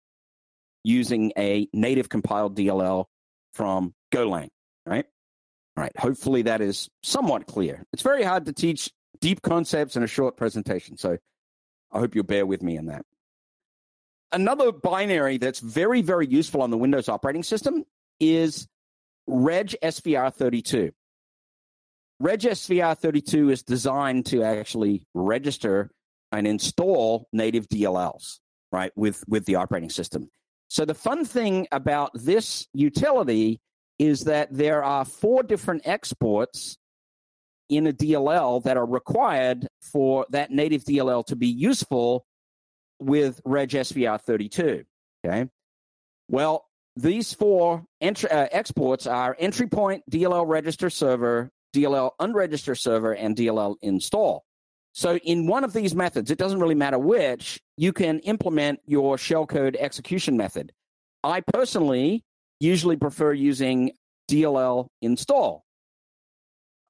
using 0.83 1.33
a 1.37 1.69
native 1.75 2.09
compiled 2.09 2.57
DLL 2.57 3.05
from 3.53 3.93
Golang, 4.13 4.49
right? 4.87 5.05
All 5.77 5.83
right. 5.83 5.93
Hopefully 5.99 6.43
that 6.43 6.63
is 6.63 6.89
somewhat 7.03 7.47
clear. 7.47 7.85
It's 7.93 8.03
very 8.03 8.23
hard 8.23 8.47
to 8.47 8.53
teach 8.55 8.91
deep 9.21 9.43
concepts 9.43 9.97
in 9.97 10.03
a 10.03 10.07
short 10.07 10.39
presentation, 10.39 10.97
so 10.97 11.19
I 11.93 11.99
hope 11.99 12.15
you'll 12.15 12.25
bear 12.25 12.47
with 12.47 12.63
me 12.63 12.77
in 12.77 12.87
that. 12.87 13.05
Another 14.33 14.71
binary 14.71 15.39
that's 15.39 15.61
very, 15.61 16.03
very 16.03 16.27
useful 16.27 16.63
on 16.63 16.71
the 16.71 16.79
Windows 16.79 17.09
operating 17.09 17.43
system 17.43 17.85
is 18.21 18.69
Reg 19.27 19.75
SVR32. 19.83 20.93
Reg 22.21 22.41
SVR32 22.41 23.51
is 23.51 23.63
designed 23.63 24.27
to 24.27 24.43
actually 24.43 25.05
register 25.15 25.91
and 26.33 26.47
install 26.47 27.27
native 27.33 27.69
DLLs, 27.69 28.39
right, 28.71 28.93
with, 28.95 29.25
with 29.27 29.47
the 29.47 29.57
operating 29.57 29.91
system. 29.91 30.31
So 30.69 30.85
the 30.85 30.95
fun 30.95 31.25
thing 31.25 31.67
about 31.73 32.13
this 32.15 32.69
utility 32.73 33.61
is 33.99 34.25
that 34.25 34.49
there 34.53 34.85
are 34.85 35.05
four 35.05 35.43
different 35.43 35.83
exports 35.87 36.79
in 37.69 37.87
a 37.87 37.93
DLL 37.93 38.63
that 38.65 38.77
are 38.77 38.87
required 38.87 39.67
for 39.81 40.27
that 40.31 40.51
native 40.51 40.85
DLL 40.85 41.25
to 41.27 41.37
be 41.37 41.49
useful 41.49 42.25
with 43.01 43.41
Reg 43.45 43.71
SVR32. 43.71 44.85
Okay. 45.25 45.49
Well, 46.29 46.67
these 46.97 47.33
four 47.33 47.85
entry, 48.01 48.31
uh, 48.31 48.49
exports 48.51 49.07
are 49.07 49.37
entry 49.39 49.67
point, 49.67 50.05
DLL 50.11 50.47
register 50.47 50.91
server, 50.91 51.51
DLL 51.75 52.11
unregister 52.21 52.79
server, 52.79 53.13
and 53.13 53.37
DLL 53.37 53.77
install. 53.83 54.45
So, 54.93 55.17
in 55.19 55.47
one 55.47 55.63
of 55.63 55.73
these 55.73 55.95
methods, 55.95 56.31
it 56.31 56.39
doesn't 56.39 56.59
really 56.59 56.75
matter 56.75 56.99
which, 56.99 57.61
you 57.77 57.93
can 57.93 58.19
implement 58.21 58.81
your 58.87 59.17
shellcode 59.17 59.77
execution 59.77 60.37
method. 60.37 60.73
I 61.23 61.43
personally 61.43 62.25
usually 62.59 62.97
prefer 62.97 63.33
using 63.33 63.93
DLL 64.29 64.89
install. 65.01 65.65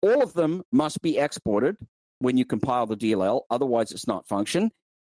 All 0.02 0.22
of 0.22 0.32
them 0.32 0.62
must 0.72 1.02
be 1.02 1.18
exported 1.18 1.76
when 2.20 2.36
you 2.36 2.44
compile 2.44 2.86
the 2.86 2.96
DLL, 2.96 3.42
otherwise, 3.50 3.92
it's 3.92 4.06
not 4.06 4.26
function. 4.26 4.70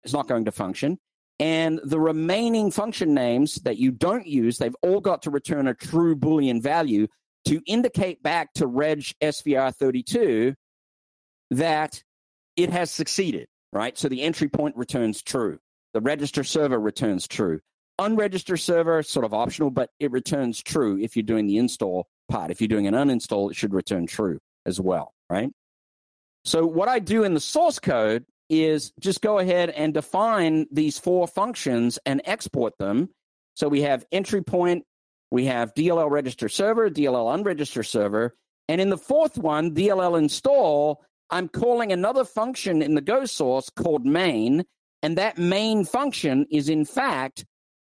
It's 0.03 0.13
not 0.13 0.27
going 0.27 0.45
to 0.45 0.51
function. 0.51 0.99
And 1.39 1.79
the 1.83 1.99
remaining 1.99 2.71
function 2.71 3.13
names 3.13 3.55
that 3.63 3.77
you 3.77 3.91
don't 3.91 4.27
use, 4.27 4.57
they've 4.57 4.75
all 4.81 5.01
got 5.01 5.23
to 5.23 5.31
return 5.31 5.67
a 5.67 5.73
true 5.73 6.15
Boolean 6.15 6.61
value 6.61 7.07
to 7.45 7.61
indicate 7.65 8.23
back 8.23 8.53
to 8.53 8.67
reg 8.67 9.03
svr32 9.21 10.55
that 11.51 12.03
it 12.55 12.69
has 12.69 12.91
succeeded, 12.91 13.47
right? 13.71 13.97
So 13.97 14.07
the 14.07 14.21
entry 14.21 14.47
point 14.47 14.77
returns 14.77 15.21
true. 15.21 15.59
The 15.93 16.01
register 16.01 16.43
server 16.43 16.79
returns 16.79 17.27
true. 17.27 17.59
Unregister 17.99 18.59
server, 18.59 19.03
sort 19.03 19.25
of 19.25 19.33
optional, 19.33 19.69
but 19.69 19.89
it 19.99 20.11
returns 20.11 20.61
true 20.61 20.97
if 20.99 21.15
you're 21.15 21.23
doing 21.23 21.45
the 21.45 21.57
install 21.57 22.07
part. 22.29 22.49
If 22.49 22.61
you're 22.61 22.67
doing 22.67 22.87
an 22.87 22.95
uninstall, 22.95 23.51
it 23.51 23.55
should 23.55 23.73
return 23.73 24.07
true 24.07 24.39
as 24.65 24.79
well, 24.79 25.13
right? 25.29 25.51
So 26.45 26.65
what 26.65 26.89
I 26.89 26.99
do 26.99 27.23
in 27.23 27.33
the 27.33 27.39
source 27.39 27.79
code 27.79 28.25
is 28.61 28.91
just 28.99 29.21
go 29.21 29.39
ahead 29.39 29.69
and 29.69 29.93
define 29.93 30.65
these 30.71 30.99
four 30.99 31.27
functions 31.27 31.99
and 32.05 32.21
export 32.25 32.77
them. 32.77 33.09
So 33.55 33.67
we 33.67 33.81
have 33.81 34.05
entry 34.11 34.41
point, 34.41 34.85
we 35.31 35.45
have 35.45 35.73
DLL 35.73 36.09
register 36.09 36.49
server, 36.49 36.89
DLL 36.89 37.43
unregister 37.43 37.85
server, 37.85 38.35
and 38.67 38.79
in 38.79 38.89
the 38.89 38.97
fourth 38.97 39.37
one, 39.37 39.73
DLL 39.73 40.17
install, 40.17 41.03
I'm 41.29 41.47
calling 41.47 41.91
another 41.91 42.25
function 42.25 42.81
in 42.81 42.95
the 42.95 43.01
Go 43.01 43.25
source 43.25 43.69
called 43.69 44.05
main, 44.05 44.63
and 45.01 45.17
that 45.17 45.37
main 45.37 45.85
function 45.85 46.45
is 46.51 46.69
in 46.69 46.85
fact 46.85 47.45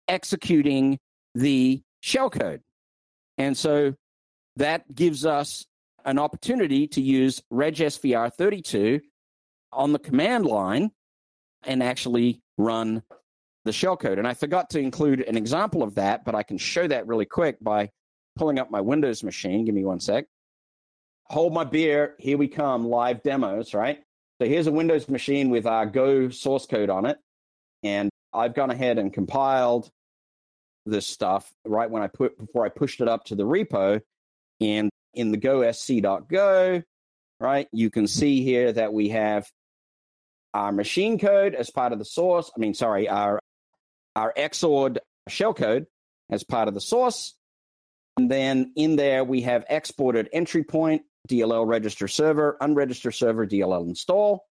executing 0.08 0.98
the 1.34 1.82
shellcode. 2.04 2.60
And 3.38 3.56
so 3.56 3.94
that 4.56 4.94
gives 4.94 5.24
us 5.24 5.66
an 6.04 6.18
opportunity 6.18 6.86
to 6.88 7.00
use 7.00 7.42
regsvr32 7.52 9.00
on 9.72 9.92
the 9.92 9.98
command 9.98 10.46
line 10.46 10.90
and 11.64 11.82
actually 11.82 12.40
run 12.58 13.02
the 13.64 13.70
shellcode. 13.70 14.18
And 14.18 14.26
I 14.26 14.34
forgot 14.34 14.70
to 14.70 14.80
include 14.80 15.20
an 15.20 15.36
example 15.36 15.82
of 15.82 15.94
that, 15.94 16.24
but 16.24 16.34
I 16.34 16.42
can 16.42 16.58
show 16.58 16.86
that 16.86 17.06
really 17.06 17.26
quick 17.26 17.58
by 17.60 17.90
pulling 18.36 18.58
up 18.58 18.70
my 18.70 18.80
Windows 18.80 19.22
machine. 19.22 19.64
Give 19.64 19.74
me 19.74 19.84
one 19.84 20.00
sec. 20.00 20.26
Hold 21.26 21.54
my 21.54 21.64
beer. 21.64 22.14
Here 22.18 22.36
we 22.36 22.48
come. 22.48 22.86
Live 22.86 23.22
demos, 23.22 23.74
right? 23.74 24.00
So 24.40 24.48
here's 24.48 24.66
a 24.66 24.72
Windows 24.72 25.08
machine 25.08 25.50
with 25.50 25.66
our 25.66 25.86
Go 25.86 26.28
source 26.30 26.66
code 26.66 26.90
on 26.90 27.06
it. 27.06 27.18
And 27.82 28.10
I've 28.32 28.54
gone 28.54 28.70
ahead 28.70 28.98
and 28.98 29.12
compiled 29.12 29.88
this 30.84 31.06
stuff 31.06 31.50
right 31.64 31.90
when 31.90 32.02
I 32.02 32.08
put 32.08 32.36
before 32.38 32.64
I 32.64 32.68
pushed 32.68 33.00
it 33.00 33.08
up 33.08 33.24
to 33.26 33.34
the 33.34 33.44
repo. 33.44 34.00
And 34.60 34.90
in 35.14 35.30
the 35.30 35.38
gosc.go, 35.38 36.82
right, 37.40 37.68
you 37.72 37.90
can 37.90 38.06
see 38.06 38.42
here 38.42 38.72
that 38.72 38.92
we 38.92 39.10
have 39.10 39.48
our 40.54 40.72
machine 40.72 41.18
code 41.18 41.54
as 41.54 41.70
part 41.70 41.92
of 41.92 41.98
the 41.98 42.04
source. 42.04 42.50
I 42.54 42.60
mean, 42.60 42.74
sorry, 42.74 43.08
our 43.08 43.40
our 44.14 44.32
XORed 44.36 44.98
shellcode 45.30 45.86
as 46.30 46.44
part 46.44 46.68
of 46.68 46.74
the 46.74 46.80
source. 46.80 47.34
And 48.18 48.30
then 48.30 48.72
in 48.76 48.96
there, 48.96 49.24
we 49.24 49.42
have 49.42 49.64
exported 49.70 50.28
entry 50.32 50.64
point, 50.64 51.02
DLL 51.28 51.66
register 51.66 52.08
server, 52.08 52.58
unregister 52.60 53.14
server, 53.14 53.46
DLL 53.46 53.86
install. 53.86 54.44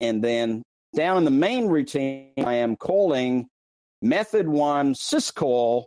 And 0.00 0.22
then 0.22 0.62
down 0.94 1.16
in 1.16 1.24
the 1.24 1.30
main 1.30 1.66
routine, 1.66 2.32
I 2.38 2.54
am 2.54 2.76
calling 2.76 3.48
method 4.02 4.48
one 4.48 4.92
syscall 4.94 5.84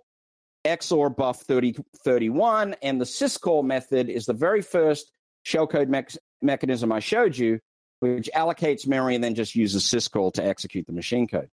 XOR 0.66 1.16
buff 1.16 1.44
3031. 1.44 2.76
And 2.82 3.00
the 3.00 3.06
syscall 3.06 3.64
method 3.64 4.10
is 4.10 4.26
the 4.26 4.34
very 4.34 4.64
first 4.64 5.12
shellcode 5.46 5.90
me- 5.90 6.20
mechanism 6.42 6.92
I 6.92 7.00
showed 7.00 7.38
you 7.38 7.60
which 8.00 8.30
allocates 8.36 8.88
memory 8.88 9.16
and 9.16 9.24
then 9.24 9.36
just 9.36 9.56
uses 9.56 9.84
syscall 9.84 10.34
to 10.34 10.46
execute 10.46 10.86
the 10.88 10.94
machine 10.94 11.28
code. 11.28 11.50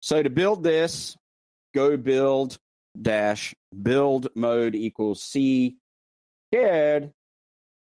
So 0.00 0.22
to 0.22 0.30
build 0.30 0.62
this, 0.62 1.16
go 1.74 1.96
build 1.96 2.58
dash 3.00 3.54
build 3.82 4.28
mode 4.34 4.74
equals 4.74 5.22
C 5.22 5.76
shared 6.52 7.12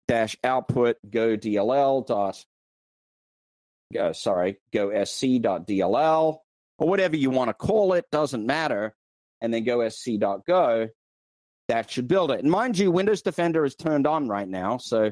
dash 0.07 0.35
output 0.43 0.97
go 1.09 1.35
DLL 1.37 2.05
dot 2.05 2.43
uh, 3.99 4.13
sorry 4.13 4.57
go 4.73 5.03
sc 5.03 5.41
dot 5.41 5.67
DLL 5.67 6.37
or 6.77 6.87
whatever 6.87 7.15
you 7.15 7.29
want 7.29 7.49
to 7.49 7.53
call 7.53 7.93
it 7.93 8.05
doesn't 8.11 8.45
matter 8.45 8.93
and 9.41 9.53
then 9.53 9.63
go 9.63 9.87
sc 9.89 10.19
dot 10.19 10.45
go 10.45 10.87
that 11.67 11.89
should 11.89 12.07
build 12.07 12.31
it 12.31 12.39
and 12.39 12.51
mind 12.51 12.77
you 12.77 12.91
Windows 12.91 13.21
Defender 13.21 13.65
is 13.65 13.75
turned 13.75 14.05
on 14.05 14.27
right 14.27 14.47
now 14.47 14.77
so 14.77 15.11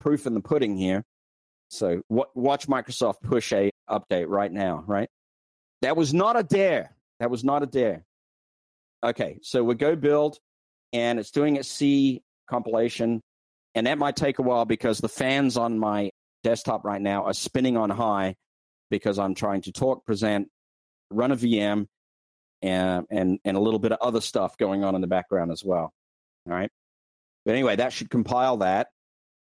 proof 0.00 0.26
in 0.26 0.34
the 0.34 0.40
pudding 0.40 0.76
here 0.76 1.04
so 1.68 2.02
w- 2.08 2.30
watch 2.34 2.66
Microsoft 2.68 3.22
push 3.22 3.52
a 3.52 3.70
update 3.88 4.26
right 4.28 4.52
now, 4.52 4.84
right? 4.86 5.08
That 5.82 5.96
was 5.96 6.14
not 6.14 6.38
a 6.38 6.42
dare. 6.42 6.94
That 7.20 7.30
was 7.30 7.44
not 7.44 7.62
a 7.62 7.66
dare. 7.66 8.04
Okay, 9.04 9.38
so 9.42 9.62
we 9.62 9.74
go 9.74 9.94
build, 9.96 10.38
and 10.92 11.18
it's 11.18 11.30
doing 11.30 11.58
a 11.58 11.62
C 11.62 12.22
compilation, 12.48 13.22
and 13.74 13.86
that 13.86 13.98
might 13.98 14.16
take 14.16 14.38
a 14.38 14.42
while 14.42 14.64
because 14.64 14.98
the 14.98 15.08
fans 15.08 15.56
on 15.56 15.78
my 15.78 16.10
desktop 16.42 16.84
right 16.84 17.00
now 17.00 17.24
are 17.24 17.34
spinning 17.34 17.76
on 17.76 17.90
high 17.90 18.36
because 18.90 19.18
I'm 19.18 19.34
trying 19.34 19.62
to 19.62 19.72
talk, 19.72 20.06
present, 20.06 20.48
run 21.10 21.32
a 21.32 21.36
VM, 21.36 21.86
and 22.62 23.06
and 23.10 23.38
and 23.44 23.56
a 23.56 23.60
little 23.60 23.78
bit 23.78 23.92
of 23.92 23.98
other 24.00 24.20
stuff 24.20 24.56
going 24.56 24.82
on 24.84 24.94
in 24.94 25.00
the 25.00 25.06
background 25.06 25.52
as 25.52 25.64
well. 25.64 25.92
All 26.46 26.54
right. 26.54 26.70
But 27.44 27.52
anyway, 27.52 27.76
that 27.76 27.92
should 27.92 28.10
compile 28.10 28.58
that, 28.58 28.88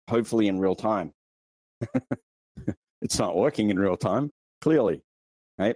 hopefully 0.09 0.47
in 0.47 0.59
real 0.59 0.75
time. 0.75 1.13
it's 3.01 3.19
not 3.19 3.35
working 3.35 3.69
in 3.69 3.79
real 3.79 3.97
time, 3.97 4.31
clearly, 4.61 5.01
right? 5.57 5.75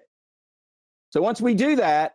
So 1.11 1.21
once 1.21 1.41
we 1.41 1.53
do 1.53 1.77
that, 1.77 2.13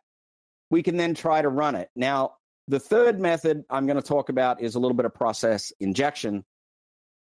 we 0.70 0.82
can 0.82 0.96
then 0.96 1.14
try 1.14 1.42
to 1.42 1.48
run 1.48 1.74
it. 1.74 1.88
Now, 1.96 2.34
the 2.68 2.80
third 2.80 3.20
method 3.20 3.64
I'm 3.68 3.86
going 3.86 4.00
to 4.00 4.06
talk 4.06 4.28
about 4.28 4.62
is 4.62 4.74
a 4.74 4.78
little 4.78 4.96
bit 4.96 5.06
of 5.06 5.14
process 5.14 5.72
injection 5.80 6.44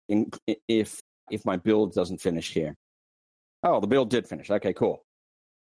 in, 0.08 0.30
if 0.68 1.00
if 1.30 1.44
my 1.44 1.56
build 1.56 1.92
doesn't 1.92 2.18
finish 2.18 2.52
here. 2.52 2.74
Oh, 3.62 3.80
the 3.80 3.86
build 3.86 4.10
did 4.10 4.28
finish. 4.28 4.50
Okay, 4.50 4.72
cool. 4.72 5.04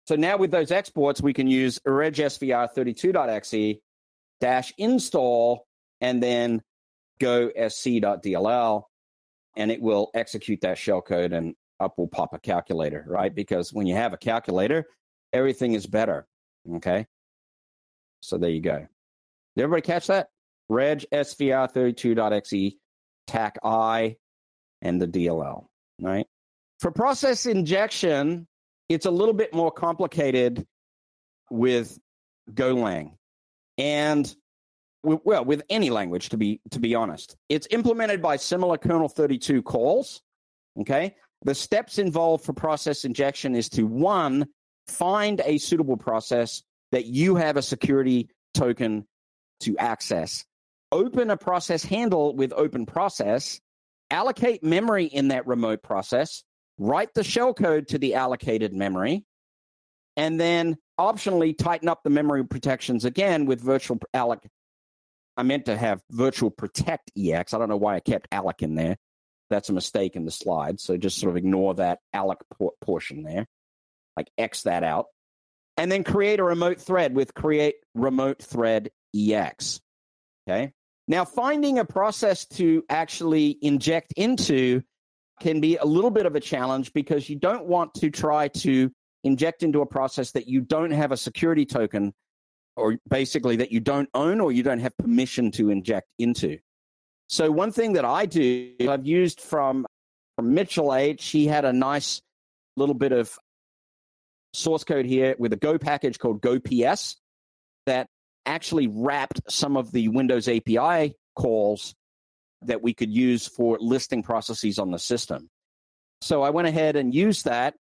So 0.07 0.15
now 0.15 0.37
with 0.37 0.51
those 0.51 0.71
exports, 0.71 1.21
we 1.21 1.33
can 1.33 1.47
use 1.47 1.79
regsvr32.exe 1.85 3.79
dash 4.41 4.73
install 4.77 5.65
and 6.01 6.23
then 6.23 6.61
go 7.19 7.49
sc.dll 7.49 8.83
and 9.59 9.71
it 9.71 9.81
will 9.81 10.09
execute 10.15 10.61
that 10.61 10.77
shellcode 10.77 11.35
and 11.35 11.53
up 11.79 11.97
will 11.97 12.07
pop 12.07 12.33
a 12.33 12.39
calculator, 12.39 13.05
right? 13.07 13.33
Because 13.35 13.71
when 13.73 13.85
you 13.85 13.95
have 13.95 14.13
a 14.13 14.17
calculator, 14.17 14.85
everything 15.33 15.73
is 15.73 15.85
better. 15.85 16.25
Okay. 16.75 17.05
So 18.21 18.37
there 18.37 18.49
you 18.49 18.61
go. 18.61 18.87
Did 19.55 19.63
everybody 19.63 19.81
catch 19.81 20.07
that? 20.07 20.27
Reg 20.69 21.05
svr32.exe, 21.13 22.75
TAC 23.27 23.57
I, 23.63 24.15
and 24.81 25.01
the 25.01 25.07
DLL, 25.07 25.65
right? 26.01 26.25
For 26.79 26.91
process 26.91 27.45
injection, 27.45 28.47
it's 28.87 29.05
a 29.05 29.11
little 29.11 29.33
bit 29.33 29.53
more 29.53 29.71
complicated 29.71 30.65
with 31.51 31.97
Golang. 32.51 33.13
And 33.77 34.33
well, 35.03 35.45
with 35.45 35.61
any 35.69 35.89
language, 35.89 36.29
to 36.29 36.37
be 36.37 36.61
to 36.71 36.79
be 36.79 36.95
honest, 36.95 37.35
it's 37.47 37.67
implemented 37.71 38.21
by 38.21 38.35
similar 38.35 38.77
kernel 38.77 39.09
32 39.09 39.61
calls. 39.61 40.21
Okay, 40.79 41.15
the 41.43 41.55
steps 41.55 41.97
involved 41.97 42.45
for 42.45 42.53
process 42.53 43.05
injection 43.05 43.55
is 43.55 43.69
to 43.69 43.85
one 43.85 44.47
find 44.87 45.41
a 45.45 45.57
suitable 45.57 45.97
process 45.97 46.63
that 46.91 47.05
you 47.05 47.35
have 47.35 47.57
a 47.57 47.61
security 47.61 48.29
token 48.53 49.07
to 49.61 49.77
access. 49.77 50.45
Open 50.91 51.29
a 51.29 51.37
process 51.37 51.83
handle 51.83 52.35
with 52.35 52.51
open 52.53 52.85
process, 52.85 53.59
allocate 54.09 54.63
memory 54.63 55.05
in 55.05 55.27
that 55.27 55.45
remote 55.45 55.83
process, 55.83 56.43
write 56.77 57.13
the 57.13 57.21
shellcode 57.21 57.87
to 57.87 57.99
the 57.99 58.15
allocated 58.15 58.73
memory, 58.73 59.23
and 60.17 60.39
then 60.39 60.77
optionally 60.99 61.55
tighten 61.55 61.87
up 61.87 62.01
the 62.03 62.09
memory 62.09 62.43
protections 62.43 63.05
again 63.05 63.45
with 63.45 63.61
virtual 63.61 63.99
alloc. 64.13 64.43
I 65.39 65.43
meant 65.43 65.67
to 65.67 65.77
have 65.77 66.01
virtual 66.11 66.51
protect 66.51 67.11
EX. 67.17 67.53
I 67.53 67.59
don't 67.59 67.69
know 67.69 67.77
why 67.77 67.95
I 67.95 68.01
kept 68.01 68.27
alloc 68.29 68.61
in 68.61 68.75
there. 68.75 68.97
That's 69.49 69.69
a 69.69 69.73
mistake 69.73 70.17
in 70.17 70.25
the 70.25 70.31
slide. 70.31 70.81
So 70.81 70.97
just 70.97 71.17
sort 71.17 71.29
of 71.29 71.37
ignore 71.37 71.75
that 71.75 71.99
alloc 72.13 72.43
por- 72.57 72.73
portion 72.81 73.23
there. 73.23 73.47
Like 74.17 74.29
X 74.37 74.63
that 74.63 74.83
out. 74.83 75.05
And 75.77 75.89
then 75.89 76.03
create 76.03 76.41
a 76.41 76.43
remote 76.43 76.81
thread 76.81 77.15
with 77.15 77.33
create 77.33 77.75
remote 77.95 78.41
thread 78.41 78.89
EX. 79.15 79.79
Okay. 80.45 80.73
Now, 81.07 81.23
finding 81.23 81.79
a 81.79 81.85
process 81.85 82.45
to 82.47 82.83
actually 82.89 83.57
inject 83.61 84.11
into 84.17 84.81
can 85.39 85.61
be 85.61 85.77
a 85.77 85.85
little 85.85 86.11
bit 86.11 86.25
of 86.25 86.35
a 86.35 86.41
challenge 86.41 86.91
because 86.91 87.29
you 87.29 87.37
don't 87.37 87.63
want 87.63 87.93
to 87.93 88.09
try 88.09 88.49
to 88.49 88.91
inject 89.23 89.63
into 89.63 89.79
a 89.79 89.85
process 89.85 90.31
that 90.31 90.49
you 90.49 90.59
don't 90.59 90.91
have 90.91 91.13
a 91.13 91.17
security 91.17 91.65
token 91.65 92.13
or 92.79 92.97
basically 93.09 93.57
that 93.57 93.71
you 93.71 93.79
don't 93.79 94.09
own 94.13 94.39
or 94.39 94.51
you 94.51 94.63
don't 94.63 94.79
have 94.79 94.95
permission 94.97 95.51
to 95.51 95.69
inject 95.69 96.07
into. 96.17 96.57
So 97.27 97.51
one 97.51 97.71
thing 97.71 97.93
that 97.93 98.05
I 98.05 98.25
do, 98.25 98.73
I've 98.87 99.05
used 99.05 99.41
from, 99.41 99.85
from 100.35 100.53
Mitchell 100.53 100.95
H, 100.95 101.27
he 101.27 101.45
had 101.45 101.65
a 101.65 101.73
nice 101.73 102.21
little 102.75 102.95
bit 102.95 103.11
of 103.11 103.37
source 104.53 104.83
code 104.83 105.05
here 105.05 105.35
with 105.37 105.53
a 105.53 105.57
Go 105.57 105.77
package 105.77 106.17
called 106.17 106.41
GoPS 106.41 107.17
that 107.85 108.07
actually 108.45 108.87
wrapped 108.87 109.41
some 109.47 109.77
of 109.77 109.91
the 109.91 110.07
Windows 110.07 110.47
API 110.47 111.13
calls 111.35 111.93
that 112.63 112.81
we 112.81 112.93
could 112.93 113.11
use 113.11 113.47
for 113.47 113.77
listing 113.79 114.23
processes 114.23 114.79
on 114.79 114.91
the 114.91 114.99
system. 114.99 115.49
So 116.21 116.41
I 116.41 116.49
went 116.49 116.67
ahead 116.67 116.95
and 116.95 117.13
used 117.13 117.45
that 117.45 117.75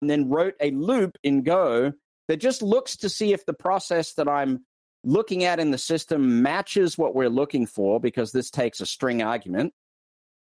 and 0.00 0.10
then 0.10 0.28
wrote 0.28 0.54
a 0.60 0.70
loop 0.70 1.16
in 1.22 1.42
Go 1.42 1.92
that 2.28 2.38
just 2.38 2.62
looks 2.62 2.96
to 2.98 3.08
see 3.08 3.32
if 3.32 3.46
the 3.46 3.54
process 3.54 4.14
that 4.14 4.28
I'm 4.28 4.64
looking 5.04 5.44
at 5.44 5.60
in 5.60 5.70
the 5.70 5.78
system 5.78 6.42
matches 6.42 6.98
what 6.98 7.14
we're 7.14 7.30
looking 7.30 7.66
for 7.66 8.00
because 8.00 8.32
this 8.32 8.50
takes 8.50 8.80
a 8.80 8.86
string 8.86 9.22
argument. 9.22 9.72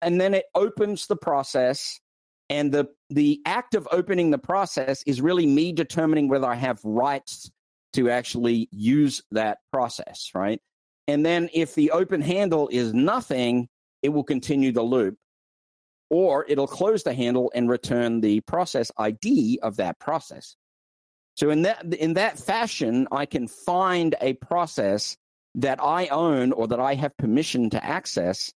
And 0.01 0.21
then 0.21 0.35
it 0.35 0.45
opens 0.55 1.07
the 1.07 1.17
process. 1.17 1.99
And 2.49 2.71
the, 2.71 2.87
the 3.11 3.41
act 3.45 3.75
of 3.75 3.89
opening 3.91 4.31
the 4.31 4.39
process 4.39 5.03
is 5.05 5.21
really 5.21 5.47
me 5.47 5.73
determining 5.73 6.29
whether 6.29 6.47
I 6.47 6.55
have 6.55 6.79
rights 6.85 7.51
to 7.95 8.09
actually 8.11 8.69
use 8.71 9.23
that 9.33 9.59
process, 9.73 10.31
right? 10.35 10.61
And 11.09 11.27
then 11.27 11.49
if 11.53 11.75
the 11.75 11.91
open 11.91 12.21
handle 12.21 12.69
is 12.71 12.95
nothing, 12.95 13.69
it 14.03 14.11
will 14.11 14.25
continue 14.25 14.71
the 14.71 14.83
loop. 14.83 15.17
Or 16.09 16.45
it'll 16.49 16.69
close 16.69 17.03
the 17.03 17.15
handle 17.15 17.51
and 17.53 17.69
return 17.69 18.21
the 18.21 18.41
process 18.43 18.93
ID 18.97 19.59
of 19.63 19.77
that 19.77 19.99
process. 19.99 20.55
So 21.37 21.51
in 21.51 21.63
that 21.63 21.95
in 21.95 22.15
that 22.15 22.39
fashion, 22.39 23.07
I 23.13 23.27
can 23.27 23.47
find 23.47 24.15
a 24.21 24.33
process 24.35 25.17
that 25.57 25.83
I 25.83 26.07
own 26.09 26.53
or 26.53 26.67
that 26.69 26.81
I 26.81 26.95
have 26.95 27.17
permission 27.17 27.71
to 27.71 27.85
access 27.85 28.53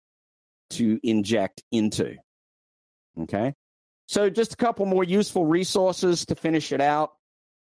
to 0.71 0.99
inject 1.03 1.63
into. 1.73 2.17
Okay. 3.21 3.55
So 4.07 4.31
just 4.31 4.55
a 4.55 4.57
couple 4.57 4.87
more 4.87 5.05
useful 5.05 5.47
resources 5.47 6.25
to 6.27 6.35
finish 6.35 6.73
it 6.73 6.81
out. 6.81 7.13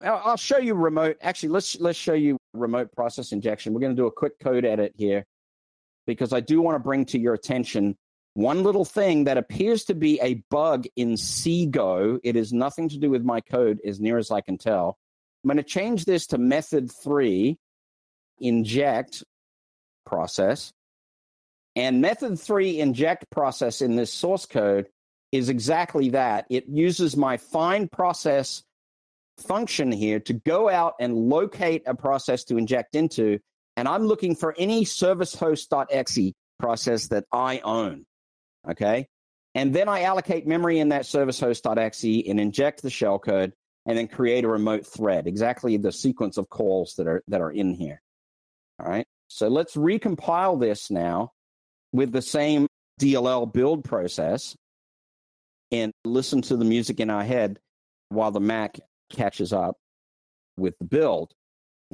I'll 0.02 0.38
show 0.38 0.58
you 0.58 0.74
remote. 0.74 1.18
Actually, 1.22 1.50
let's 1.50 1.80
let's 1.80 1.98
show 1.98 2.14
you 2.14 2.38
remote 2.54 2.92
process 2.92 3.32
injection. 3.32 3.74
We're 3.74 3.82
going 3.82 3.96
to 3.96 4.02
do 4.02 4.08
a 4.08 4.12
quick 4.12 4.40
code 4.40 4.66
edit 4.66 4.94
here 4.98 5.24
because 6.08 6.34
I 6.34 6.40
do 6.40 6.62
want 6.62 6.76
to 6.76 6.80
bring 6.80 7.06
to 7.06 7.20
your 7.20 7.34
attention 7.36 7.96
one 8.36 8.64
little 8.64 8.86
thing 8.86 9.24
that 9.24 9.38
appears 9.38 9.86
to 9.86 9.96
be 9.96 10.20
a 10.22 10.44
bug 10.52 10.86
in 10.98 11.14
CGO. 11.14 12.20
It 12.22 12.36
is 12.36 12.52
nothing 12.52 12.90
to 12.90 12.98
do 12.98 13.10
with 13.10 13.24
my 13.24 13.40
code, 13.40 13.80
as 13.86 14.00
near 14.00 14.18
as 14.18 14.30
I 14.30 14.42
can 14.42 14.58
tell. 14.58 14.98
I'm 15.44 15.48
going 15.48 15.58
to 15.58 15.64
change 15.64 16.04
this 16.04 16.28
to 16.28 16.38
method 16.38 16.92
three, 16.92 17.58
inject 18.40 19.24
process. 20.06 20.74
And 21.78 22.02
method 22.02 22.38
three, 22.40 22.80
inject 22.80 23.30
process 23.32 23.82
in 23.82 23.96
this 23.96 24.12
source 24.12 24.46
code 24.46 24.88
is 25.32 25.48
exactly 25.48 26.10
that. 26.10 26.46
It 26.50 26.68
uses 26.68 27.16
my 27.16 27.38
find 27.38 27.90
process 27.90 28.64
function 29.38 29.94
here 29.94 30.20
to 30.22 30.34
go 30.34 30.70
out 30.70 30.96
and 31.00 31.16
locate 31.16 31.84
a 31.86 31.96
process 31.96 32.44
to 32.46 32.58
inject 32.58 32.96
into. 32.96 33.40
And 33.78 33.88
I'm 33.88 34.04
looking 34.04 34.36
for 34.36 34.54
any 34.58 34.84
service 34.84 35.36
host.exe 35.36 36.34
process 36.60 37.08
that 37.08 37.26
I 37.32 37.60
own. 37.60 38.06
Okay. 38.70 39.08
And 39.54 39.74
then 39.74 39.88
I 39.88 40.02
allocate 40.04 40.46
memory 40.46 40.80
in 40.80 40.90
that 40.90 41.06
service 41.06 41.40
host.exe 41.40 42.04
and 42.04 42.40
inject 42.40 42.82
the 42.82 42.90
shellcode 42.90 43.54
and 43.86 43.98
then 43.98 44.08
create 44.08 44.44
a 44.44 44.50
remote 44.50 44.86
thread, 44.86 45.28
exactly 45.28 45.78
the 45.78 45.92
sequence 45.92 46.38
of 46.38 46.50
calls 46.50 46.96
that 46.98 47.08
are 47.08 47.24
that 47.28 47.42
are 47.42 47.52
in 47.52 47.74
here. 47.74 48.02
All 48.80 48.90
right. 48.90 49.06
So 49.28 49.48
let's 49.48 49.76
recompile 49.76 50.60
this 50.60 50.92
now 50.92 51.32
with 51.94 52.12
the 52.12 52.22
same 52.22 52.68
DLL 53.00 53.52
build 53.52 53.84
process 53.84 54.56
and 55.72 55.92
listen 56.04 56.42
to 56.44 56.58
the 56.58 56.66
music 56.66 57.00
in 57.00 57.10
our 57.10 57.24
head 57.24 57.60
while 58.10 58.32
the 58.32 58.40
Mac 58.40 58.80
catches 59.12 59.54
up 59.54 59.78
with 60.58 60.78
the 60.80 60.86
build. 60.86 61.32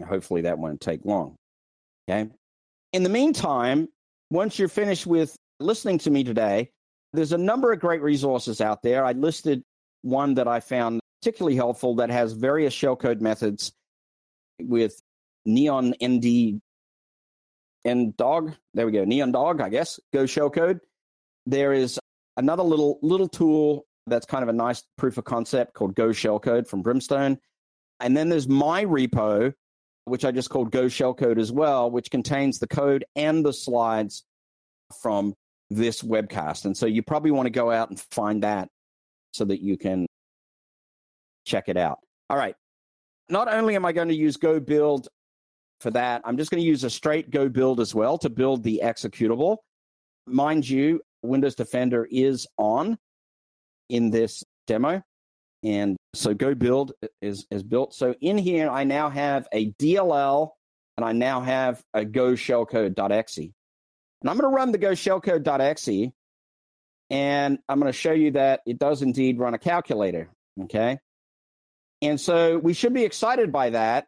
hopefully 0.06 0.42
that 0.42 0.58
won't 0.58 0.82
take 0.82 1.06
long. 1.06 1.36
Okay. 2.10 2.30
In 2.94 3.04
the 3.04 3.10
meantime, 3.10 3.88
once 4.30 4.58
you're 4.58 4.68
finished 4.68 5.06
with 5.06 5.36
listening 5.62 5.98
to 6.00 6.12
me 6.12 6.24
today, 6.24 6.72
there's 7.14 7.34
a 7.34 7.38
number 7.38 7.72
of 7.72 7.80
great 7.80 8.02
resources 8.02 8.62
out 8.62 8.82
there. 8.84 9.06
I 9.06 9.12
listed 9.14 9.64
one 10.02 10.36
that 10.36 10.48
I 10.48 10.60
found 10.60 11.02
particularly 11.22 11.56
helpful 11.56 11.96
that 11.96 12.10
has 12.10 12.34
various 12.34 12.74
shellcode 12.74 13.22
methods 13.22 13.74
with 14.60 15.00
Neon 15.46 15.94
ND 16.04 16.62
and 17.86 18.16
dog. 18.18 18.54
There 18.74 18.86
we 18.86 18.92
go. 18.92 19.06
Neon 19.06 19.32
dog, 19.32 19.62
I 19.62 19.70
guess. 19.70 20.00
Go 20.14 20.24
shellcode. 20.24 20.80
There 21.46 21.74
is 21.74 22.00
another 22.38 22.64
little 22.64 23.00
little 23.02 23.28
tool 23.28 23.86
that's 24.08 24.26
kind 24.26 24.44
of 24.44 24.50
a 24.50 24.54
nice 24.54 24.84
proof 24.98 25.18
of 25.18 25.26
concept 25.26 25.74
called 25.74 25.96
Go 25.96 26.10
shellcode 26.10 26.68
from 26.68 26.82
Brimstone. 26.82 27.38
And 28.00 28.18
then 28.18 28.30
there's 28.30 28.48
my 28.48 28.84
repo, 28.86 29.54
which 30.06 30.26
I 30.26 30.32
just 30.32 30.50
called 30.50 30.72
Go 30.72 30.86
shellcode 30.86 31.40
as 31.40 31.52
well, 31.52 31.92
which 31.92 32.10
contains 32.10 32.60
the 32.60 32.68
code 32.68 33.06
and 33.16 33.46
the 33.46 33.54
slides 33.54 34.24
from 35.02 35.36
this 35.72 36.02
webcast. 36.02 36.66
And 36.66 36.76
so 36.76 36.86
you 36.86 37.02
probably 37.02 37.32
want 37.32 37.46
to 37.46 37.52
go 37.52 37.72
out 37.72 37.90
and 37.90 38.00
find 38.00 38.44
that 38.44 38.68
so 39.32 39.46
that 39.46 39.62
you 39.62 39.78
can 39.78 40.06
check 41.46 41.70
it 41.70 41.78
out. 41.78 42.00
All 42.30 42.38
right. 42.38 42.56
Not 43.30 43.52
only 43.52 43.76
am 43.76 43.86
I 43.86 43.94
going 43.94 44.10
to 44.10 44.16
use 44.16 44.36
Go 44.36 44.60
build 44.60 45.08
for 45.80 45.90
that, 45.92 46.22
I'm 46.26 46.38
just 46.38 46.52
going 46.52 46.62
to 46.62 46.68
use 46.68 46.84
a 46.84 46.90
straight 46.90 47.32
Go 47.32 47.48
build 47.48 47.80
as 47.80 47.96
well 47.96 48.18
to 48.20 48.30
build 48.30 48.64
the 48.64 48.82
executable. 48.84 49.58
mind 50.28 50.70
you, 50.70 51.02
Windows 51.24 51.56
Defender 51.56 52.08
is 52.12 52.46
on 52.58 52.98
in 53.90 54.10
this 54.12 54.44
demo. 54.68 55.02
And 55.64 55.96
so 56.14 56.34
Go 56.34 56.56
Build 56.56 56.94
is, 57.22 57.46
is 57.52 57.64
built. 57.64 57.94
So 57.94 58.16
in 58.22 58.38
here, 58.38 58.70
I 58.70 58.84
now 58.84 59.10
have 59.10 59.48
a 59.54 59.72
DLL 59.74 60.50
and 60.98 61.06
I 61.06 61.12
now 61.12 61.40
have 61.40 61.82
a 61.94 62.04
Go 62.04 62.34
shellcode.exe. 62.34 63.52
And 64.22 64.30
I'm 64.30 64.38
going 64.38 64.50
to 64.50 64.56
run 64.56 64.72
the 64.72 64.78
Go 64.78 64.92
shellcode.exe 64.92 66.12
and 67.10 67.60
I'm 67.68 67.80
going 67.80 67.92
to 67.92 67.98
show 67.98 68.14
you 68.14 68.32
that 68.32 68.62
it 68.66 68.80
does 68.80 69.02
indeed 69.02 69.38
run 69.38 69.54
a 69.54 69.60
calculator. 69.60 70.30
Okay. 70.64 71.00
And 72.02 72.20
so 72.20 72.58
we 72.58 72.74
should 72.74 72.94
be 72.94 73.04
excited 73.04 73.52
by 73.52 73.72
that. 73.72 74.08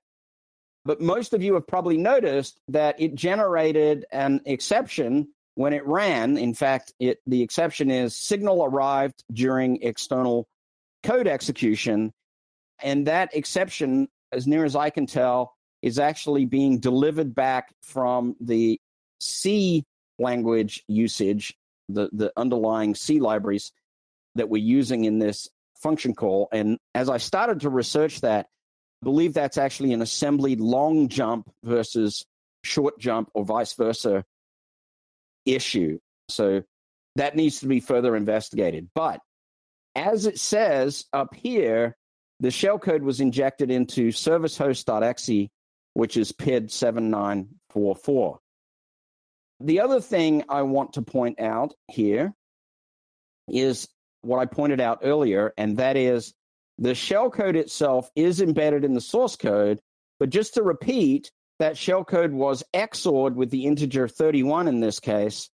But 0.85 1.01
most 1.01 1.33
of 1.33 1.43
you 1.43 1.53
have 1.53 1.67
probably 1.67 1.97
noticed 1.97 2.59
that 2.69 2.99
it 2.99 3.15
generated 3.15 4.05
an 4.11 4.41
exception 4.45 5.29
when 5.55 5.73
it 5.73 5.85
ran. 5.85 6.37
In 6.37 6.53
fact, 6.53 6.93
it, 6.99 7.19
the 7.27 7.41
exception 7.41 7.91
is 7.91 8.15
signal 8.15 8.63
arrived 8.63 9.23
during 9.31 9.81
external 9.81 10.47
code 11.03 11.27
execution. 11.27 12.11
And 12.81 13.07
that 13.07 13.35
exception, 13.35 14.07
as 14.31 14.47
near 14.47 14.65
as 14.65 14.75
I 14.75 14.89
can 14.89 15.05
tell, 15.05 15.55
is 15.81 15.99
actually 15.99 16.45
being 16.45 16.79
delivered 16.79 17.35
back 17.35 17.73
from 17.81 18.35
the 18.41 18.79
C 19.19 19.83
language 20.23 20.83
usage, 20.87 21.55
the, 21.89 22.09
the 22.11 22.33
underlying 22.35 22.95
C 22.95 23.19
libraries 23.19 23.71
that 24.35 24.49
we're 24.49 24.63
using 24.63 25.05
in 25.05 25.19
this 25.19 25.49
function 25.75 26.15
call. 26.15 26.49
And 26.51 26.79
as 26.95 27.09
I 27.09 27.17
started 27.17 27.61
to 27.61 27.69
research 27.69 28.21
that, 28.21 28.47
I 29.01 29.03
believe 29.03 29.33
that's 29.33 29.57
actually 29.57 29.93
an 29.93 30.01
assembly 30.01 30.55
long 30.55 31.09
jump 31.09 31.51
versus 31.63 32.25
short 32.63 32.97
jump 32.99 33.29
or 33.33 33.45
vice 33.45 33.73
versa 33.73 34.23
issue. 35.45 35.99
So 36.29 36.63
that 37.15 37.35
needs 37.35 37.59
to 37.59 37.67
be 37.67 37.79
further 37.79 38.15
investigated. 38.15 38.89
But 38.95 39.19
as 39.95 40.25
it 40.25 40.39
says 40.39 41.05
up 41.13 41.35
here, 41.35 41.95
the 42.39 42.49
shellcode 42.49 43.01
was 43.01 43.21
injected 43.21 43.69
into 43.69 44.09
servicehost.exe, 44.09 45.49
which 45.93 46.17
is 46.17 46.31
PID 46.31 46.71
7944. 46.71 48.39
The 49.63 49.79
other 49.79 50.01
thing 50.01 50.43
I 50.49 50.63
want 50.63 50.93
to 50.93 51.01
point 51.01 51.39
out 51.39 51.73
here 51.87 52.33
is 53.47 53.87
what 54.21 54.39
I 54.39 54.45
pointed 54.45 54.81
out 54.81 54.99
earlier, 55.03 55.53
and 55.57 55.77
that 55.77 55.95
is 55.95 56.33
the 56.77 56.89
shellcode 56.89 57.55
itself 57.55 58.11
is 58.13 58.41
embedded 58.41 58.83
in 58.83 58.93
the 58.93 58.99
source 58.99 59.37
code. 59.37 59.79
But 60.19 60.31
just 60.31 60.55
to 60.55 60.63
repeat, 60.63 61.31
that 61.59 61.75
shellcode 61.75 62.33
was 62.33 62.61
XORed 62.73 63.35
with 63.35 63.51
the 63.51 63.65
integer 63.65 64.09
31 64.09 64.67
in 64.67 64.81
this 64.81 64.99
case. 64.99 65.49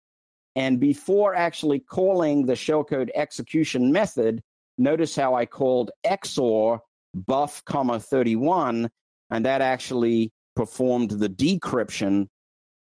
And 0.55 0.79
before 0.79 1.35
actually 1.35 1.79
calling 1.79 2.47
the 2.47 2.53
shellcode 2.53 3.09
execution 3.13 3.91
method, 3.91 4.41
notice 4.79 5.15
how 5.15 5.35
I 5.35 5.45
called 5.45 5.91
XOR 6.03 6.79
buff 7.13 7.63
comma 7.63 7.99
31, 7.99 8.89
and 9.29 9.45
that 9.45 9.61
actually 9.61 10.31
performed 10.55 11.11
the 11.11 11.29
decryption 11.29 12.25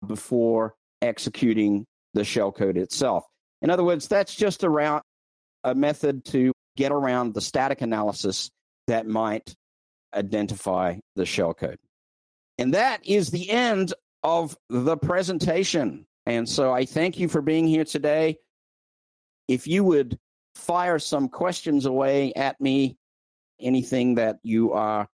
before 0.06 0.74
executing 1.03 1.84
the 2.14 2.22
shellcode 2.22 2.76
itself. 2.76 3.24
In 3.61 3.70
other 3.70 3.84
words, 3.84 4.09
that's 4.09 4.34
just 4.34 4.64
around 4.64 5.03
a 5.64 5.74
method 5.74 6.24
to 6.26 6.53
get 6.76 6.92
around 6.92 7.34
the 7.34 7.40
static 7.40 7.80
analysis 7.80 8.50
that 8.86 9.07
might 9.07 9.55
identify 10.14 10.96
the 11.16 11.24
shellcode. 11.24 11.76
And 12.59 12.74
that 12.74 13.07
is 13.07 13.30
the 13.30 13.50
end 13.50 13.94
of 14.22 14.57
the 14.68 14.96
presentation. 14.96 16.07
And 16.26 16.48
so 16.48 16.72
I 16.72 16.84
thank 16.84 17.18
you 17.18 17.28
for 17.28 17.42
being 17.42 17.66
here 17.66 17.84
today. 17.84 18.38
If 19.48 19.66
you 19.66 19.84
would 19.84 20.18
fire 20.55 20.98
some 20.98 21.28
questions 21.28 21.86
away 21.86 22.32
at 22.34 22.61
me, 22.61 22.96
anything 23.61 24.16
that 24.16 24.38
you 24.42 24.72
are 24.72 25.09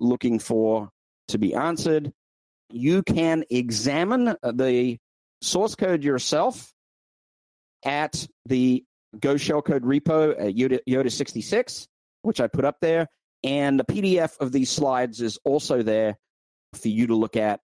looking 0.00 0.38
for 0.38 0.90
to 1.28 1.38
be 1.38 1.54
answered, 1.54 2.12
you 2.70 3.02
can 3.02 3.44
examine 3.50 4.28
uh, 4.28 4.52
the 4.52 4.98
source 5.40 5.74
code 5.74 6.02
yourself 6.02 6.72
at 7.84 8.26
the 8.46 8.84
Go 9.20 9.34
Shellcode 9.34 9.80
repo 9.80 10.32
at 10.32 10.54
Yoda, 10.54 10.80
Yoda 10.88 11.10
66, 11.10 11.86
which 12.22 12.40
I 12.40 12.48
put 12.48 12.64
up 12.64 12.76
there. 12.80 13.08
And 13.42 13.78
the 13.78 13.84
PDF 13.84 14.38
of 14.40 14.52
these 14.52 14.70
slides 14.70 15.20
is 15.20 15.38
also 15.44 15.82
there 15.82 16.18
for 16.74 16.88
you 16.88 17.06
to 17.08 17.14
look 17.14 17.36
at. 17.36 17.60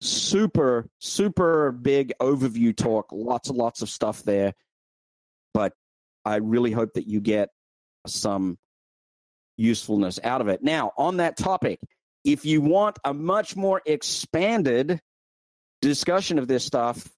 Super, 0.00 0.88
super 1.00 1.72
big 1.72 2.12
overview 2.20 2.76
talk, 2.76 3.08
lots 3.12 3.48
and 3.48 3.58
lots 3.58 3.82
of 3.82 3.88
stuff 3.88 4.22
there. 4.22 4.54
But 5.54 5.72
I 6.24 6.36
really 6.36 6.72
hope 6.72 6.94
that 6.94 7.06
you 7.06 7.20
get 7.20 7.50
some 8.06 8.58
usefulness 9.56 10.20
out 10.22 10.40
of 10.40 10.48
it. 10.48 10.62
Now, 10.62 10.92
on 10.96 11.18
that 11.18 11.36
topic, 11.36 11.80
if 12.28 12.44
you 12.44 12.60
want 12.60 12.98
a 13.06 13.14
much 13.14 13.56
more 13.56 13.80
expanded 13.86 15.00
discussion 15.80 16.38
of 16.38 16.46
this 16.46 16.62
stuff, 16.62 17.08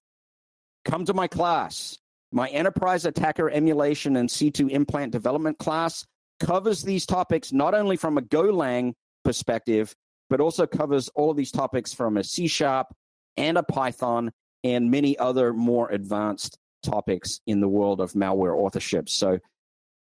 come 0.85 1.03
to 1.03 1.13
my 1.13 1.27
class. 1.27 1.97
My 2.31 2.47
Enterprise 2.47 3.03
Attacker 3.03 3.49
Emulation 3.49 4.15
and 4.15 4.29
C2 4.29 4.71
Implant 4.71 5.11
Development 5.11 5.57
class 5.57 6.05
covers 6.39 6.83
these 6.83 7.05
topics 7.05 7.51
not 7.51 7.73
only 7.73 7.97
from 7.97 8.17
a 8.17 8.21
Golang 8.21 8.93
perspective, 9.25 9.93
but 10.29 10.39
also 10.39 10.65
covers 10.65 11.09
all 11.09 11.29
of 11.29 11.35
these 11.35 11.51
topics 11.51 11.93
from 11.93 12.15
a 12.15 12.23
C 12.23 12.47
sharp 12.47 12.87
and 13.35 13.57
a 13.57 13.63
Python 13.63 14.31
and 14.63 14.91
many 14.91 15.17
other 15.17 15.51
more 15.51 15.89
advanced 15.89 16.57
topics 16.83 17.41
in 17.45 17.59
the 17.59 17.67
world 17.67 17.99
of 17.99 18.13
malware 18.13 18.55
authorship. 18.55 19.09
So 19.09 19.39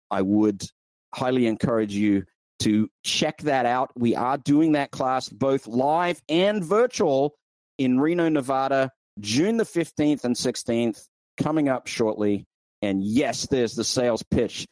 I 0.09 0.23
would 0.23 0.65
highly 1.13 1.45
encourage 1.45 1.93
you 1.93 2.23
to 2.59 2.89
check 3.03 3.39
that 3.43 3.65
out. 3.65 3.91
We 3.95 4.15
are 4.15 4.37
doing 4.37 4.73
that 4.73 4.91
class 4.91 5.29
both 5.29 5.67
live 5.67 6.21
and 6.29 6.63
virtual 6.63 7.35
in 7.77 7.99
Reno, 7.99 8.29
Nevada, 8.29 8.91
June 9.19 9.57
the 9.57 9.65
15th 9.65 10.23
and 10.23 10.35
16th 10.35 11.07
coming 11.37 11.69
up 11.69 11.87
shortly. 11.87 12.45
And 12.81 13.03
yes, 13.03 13.47
there's 13.47 13.75
the 13.75 13.83
sales 13.83 14.23
pitch. 14.23 14.67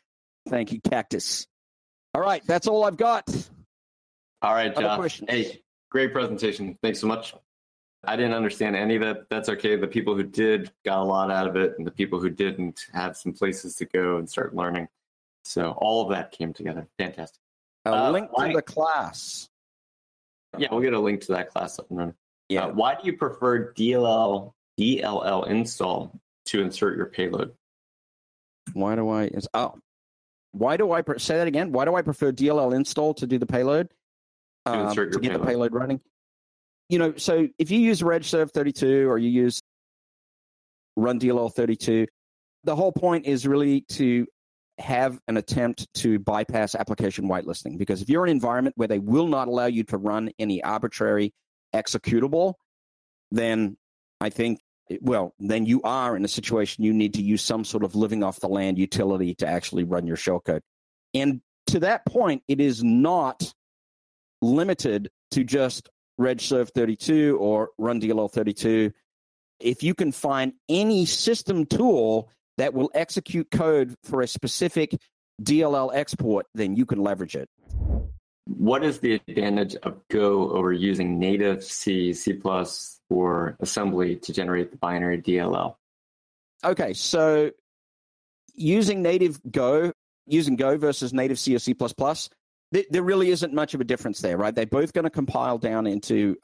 Thank 0.47 0.71
you, 0.71 0.81
Cactus. 0.81 1.47
All 2.13 2.21
right, 2.21 2.43
that's 2.45 2.67
all 2.67 2.83
I've 2.83 2.97
got. 2.97 3.29
All 4.41 4.53
right, 4.53 4.75
John. 4.75 5.09
Hey, 5.27 5.61
great 5.89 6.13
presentation. 6.13 6.77
Thanks 6.81 6.99
so 6.99 7.07
much. 7.07 7.33
I 8.03 8.17
didn't 8.17 8.33
understand 8.33 8.75
any 8.75 8.97
of 8.97 9.01
that. 9.01 9.29
That's 9.29 9.47
okay. 9.49 9.77
The 9.77 9.87
people 9.87 10.13
who 10.15 10.23
did 10.23 10.71
got 10.83 10.99
a 10.99 11.03
lot 11.03 11.31
out 11.31 11.47
of 11.47 11.55
it, 11.55 11.75
and 11.77 11.87
the 11.87 11.91
people 11.91 12.19
who 12.19 12.29
didn't 12.29 12.81
have 12.93 13.15
some 13.15 13.31
places 13.31 13.75
to 13.75 13.85
go 13.85 14.17
and 14.17 14.29
start 14.29 14.53
learning. 14.53 14.89
So 15.45 15.71
all 15.71 16.03
of 16.03 16.09
that 16.09 16.31
came 16.31 16.53
together. 16.53 16.87
Fantastic. 16.97 17.39
A 17.85 17.93
uh, 17.93 18.11
link 18.11 18.29
to 18.37 18.53
the 18.53 18.61
class. 18.61 19.49
Yeah, 20.57 20.67
we'll 20.71 20.81
get 20.81 20.93
a 20.93 20.99
link 20.99 21.21
to 21.21 21.33
that 21.33 21.49
class 21.49 21.79
up 21.79 21.89
and 21.89 21.97
running. 21.97 22.15
Yeah. 22.49 22.65
Uh, 22.65 22.73
why 22.73 22.95
do 22.95 23.01
you 23.05 23.17
prefer 23.17 23.73
DLL 23.73 24.53
DLL 24.79 25.47
install 25.47 26.19
to 26.45 26.61
insert 26.61 26.97
your 26.97 27.07
payload. 27.07 27.53
Why 28.73 28.95
do 28.95 29.09
I? 29.09 29.29
Oh, 29.53 29.75
why 30.51 30.77
do 30.77 30.91
I 30.91 31.03
say 31.17 31.37
that 31.37 31.47
again? 31.47 31.71
Why 31.71 31.85
do 31.85 31.95
I 31.95 32.01
prefer 32.01 32.31
DLL 32.31 32.73
install 32.73 33.13
to 33.15 33.27
do 33.27 33.37
the 33.37 33.45
payload? 33.45 33.89
To, 34.65 34.71
um, 34.71 34.95
to 34.95 35.05
get 35.05 35.21
payload. 35.21 35.41
the 35.41 35.45
payload 35.45 35.73
running. 35.73 36.01
You 36.89 36.99
know, 36.99 37.13
so 37.17 37.47
if 37.57 37.71
you 37.71 37.79
use 37.79 38.01
RegServe 38.01 38.51
32 38.51 39.09
or 39.09 39.17
you 39.17 39.29
use 39.29 39.61
Run 40.95 41.19
DLL 41.19 41.53
32, 41.53 42.07
the 42.63 42.75
whole 42.75 42.91
point 42.91 43.25
is 43.25 43.47
really 43.47 43.81
to 43.89 44.27
have 44.79 45.19
an 45.27 45.37
attempt 45.37 45.87
to 45.93 46.19
bypass 46.19 46.75
application 46.75 47.27
whitelisting. 47.27 47.77
Because 47.77 48.01
if 48.01 48.09
you're 48.09 48.25
in 48.25 48.31
an 48.31 48.37
environment 48.37 48.75
where 48.77 48.87
they 48.87 48.99
will 48.99 49.27
not 49.27 49.47
allow 49.47 49.65
you 49.65 49.83
to 49.85 49.97
run 49.97 50.31
any 50.39 50.63
arbitrary 50.63 51.33
executable, 51.73 52.55
then 53.31 53.77
I 54.19 54.29
think 54.29 54.59
well, 55.01 55.33
then 55.39 55.65
you 55.65 55.81
are 55.83 56.15
in 56.15 56.25
a 56.25 56.27
situation 56.27 56.83
you 56.83 56.93
need 56.93 57.13
to 57.13 57.21
use 57.21 57.41
some 57.41 57.63
sort 57.63 57.83
of 57.83 57.95
living 57.95 58.23
off 58.23 58.39
the 58.39 58.47
land 58.47 58.77
utility 58.77 59.33
to 59.35 59.47
actually 59.47 59.83
run 59.83 60.05
your 60.05 60.17
shellcode. 60.17 60.61
And 61.13 61.41
to 61.67 61.79
that 61.79 62.05
point, 62.05 62.43
it 62.47 62.59
is 62.59 62.83
not 62.83 63.53
limited 64.41 65.09
to 65.31 65.43
just 65.43 65.89
RegServe 66.19 66.69
32 66.75 67.37
or 67.39 67.69
Run 67.77 68.01
DLL 68.01 68.31
32. 68.31 68.91
If 69.59 69.83
you 69.83 69.93
can 69.93 70.11
find 70.11 70.53
any 70.67 71.05
system 71.05 71.65
tool 71.65 72.29
that 72.57 72.73
will 72.73 72.91
execute 72.93 73.49
code 73.51 73.95
for 74.03 74.21
a 74.21 74.27
specific 74.27 74.95
DLL 75.41 75.91
export, 75.93 76.45
then 76.53 76.75
you 76.75 76.85
can 76.85 77.01
leverage 77.01 77.35
it. 77.35 77.49
What 78.45 78.83
is 78.83 78.99
the 78.99 79.13
advantage 79.13 79.75
of 79.77 79.95
Go 80.09 80.51
over 80.51 80.73
using 80.73 81.17
native 81.17 81.63
C, 81.63 82.13
C++, 82.13 82.39
or 83.09 83.55
assembly 83.59 84.17
to 84.17 84.33
generate 84.33 84.71
the 84.71 84.77
binary 84.77 85.21
DLL? 85.21 85.75
Okay, 86.63 86.93
so 86.93 87.51
using 88.53 89.01
native 89.01 89.39
Go, 89.49 89.91
using 90.27 90.55
Go 90.55 90.77
versus 90.77 91.13
native 91.13 91.39
C 91.39 91.55
or 91.55 91.59
C++, 91.59 91.75
there 92.71 93.03
really 93.03 93.29
isn't 93.29 93.53
much 93.53 93.73
of 93.73 93.81
a 93.81 93.83
difference 93.83 94.19
there, 94.19 94.37
right? 94.37 94.53
They're 94.53 94.65
both 94.65 94.93
going 94.93 95.03
to 95.03 95.09
compile 95.09 95.57
down 95.57 95.87
into 95.87 96.35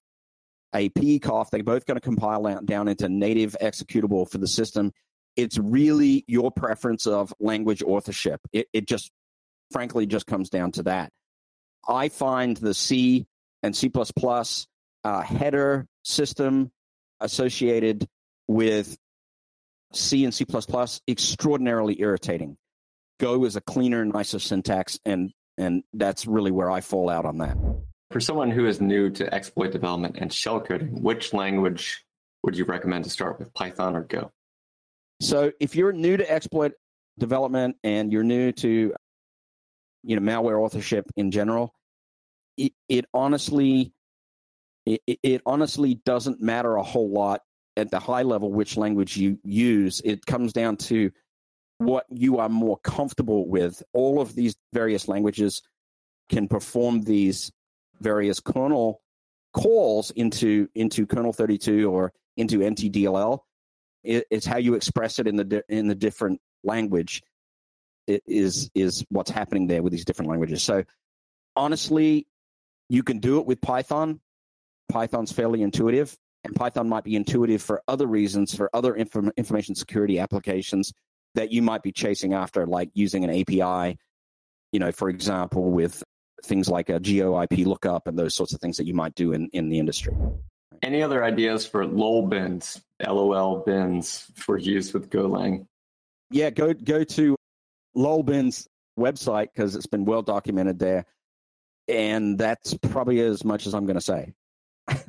a 0.73 0.89
PECOF. 0.89 1.49
They're 1.49 1.63
both 1.63 1.85
going 1.85 1.97
to 1.97 2.01
compile 2.01 2.61
down 2.63 2.87
into 2.87 3.09
native 3.09 3.55
executable 3.61 4.29
for 4.29 4.37
the 4.37 4.47
system. 4.47 4.93
It's 5.39 5.57
really 5.57 6.25
your 6.27 6.51
preference 6.51 7.07
of 7.07 7.33
language 7.39 7.81
authorship. 7.81 8.41
It, 8.51 8.67
it 8.73 8.85
just, 8.85 9.09
frankly, 9.71 10.05
just 10.05 10.27
comes 10.27 10.49
down 10.49 10.73
to 10.73 10.83
that. 10.83 11.13
I 11.87 12.09
find 12.09 12.57
the 12.57 12.73
C 12.73 13.25
and 13.63 13.73
C++ 13.73 13.89
uh, 15.05 15.21
header 15.21 15.87
system 16.03 16.71
associated 17.21 18.05
with 18.49 18.97
C 19.93 20.25
and 20.25 20.33
C++ 20.33 20.45
extraordinarily 21.07 22.01
irritating. 22.01 22.57
Go 23.21 23.45
is 23.45 23.55
a 23.55 23.61
cleaner, 23.61 24.03
nicer 24.03 24.39
syntax, 24.39 24.99
and 25.05 25.31
and 25.57 25.83
that's 25.93 26.25
really 26.25 26.51
where 26.51 26.69
I 26.69 26.81
fall 26.81 27.09
out 27.09 27.25
on 27.25 27.37
that. 27.37 27.57
For 28.11 28.19
someone 28.19 28.51
who 28.51 28.65
is 28.65 28.81
new 28.81 29.09
to 29.11 29.33
exploit 29.33 29.71
development 29.71 30.17
and 30.19 30.33
shell 30.33 30.59
coding, 30.59 31.01
which 31.01 31.33
language 31.33 32.03
would 32.43 32.57
you 32.57 32.65
recommend 32.65 33.05
to 33.05 33.09
start 33.09 33.39
with, 33.39 33.53
Python 33.53 33.95
or 33.95 34.03
Go? 34.03 34.31
So, 35.21 35.51
if 35.59 35.75
you're 35.75 35.91
new 35.91 36.17
to 36.17 36.29
exploit 36.29 36.73
development 37.17 37.75
and 37.83 38.11
you're 38.11 38.23
new 38.23 38.51
to 38.53 38.93
you 40.03 40.19
know 40.19 40.21
malware 40.21 40.59
authorship 40.59 41.05
in 41.15 41.31
general, 41.31 41.73
it, 42.57 42.73
it 42.87 43.05
honestly 43.13 43.93
it, 44.85 45.01
it 45.21 45.41
honestly 45.45 45.95
doesn't 46.05 46.41
matter 46.41 46.75
a 46.75 46.83
whole 46.83 47.11
lot 47.11 47.41
at 47.77 47.91
the 47.91 47.99
high 47.99 48.23
level 48.23 48.51
which 48.51 48.77
language 48.77 49.17
you 49.17 49.39
use. 49.43 50.01
It 50.03 50.25
comes 50.25 50.53
down 50.53 50.77
to 50.77 51.11
what 51.77 52.05
you 52.09 52.39
are 52.39 52.49
more 52.49 52.77
comfortable 52.77 53.47
with. 53.47 53.81
All 53.93 54.21
of 54.21 54.35
these 54.35 54.55
various 54.73 55.07
languages 55.07 55.61
can 56.29 56.47
perform 56.47 57.01
these 57.01 57.51
various 58.01 58.39
kernel 58.39 59.01
calls 59.53 60.11
into 60.11 60.67
into 60.75 61.05
kernel 61.05 61.33
32 61.33 61.89
or 61.89 62.13
into 62.37 62.59
NTDLL. 62.59 63.39
It, 64.03 64.25
it's 64.29 64.45
how 64.45 64.57
you 64.57 64.75
express 64.75 65.19
it 65.19 65.27
in 65.27 65.35
the 65.35 65.63
in 65.67 65.87
the 65.87 65.95
different 65.95 66.41
language 66.63 67.21
is 68.07 68.69
is 68.73 69.05
what's 69.09 69.29
happening 69.29 69.67
there 69.67 69.83
with 69.83 69.91
these 69.91 70.05
different 70.05 70.29
languages. 70.29 70.63
So 70.63 70.83
honestly, 71.55 72.27
you 72.89 73.03
can 73.03 73.19
do 73.19 73.39
it 73.39 73.45
with 73.45 73.61
Python. 73.61 74.19
Python's 74.89 75.31
fairly 75.31 75.61
intuitive, 75.61 76.17
and 76.43 76.55
Python 76.55 76.89
might 76.89 77.03
be 77.03 77.15
intuitive 77.15 77.61
for 77.61 77.83
other 77.87 78.07
reasons, 78.07 78.55
for 78.55 78.69
other 78.73 78.95
inform- 78.95 79.31
information 79.37 79.75
security 79.75 80.19
applications 80.19 80.93
that 81.35 81.51
you 81.51 81.61
might 81.61 81.83
be 81.83 81.91
chasing 81.91 82.33
after, 82.33 82.65
like 82.65 82.89
using 82.95 83.23
an 83.23 83.29
API, 83.29 83.99
you 84.71 84.79
know, 84.79 84.91
for 84.91 85.09
example, 85.09 85.69
with 85.69 86.03
things 86.43 86.67
like 86.67 86.89
a 86.89 86.99
geo 86.99 87.39
IP 87.39 87.59
lookup 87.67 88.07
and 88.07 88.17
those 88.17 88.35
sorts 88.35 88.53
of 88.53 88.59
things 88.59 88.77
that 88.77 88.87
you 88.87 88.93
might 88.93 89.13
do 89.13 89.33
in, 89.33 89.47
in 89.53 89.69
the 89.69 89.77
industry. 89.77 90.15
Any 90.81 91.03
other 91.03 91.23
ideas 91.23 91.65
for 91.65 91.85
LOL 91.85 92.27
bins, 92.27 92.81
LOL 93.05 93.59
bins 93.59 94.25
for 94.35 94.57
use 94.57 94.93
with 94.93 95.09
Golang? 95.09 95.65
Yeah, 96.31 96.51
go 96.51 96.73
go 96.73 97.03
to 97.03 97.35
LOLBin's 97.97 98.67
website 98.97 99.49
because 99.53 99.75
it's 99.75 99.87
been 99.87 100.05
well 100.05 100.21
documented 100.21 100.79
there, 100.79 101.05
and 101.87 102.37
that's 102.37 102.73
probably 102.75 103.19
as 103.21 103.43
much 103.43 103.67
as 103.67 103.73
I'm 103.73 103.85
going 103.85 103.95
to 103.95 104.01
say. 104.01 104.33
I 104.87 105.03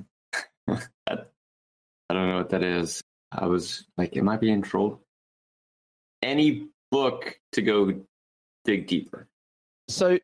don't 2.15 2.29
know 2.29 2.39
what 2.39 2.51
that 2.51 2.63
is. 2.63 3.03
I 3.31 3.47
was 3.47 3.85
like, 3.97 4.17
am 4.17 4.29
I 4.29 4.37
being 4.37 4.63
trolled? 4.63 4.99
Any 6.23 6.69
book 6.91 7.39
to 7.53 7.63
go 7.63 7.93
dig 8.65 8.87
deeper. 8.87 9.29
So, 9.89 10.19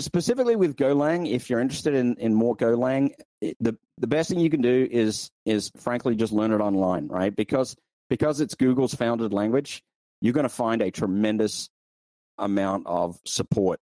specifically 0.00 0.56
with 0.56 0.76
Golang, 0.76 1.30
if 1.30 1.48
you're 1.48 1.60
interested 1.60 1.94
in, 1.94 2.16
in 2.16 2.34
more 2.34 2.56
Golang, 2.56 3.12
the 3.40 3.76
the 3.98 4.06
best 4.06 4.30
thing 4.30 4.40
you 4.40 4.50
can 4.50 4.62
do 4.62 4.88
is 4.90 5.30
is 5.44 5.70
frankly 5.76 6.16
just 6.16 6.32
learn 6.32 6.52
it 6.52 6.60
online, 6.60 7.08
right? 7.08 7.34
Because 7.34 7.76
because 8.08 8.40
it's 8.40 8.54
Google's 8.54 8.94
founded 8.94 9.32
language, 9.32 9.82
you're 10.20 10.32
going 10.32 10.44
to 10.44 10.48
find 10.48 10.82
a 10.82 10.90
tremendous 10.90 11.70
amount 12.38 12.86
of 12.86 13.18
support 13.24 13.80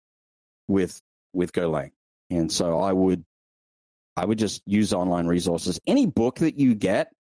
with 0.69 1.01
with 1.33 1.53
Golang. 1.53 1.93
And 2.31 2.53
so 2.53 2.79
I 2.79 2.93
would 2.93 3.25
I 4.17 4.25
would 4.25 4.39
just 4.39 4.63
use 4.67 4.93
online 4.93 5.27
resources. 5.27 5.81
Any 5.87 6.07
book 6.07 6.41
that 6.41 6.59
you 6.59 6.75
get, 6.75 7.13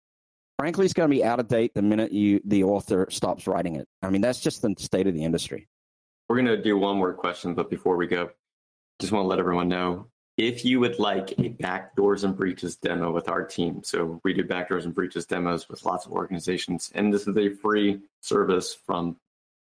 frankly, 0.58 0.84
is 0.84 0.92
going 0.92 1.08
to 1.08 1.14
be 1.14 1.24
out 1.24 1.40
of 1.40 1.48
date 1.48 1.72
the 1.74 1.82
minute 1.82 2.12
you 2.12 2.40
the 2.44 2.64
author 2.64 3.06
stops 3.10 3.46
writing 3.46 3.76
it. 3.76 3.86
I 4.02 4.10
mean, 4.10 4.20
that's 4.20 4.40
just 4.40 4.62
the 4.62 4.74
state 4.78 5.06
of 5.06 5.14
the 5.14 5.24
industry. 5.24 5.68
We're 6.28 6.36
going 6.36 6.46
to 6.46 6.62
do 6.62 6.76
one 6.76 6.98
more 6.98 7.14
question, 7.14 7.54
but 7.54 7.70
before 7.70 7.96
we 7.96 8.06
go, 8.06 8.30
just 9.00 9.12
want 9.12 9.24
to 9.24 9.28
let 9.28 9.38
everyone 9.38 9.68
know 9.68 10.06
if 10.36 10.64
you 10.64 10.80
would 10.80 10.98
like 10.98 11.32
a 11.32 11.50
backdoors 11.50 12.24
and 12.24 12.36
breaches 12.36 12.76
demo 12.76 13.12
with 13.12 13.28
our 13.28 13.44
team. 13.44 13.82
So 13.82 14.20
we 14.22 14.32
do 14.32 14.44
backdoors 14.44 14.84
and 14.84 14.94
breaches 14.94 15.26
demos 15.26 15.68
with 15.68 15.84
lots 15.84 16.06
of 16.06 16.12
organizations, 16.12 16.90
and 16.94 17.12
this 17.12 17.26
is 17.26 17.36
a 17.36 17.50
free 17.50 18.00
service 18.20 18.76
from 18.86 19.16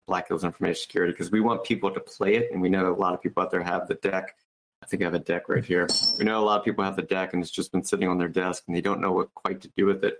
Black 0.07 0.27
Hills 0.27 0.43
Information 0.43 0.81
Security 0.81 1.13
because 1.13 1.31
we 1.31 1.41
want 1.41 1.63
people 1.63 1.91
to 1.91 1.99
play 1.99 2.35
it, 2.35 2.51
and 2.51 2.61
we 2.61 2.69
know 2.69 2.91
a 2.91 2.95
lot 2.95 3.13
of 3.13 3.21
people 3.21 3.43
out 3.43 3.51
there 3.51 3.63
have 3.63 3.88
the 3.88 3.95
deck 3.95 4.35
I 4.81 4.85
think 4.85 5.01
I 5.01 5.05
have 5.05 5.13
a 5.13 5.19
deck 5.19 5.49
right 5.49 5.65
here. 5.65 5.88
We 6.19 6.25
know 6.25 6.41
a 6.41 6.45
lot 6.45 6.59
of 6.59 6.65
people 6.65 6.83
have 6.83 6.95
the 6.95 7.01
deck 7.01 7.33
and 7.33 7.41
it's 7.41 7.51
just 7.51 7.71
been 7.71 7.83
sitting 7.83 8.07
on 8.07 8.17
their 8.17 8.27
desk 8.27 8.63
and 8.67 8.75
they 8.75 8.81
don't 8.81 9.01
know 9.01 9.11
what 9.11 9.33
quite 9.33 9.61
to 9.61 9.71
do 9.75 9.85
with 9.85 10.03
it. 10.03 10.17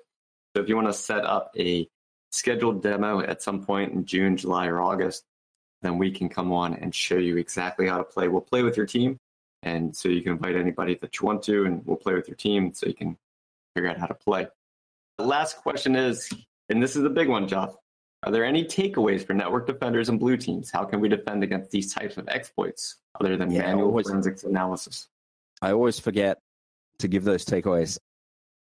So 0.56 0.62
if 0.62 0.70
you 0.70 0.76
want 0.76 0.88
to 0.88 0.94
set 0.94 1.26
up 1.26 1.52
a 1.58 1.88
scheduled 2.32 2.82
demo 2.82 3.22
at 3.22 3.42
some 3.42 3.66
point 3.66 3.94
in 3.94 4.06
June, 4.06 4.36
July, 4.36 4.68
or 4.68 4.82
August, 4.82 5.24
then 5.82 5.98
we 5.98 6.12
can 6.12 6.30
come 6.30 6.52
on 6.52 6.74
and 6.74 6.94
show 6.94 7.18
you 7.18 7.38
exactly 7.38 7.88
how 7.88 7.98
to 7.98 8.04
play. 8.04 8.28
We'll 8.28 8.42
play 8.42 8.64
with 8.64 8.78
your 8.78 8.86
team, 8.86 9.18
and 9.64 9.96
so 9.96 10.10
you 10.10 10.22
can 10.22 10.34
invite 10.34 10.56
anybody 10.56 10.96
that 11.02 11.20
you 11.20 11.26
want 11.26 11.44
to, 11.44 11.66
and 11.66 11.86
we'll 11.86 11.98
play 11.98 12.14
with 12.14 12.28
your 12.28 12.36
team 12.36 12.74
so 12.74 12.88
you 12.88 12.94
can 12.94 13.18
figure 13.76 13.90
out 13.90 13.98
how 13.98 14.08
to 14.08 14.14
play. 14.14 14.48
The 15.18 15.26
last 15.26 15.58
question 15.58 15.96
is, 15.96 16.30
and 16.70 16.82
this 16.82 16.96
is 16.96 17.04
a 17.04 17.10
big 17.10 17.28
one, 17.28 17.48
Geoff. 17.48 17.76
Are 18.24 18.32
there 18.32 18.44
any 18.44 18.64
takeaways 18.66 19.26
for 19.26 19.34
network 19.34 19.68
defenders 19.68 20.10
and 20.10 20.20
blue 20.20 20.38
teams? 20.38 20.72
How 20.72 20.84
can 20.84 21.00
we 21.00 21.08
defend 21.08 21.44
against 21.44 21.70
these 21.70 21.94
types 21.94 22.18
of 22.18 22.28
exploits 22.28 22.96
other 23.20 23.38
than 23.38 23.52
yeah, 23.52 23.62
manual 23.62 23.90
always, 23.90 24.08
forensics 24.08 24.44
analysis? 24.44 25.08
I 25.62 25.72
always 25.72 26.00
forget 26.00 26.40
to 27.00 27.08
give 27.08 27.24
those 27.24 27.46
takeaways. 27.46 28.00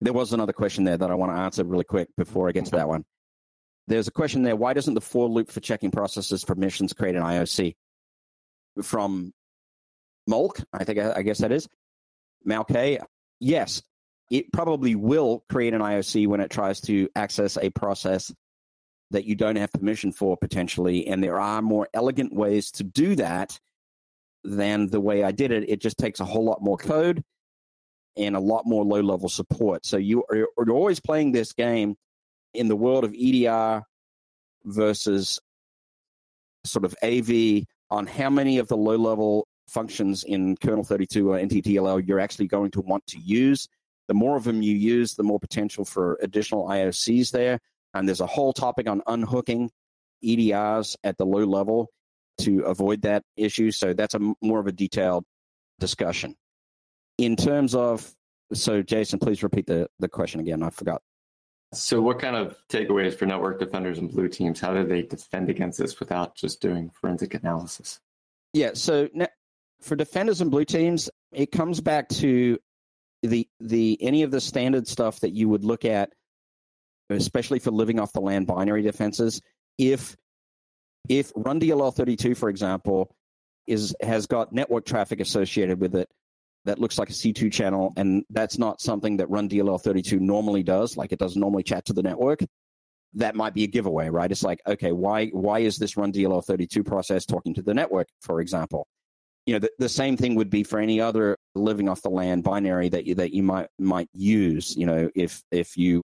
There 0.01 0.13
was 0.13 0.33
another 0.33 0.53
question 0.53 0.85
there 0.85 0.97
that 0.97 1.11
I 1.11 1.15
want 1.15 1.33
to 1.33 1.39
answer 1.39 1.65
really 1.65 1.85
quick 1.85 2.09
before 2.17 2.49
I 2.49 2.53
get 2.53 2.67
to 2.67 2.73
that 2.73 2.89
one. 2.89 3.05
There's 3.89 4.09
a 4.09 4.13
question 4.13 4.43
there. 4.43 4.57
Why 4.57 4.73
doesn't 4.73 4.95
the 4.95 5.01
for 5.01 5.29
loop 5.29 5.51
for 5.51 5.61
checking 5.61 5.91
processes 5.91 6.45
permissions 6.45 6.93
create 6.93 7.17
an 7.17 7.23
IOC? 7.23 7.77
From 8.83 9.33
Mulk, 10.27 10.61
I 10.73 10.85
think 10.85 10.99
I 10.99 11.23
guess 11.23 11.39
that 11.39 11.53
is. 11.53 11.69
Malkay, 12.45 12.99
yes, 13.41 13.83
it 14.31 14.53
probably 14.53 14.95
will 14.95 15.45
create 15.49 15.73
an 15.73 15.81
IOC 15.81 16.27
when 16.27 16.41
it 16.41 16.51
tries 16.51 16.81
to 16.83 17.09
access 17.15 17.57
a 17.57 17.71
process 17.71 18.33
that 19.13 19.25
you 19.25 19.37
don't 19.37 19.57
have 19.57 19.73
permission 19.73 20.13
for 20.13 20.37
potentially. 20.37 21.07
And 21.07 21.23
there 21.23 21.41
are 21.41 21.63
more 21.63 21.89
elegant 21.95 22.35
ways 22.35 22.71
to 22.73 22.85
do 22.85 23.15
that 23.17 23.59
than 24.43 24.89
the 24.89 25.01
way 25.01 25.23
I 25.23 25.33
did 25.33 25.53
it. 25.53 25.69
It 25.69 25.81
just 25.81 25.97
takes 25.97 26.21
a 26.21 26.25
whole 26.25 26.45
lot 26.45 26.61
more 26.61 26.77
code 26.77 27.23
and 28.17 28.35
a 28.35 28.41
lot 28.41 28.65
more 28.67 28.85
low 28.85 29.01
level 29.01 29.29
support. 29.29 29.87
So 29.87 29.97
you 29.97 30.25
are 30.31 30.37
you're 30.37 30.71
always 30.71 31.01
playing 31.01 31.33
this 31.33 31.53
game 31.53 31.97
in 32.57 32.69
the 32.69 32.77
world 32.77 33.05
of 33.05 33.15
EDR 33.15 33.83
versus 34.65 35.41
sort 36.65 36.85
of 36.85 36.95
AV 37.03 37.65
on 37.91 38.07
how 38.07 38.31
many 38.31 38.59
of 38.59 38.69
the 38.69 38.77
low 38.77 38.97
level 38.97 39.47
functions 39.69 40.25
in 40.25 40.57
kernel 40.57 40.85
32 40.85 41.31
or 41.31 41.39
NTDLL 41.39 42.07
you're 42.07 42.21
actually 42.21 42.47
going 42.47 42.71
to 42.73 42.81
want 42.81 43.07
to 43.09 43.19
use. 43.19 43.69
The 44.09 44.15
more 44.15 44.37
of 44.37 44.45
them 44.45 44.63
you 44.63 44.75
use, 44.75 45.15
the 45.15 45.23
more 45.23 45.41
potential 45.41 45.85
for 45.85 46.19
additional 46.23 46.69
IOCs 46.69 47.31
there. 47.31 47.59
And 47.95 48.07
there's 48.07 48.21
a 48.21 48.27
whole 48.27 48.53
topic 48.53 48.89
on 48.89 49.03
unhooking 49.07 49.71
EDRs 50.25 50.97
at 51.03 51.17
the 51.19 51.27
low 51.27 51.45
level 51.45 51.91
to 52.39 52.61
avoid 52.61 53.03
that 53.03 53.23
issue. 53.37 53.71
So 53.71 53.95
that's 53.95 54.15
a 54.15 54.35
more 54.41 54.61
of 54.61 54.67
a 54.67 54.73
detailed 54.73 55.25
discussion. 55.81 56.37
In 57.19 57.35
terms 57.35 57.75
of, 57.75 58.13
so 58.53 58.83
Jason, 58.83 59.19
please 59.19 59.43
repeat 59.43 59.67
the, 59.67 59.89
the 59.99 60.09
question 60.09 60.41
again. 60.41 60.63
I 60.63 60.71
forgot. 60.71 61.03
So, 61.79 62.01
what 62.01 62.19
kind 62.19 62.37
of 62.37 62.57
takeaways 62.69 63.15
for 63.15 63.27
network 63.27 63.59
defenders 63.59 63.99
and 63.99 64.11
blue 64.11 64.29
teams? 64.29 64.61
How 64.61 64.75
do 64.75 64.87
they 64.87 65.03
defend 65.03 65.51
against 65.51 65.79
this 65.79 65.99
without 65.99 66.35
just 66.35 66.61
doing 66.61 66.91
forensic 66.91 67.35
analysis? 67.35 68.01
Yeah. 68.53 68.71
So, 68.75 69.09
for 69.83 69.97
defenders 69.97 70.41
and 70.41 70.51
blue 70.51 70.65
teams, 70.65 71.11
it 71.33 71.53
comes 71.53 71.81
back 71.81 72.09
to 72.09 72.59
the 73.23 73.49
the 73.61 73.99
any 74.01 74.23
of 74.23 74.31
the 74.31 74.41
standard 74.41 74.87
stuff 74.87 75.21
that 75.21 75.33
you 75.33 75.49
would 75.49 75.65
look 75.65 75.85
at 75.85 76.13
especially 77.11 77.59
for 77.59 77.71
living 77.71 78.01
off 78.01 78.13
the 78.13 78.21
land 78.21 78.47
binary 78.47 78.83
defenses. 78.83 79.41
If 79.79 80.17
if 81.09 81.33
Run 81.37 81.61
DLL 81.61 81.95
32, 81.95 82.35
for 82.35 82.49
example, 82.49 83.15
is 83.67 83.95
has 84.01 84.27
got 84.27 84.53
network 84.53 84.85
traffic 84.85 85.21
associated 85.21 85.81
with 85.81 85.95
it 85.95 86.09
that 86.67 86.79
looks 86.79 86.99
like 86.99 87.09
a 87.11 87.13
C2 87.13 87.51
channel, 87.51 87.93
and 87.97 88.25
that's 88.31 88.59
not 88.59 88.81
something 88.81 89.17
that 89.17 89.31
Run 89.31 89.49
DLL 89.49 89.81
32 89.81 90.21
normally 90.21 90.63
does, 90.63 90.97
like 90.97 91.13
it 91.13 91.19
doesn't 91.19 91.41
normally 91.41 91.63
chat 91.63 91.85
to 91.87 91.93
the 91.93 92.03
network, 92.03 92.41
that 93.15 93.35
might 93.35 93.55
be 93.55 93.65
a 93.65 93.67
giveaway, 93.67 94.09
right? 94.09 94.31
It's 94.31 94.43
like, 94.43 94.61
okay, 94.67 94.93
why 94.93 95.29
why 95.29 95.61
is 95.61 95.79
this 95.79 95.97
Run 95.97 96.13
DLL 96.13 96.45
32 96.45 96.85
process 96.85 97.25
talking 97.25 97.55
to 97.55 97.63
the 97.63 97.75
network, 97.75 98.09
for 98.21 98.41
example? 98.41 98.87
you 99.47 99.55
know, 99.55 99.61
the, 99.61 99.71
the 99.79 99.89
same 99.89 100.17
thing 100.17 100.35
would 100.35 100.51
be 100.51 100.65
for 100.65 100.81
any 100.81 101.01
other 101.01 101.37
living 101.55 101.89
off 101.89 102.03
the 102.03 102.11
land 102.11 102.43
binary 102.43 102.89
that 102.89 103.07
you 103.07 103.15
that 103.15 103.33
you 103.33 103.45
might 103.45 103.69
might 103.79 104.09
use. 104.13 104.77
You 104.77 104.87
know, 104.87 105.09
if 105.15 105.43
if 105.53 105.77
you 105.77 106.03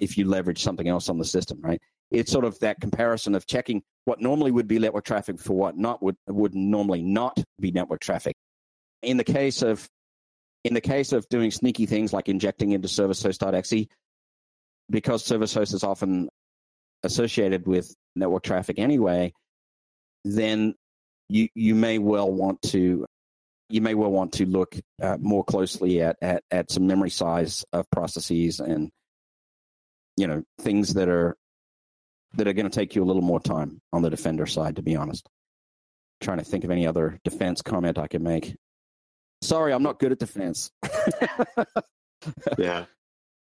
if 0.00 0.16
you 0.16 0.26
leverage 0.26 0.62
something 0.62 0.88
else 0.88 1.08
on 1.08 1.18
the 1.18 1.24
system, 1.24 1.60
right? 1.60 1.80
It's 2.10 2.32
sort 2.32 2.44
of 2.44 2.58
that 2.60 2.80
comparison 2.80 3.34
of 3.34 3.46
checking 3.46 3.82
what 4.06 4.20
normally 4.20 4.50
would 4.50 4.66
be 4.66 4.78
network 4.78 5.04
traffic 5.04 5.38
for 5.38 5.52
what 5.52 5.76
not 5.76 6.02
would 6.02 6.16
would 6.28 6.54
normally 6.54 7.02
not 7.02 7.38
be 7.60 7.70
network 7.70 8.00
traffic. 8.00 8.34
In 9.02 9.16
the 9.16 9.24
case 9.24 9.62
of 9.62 9.88
in 10.64 10.74
the 10.74 10.80
case 10.80 11.12
of 11.12 11.28
doing 11.28 11.50
sneaky 11.50 11.86
things 11.86 12.12
like 12.12 12.28
injecting 12.28 12.72
into 12.72 12.88
service 12.88 13.22
host.exe, 13.22 13.86
because 14.90 15.24
service 15.24 15.54
host 15.54 15.72
is 15.72 15.84
often 15.84 16.28
associated 17.02 17.66
with 17.66 17.94
network 18.14 18.42
traffic 18.42 18.78
anyway, 18.78 19.32
then 20.24 20.74
you 21.28 21.48
you 21.54 21.74
may 21.74 21.98
well 21.98 22.30
want 22.30 22.60
to 22.62 23.06
you 23.68 23.80
may 23.80 23.94
well 23.94 24.10
want 24.10 24.32
to 24.32 24.46
look 24.46 24.76
uh, 25.00 25.16
more 25.20 25.44
closely 25.44 26.02
at, 26.02 26.16
at 26.20 26.42
at 26.50 26.70
some 26.70 26.86
memory 26.86 27.10
size 27.10 27.64
of 27.72 27.88
processes 27.90 28.60
and 28.60 28.90
you 30.16 30.26
know 30.26 30.42
things 30.60 30.94
that 30.94 31.08
are 31.08 31.36
that 32.34 32.46
are 32.46 32.52
going 32.52 32.68
to 32.68 32.74
take 32.74 32.94
you 32.94 33.02
a 33.02 33.06
little 33.06 33.22
more 33.22 33.40
time 33.40 33.80
on 33.92 34.02
the 34.02 34.10
defender 34.10 34.46
side 34.46 34.76
to 34.76 34.82
be 34.82 34.96
honest. 34.96 35.26
Trying 36.20 36.38
to 36.38 36.44
think 36.44 36.64
of 36.64 36.70
any 36.70 36.86
other 36.86 37.18
defense 37.24 37.62
comment 37.62 37.96
i 37.96 38.06
can 38.06 38.22
make 38.22 38.54
sorry 39.42 39.72
i'm 39.72 39.82
not 39.82 39.98
good 39.98 40.12
at 40.12 40.18
defense 40.18 40.70
yeah 42.58 42.84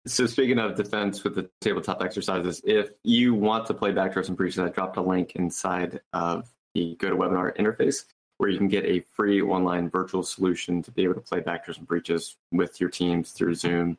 so 0.07 0.25
speaking 0.25 0.59
of 0.59 0.75
defense 0.75 1.23
with 1.23 1.35
the 1.35 1.49
tabletop 1.61 2.01
exercises 2.01 2.61
if 2.63 2.91
you 3.03 3.33
want 3.33 3.65
to 3.65 3.73
play 3.73 3.91
backdoors 3.91 4.27
and 4.27 4.37
breaches 4.37 4.59
i 4.59 4.69
dropped 4.69 4.97
a 4.97 5.01
link 5.01 5.33
inside 5.35 5.99
of 6.13 6.49
the 6.75 6.95
GoToWebinar 6.99 7.57
interface 7.57 8.05
where 8.37 8.49
you 8.49 8.57
can 8.57 8.69
get 8.69 8.85
a 8.85 9.01
free 9.11 9.41
online 9.41 9.89
virtual 9.89 10.23
solution 10.23 10.81
to 10.81 10.91
be 10.91 11.03
able 11.03 11.15
to 11.15 11.21
play 11.21 11.41
backdoors 11.41 11.77
and 11.77 11.87
breaches 11.87 12.37
with 12.51 12.79
your 12.79 12.89
teams 12.89 13.31
through 13.31 13.55
zoom 13.55 13.97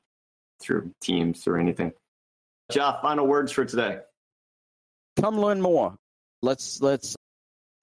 through 0.61 0.91
teams 1.01 1.43
through 1.43 1.61
anything 1.61 1.93
Jeff, 2.71 3.03
final 3.03 3.27
words 3.27 3.51
for 3.51 3.65
today. 3.65 3.99
Come 5.21 5.41
learn 5.41 5.61
more. 5.61 5.97
Let's 6.41 6.81
let's 6.81 7.17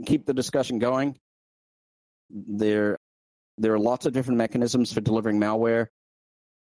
keep 0.06 0.26
the 0.26 0.34
discussion 0.34 0.80
going. 0.80 1.18
There 2.30 2.98
there 3.58 3.74
are 3.74 3.80
lots 3.80 4.06
of 4.06 4.14
different 4.14 4.38
mechanisms 4.38 4.94
for 4.94 5.02
delivering 5.02 5.40
malware. 5.40 5.88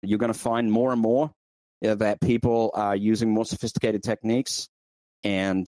You're 0.01 0.19
going 0.19 0.33
to 0.33 0.39
find 0.39 0.71
more 0.71 0.91
and 0.91 1.01
more 1.01 1.31
that 1.81 2.21
people 2.21 2.71
are 2.73 2.95
using 2.95 3.31
more 3.31 3.45
sophisticated 3.45 4.03
techniques, 4.03 4.67
and 5.23 5.65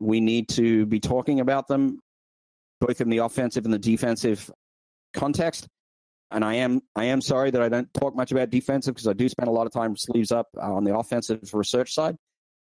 we 0.00 0.20
need 0.20 0.48
to 0.50 0.86
be 0.86 1.00
talking 1.00 1.40
about 1.40 1.68
them 1.68 2.00
both 2.80 3.00
in 3.00 3.10
the 3.10 3.18
offensive 3.18 3.64
and 3.64 3.74
the 3.74 3.78
defensive 3.78 4.50
context 5.14 5.66
and 6.30 6.44
I 6.44 6.54
am 6.54 6.80
I 6.94 7.06
am 7.06 7.20
sorry 7.20 7.50
that 7.50 7.62
I 7.62 7.68
don't 7.68 7.92
talk 7.94 8.14
much 8.14 8.32
about 8.32 8.50
defensive 8.50 8.94
because 8.94 9.08
I 9.08 9.12
do 9.12 9.28
spend 9.28 9.48
a 9.48 9.52
lot 9.52 9.66
of 9.66 9.72
time 9.72 9.96
sleeves 9.96 10.32
up 10.32 10.48
uh, 10.56 10.74
on 10.74 10.84
the 10.84 10.96
offensive 10.96 11.52
research 11.54 11.92
side. 11.92 12.16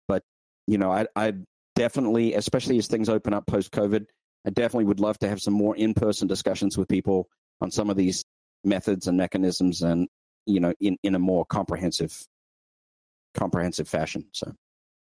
But 0.07 0.23
you 0.67 0.77
know, 0.77 0.91
I, 0.91 1.07
I 1.15 1.33
definitely, 1.75 2.33
especially 2.33 2.77
as 2.77 2.87
things 2.87 3.09
open 3.09 3.33
up 3.33 3.47
post 3.47 3.71
COVID, 3.71 4.05
I 4.45 4.49
definitely 4.49 4.85
would 4.85 4.99
love 4.99 5.17
to 5.19 5.29
have 5.29 5.41
some 5.41 5.53
more 5.53 5.75
in 5.75 5.93
person 5.93 6.27
discussions 6.27 6.77
with 6.77 6.87
people 6.87 7.27
on 7.61 7.71
some 7.71 7.89
of 7.89 7.97
these 7.97 8.23
methods 8.63 9.07
and 9.07 9.17
mechanisms, 9.17 9.81
and 9.81 10.07
you 10.45 10.59
know, 10.59 10.73
in 10.79 10.97
in 11.03 11.15
a 11.15 11.19
more 11.19 11.45
comprehensive 11.45 12.25
comprehensive 13.33 13.87
fashion. 13.87 14.25
So, 14.31 14.53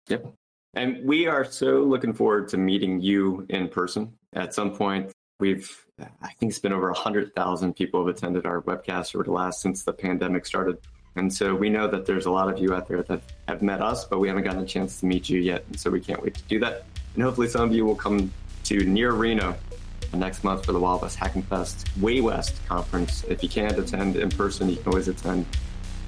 yep. 0.08 0.32
And 0.74 1.04
we 1.04 1.26
are 1.26 1.44
so 1.44 1.82
looking 1.82 2.12
forward 2.12 2.48
to 2.48 2.56
meeting 2.56 3.00
you 3.00 3.44
in 3.48 3.68
person 3.68 4.12
at 4.34 4.54
some 4.54 4.72
point 4.72 5.12
We've, 5.40 5.86
I 5.98 6.32
think 6.34 6.50
it's 6.50 6.58
been 6.58 6.72
over 6.72 6.88
100,000 6.88 7.74
people 7.74 8.06
have 8.06 8.14
attended 8.14 8.44
our 8.44 8.60
webcast 8.60 9.14
over 9.14 9.24
the 9.24 9.32
last 9.32 9.62
since 9.62 9.82
the 9.82 9.92
pandemic 9.92 10.44
started. 10.44 10.76
And 11.16 11.32
so 11.32 11.54
we 11.54 11.70
know 11.70 11.88
that 11.88 12.04
there's 12.04 12.26
a 12.26 12.30
lot 12.30 12.52
of 12.52 12.58
you 12.58 12.74
out 12.74 12.86
there 12.86 13.02
that 13.02 13.22
have 13.48 13.62
met 13.62 13.80
us, 13.80 14.04
but 14.04 14.18
we 14.20 14.28
haven't 14.28 14.44
gotten 14.44 14.60
a 14.60 14.66
chance 14.66 15.00
to 15.00 15.06
meet 15.06 15.28
you 15.30 15.40
yet. 15.40 15.64
And 15.66 15.80
so 15.80 15.90
we 15.90 16.00
can't 16.00 16.22
wait 16.22 16.34
to 16.34 16.42
do 16.42 16.60
that. 16.60 16.84
And 17.14 17.22
hopefully 17.22 17.48
some 17.48 17.62
of 17.62 17.74
you 17.74 17.86
will 17.86 17.96
come 17.96 18.30
to 18.64 18.84
near 18.84 19.12
Reno 19.12 19.56
next 20.16 20.44
month 20.44 20.64
for 20.64 20.72
the 20.72 20.80
Wild 20.80 21.02
West 21.02 21.16
Hacking 21.16 21.42
Fest 21.42 21.88
Way 22.00 22.20
West 22.20 22.54
conference. 22.68 23.24
If 23.28 23.42
you 23.42 23.48
can't 23.48 23.78
attend 23.78 24.16
in 24.16 24.30
person, 24.30 24.68
you 24.68 24.76
can 24.76 24.88
always 24.88 25.08
attend 25.08 25.46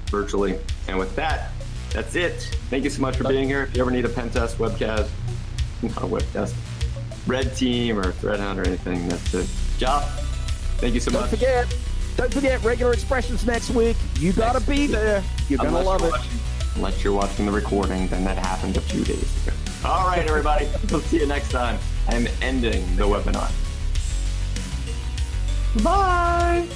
virtually. 0.07 0.59
And 0.87 0.97
with 0.99 1.15
that, 1.15 1.51
that's 1.91 2.15
it. 2.15 2.41
Thank 2.69 2.83
you 2.83 2.89
so 2.89 3.01
much 3.01 3.17
for 3.17 3.23
being 3.23 3.47
here. 3.47 3.63
If 3.63 3.75
you 3.75 3.81
ever 3.81 3.91
need 3.91 4.05
a 4.05 4.09
pen 4.09 4.29
test, 4.29 4.57
webcast, 4.57 5.09
not 5.81 5.97
a 5.97 6.07
webcast, 6.07 6.53
red 7.27 7.55
team 7.55 7.99
or 7.99 8.11
threat 8.13 8.39
hunt 8.39 8.59
or 8.59 8.67
anything. 8.67 9.07
That's 9.07 9.33
it. 9.33 9.49
Job. 9.77 10.03
Thank 10.77 10.93
you 10.93 10.99
so 10.99 11.11
much. 11.11 11.21
don't 11.21 11.31
much. 11.31 11.39
Forget, 11.39 11.77
don't 12.17 12.33
forget 12.33 12.63
regular 12.63 12.93
expressions 12.93 13.45
next 13.45 13.69
week. 13.69 13.97
You 14.19 14.33
got 14.33 14.59
to 14.59 14.67
be 14.69 14.87
there. 14.87 15.23
You're 15.49 15.59
going 15.59 15.73
to 15.73 15.79
love 15.79 16.03
it. 16.03 16.11
Watching, 16.11 16.39
unless 16.75 17.03
you're 17.03 17.13
watching 17.13 17.45
the 17.45 17.51
recording, 17.51 18.07
then 18.07 18.23
that 18.25 18.37
happened 18.37 18.77
a 18.77 18.81
few 18.81 19.03
days 19.03 19.47
ago. 19.47 19.55
All 19.85 20.07
right, 20.07 20.27
everybody. 20.27 20.67
we'll 20.91 21.01
see 21.01 21.19
you 21.19 21.27
next 21.27 21.51
time. 21.51 21.77
I'm 22.07 22.27
ending 22.41 22.83
the 22.95 23.03
webinar. 23.03 23.51
Bye. 25.81 26.67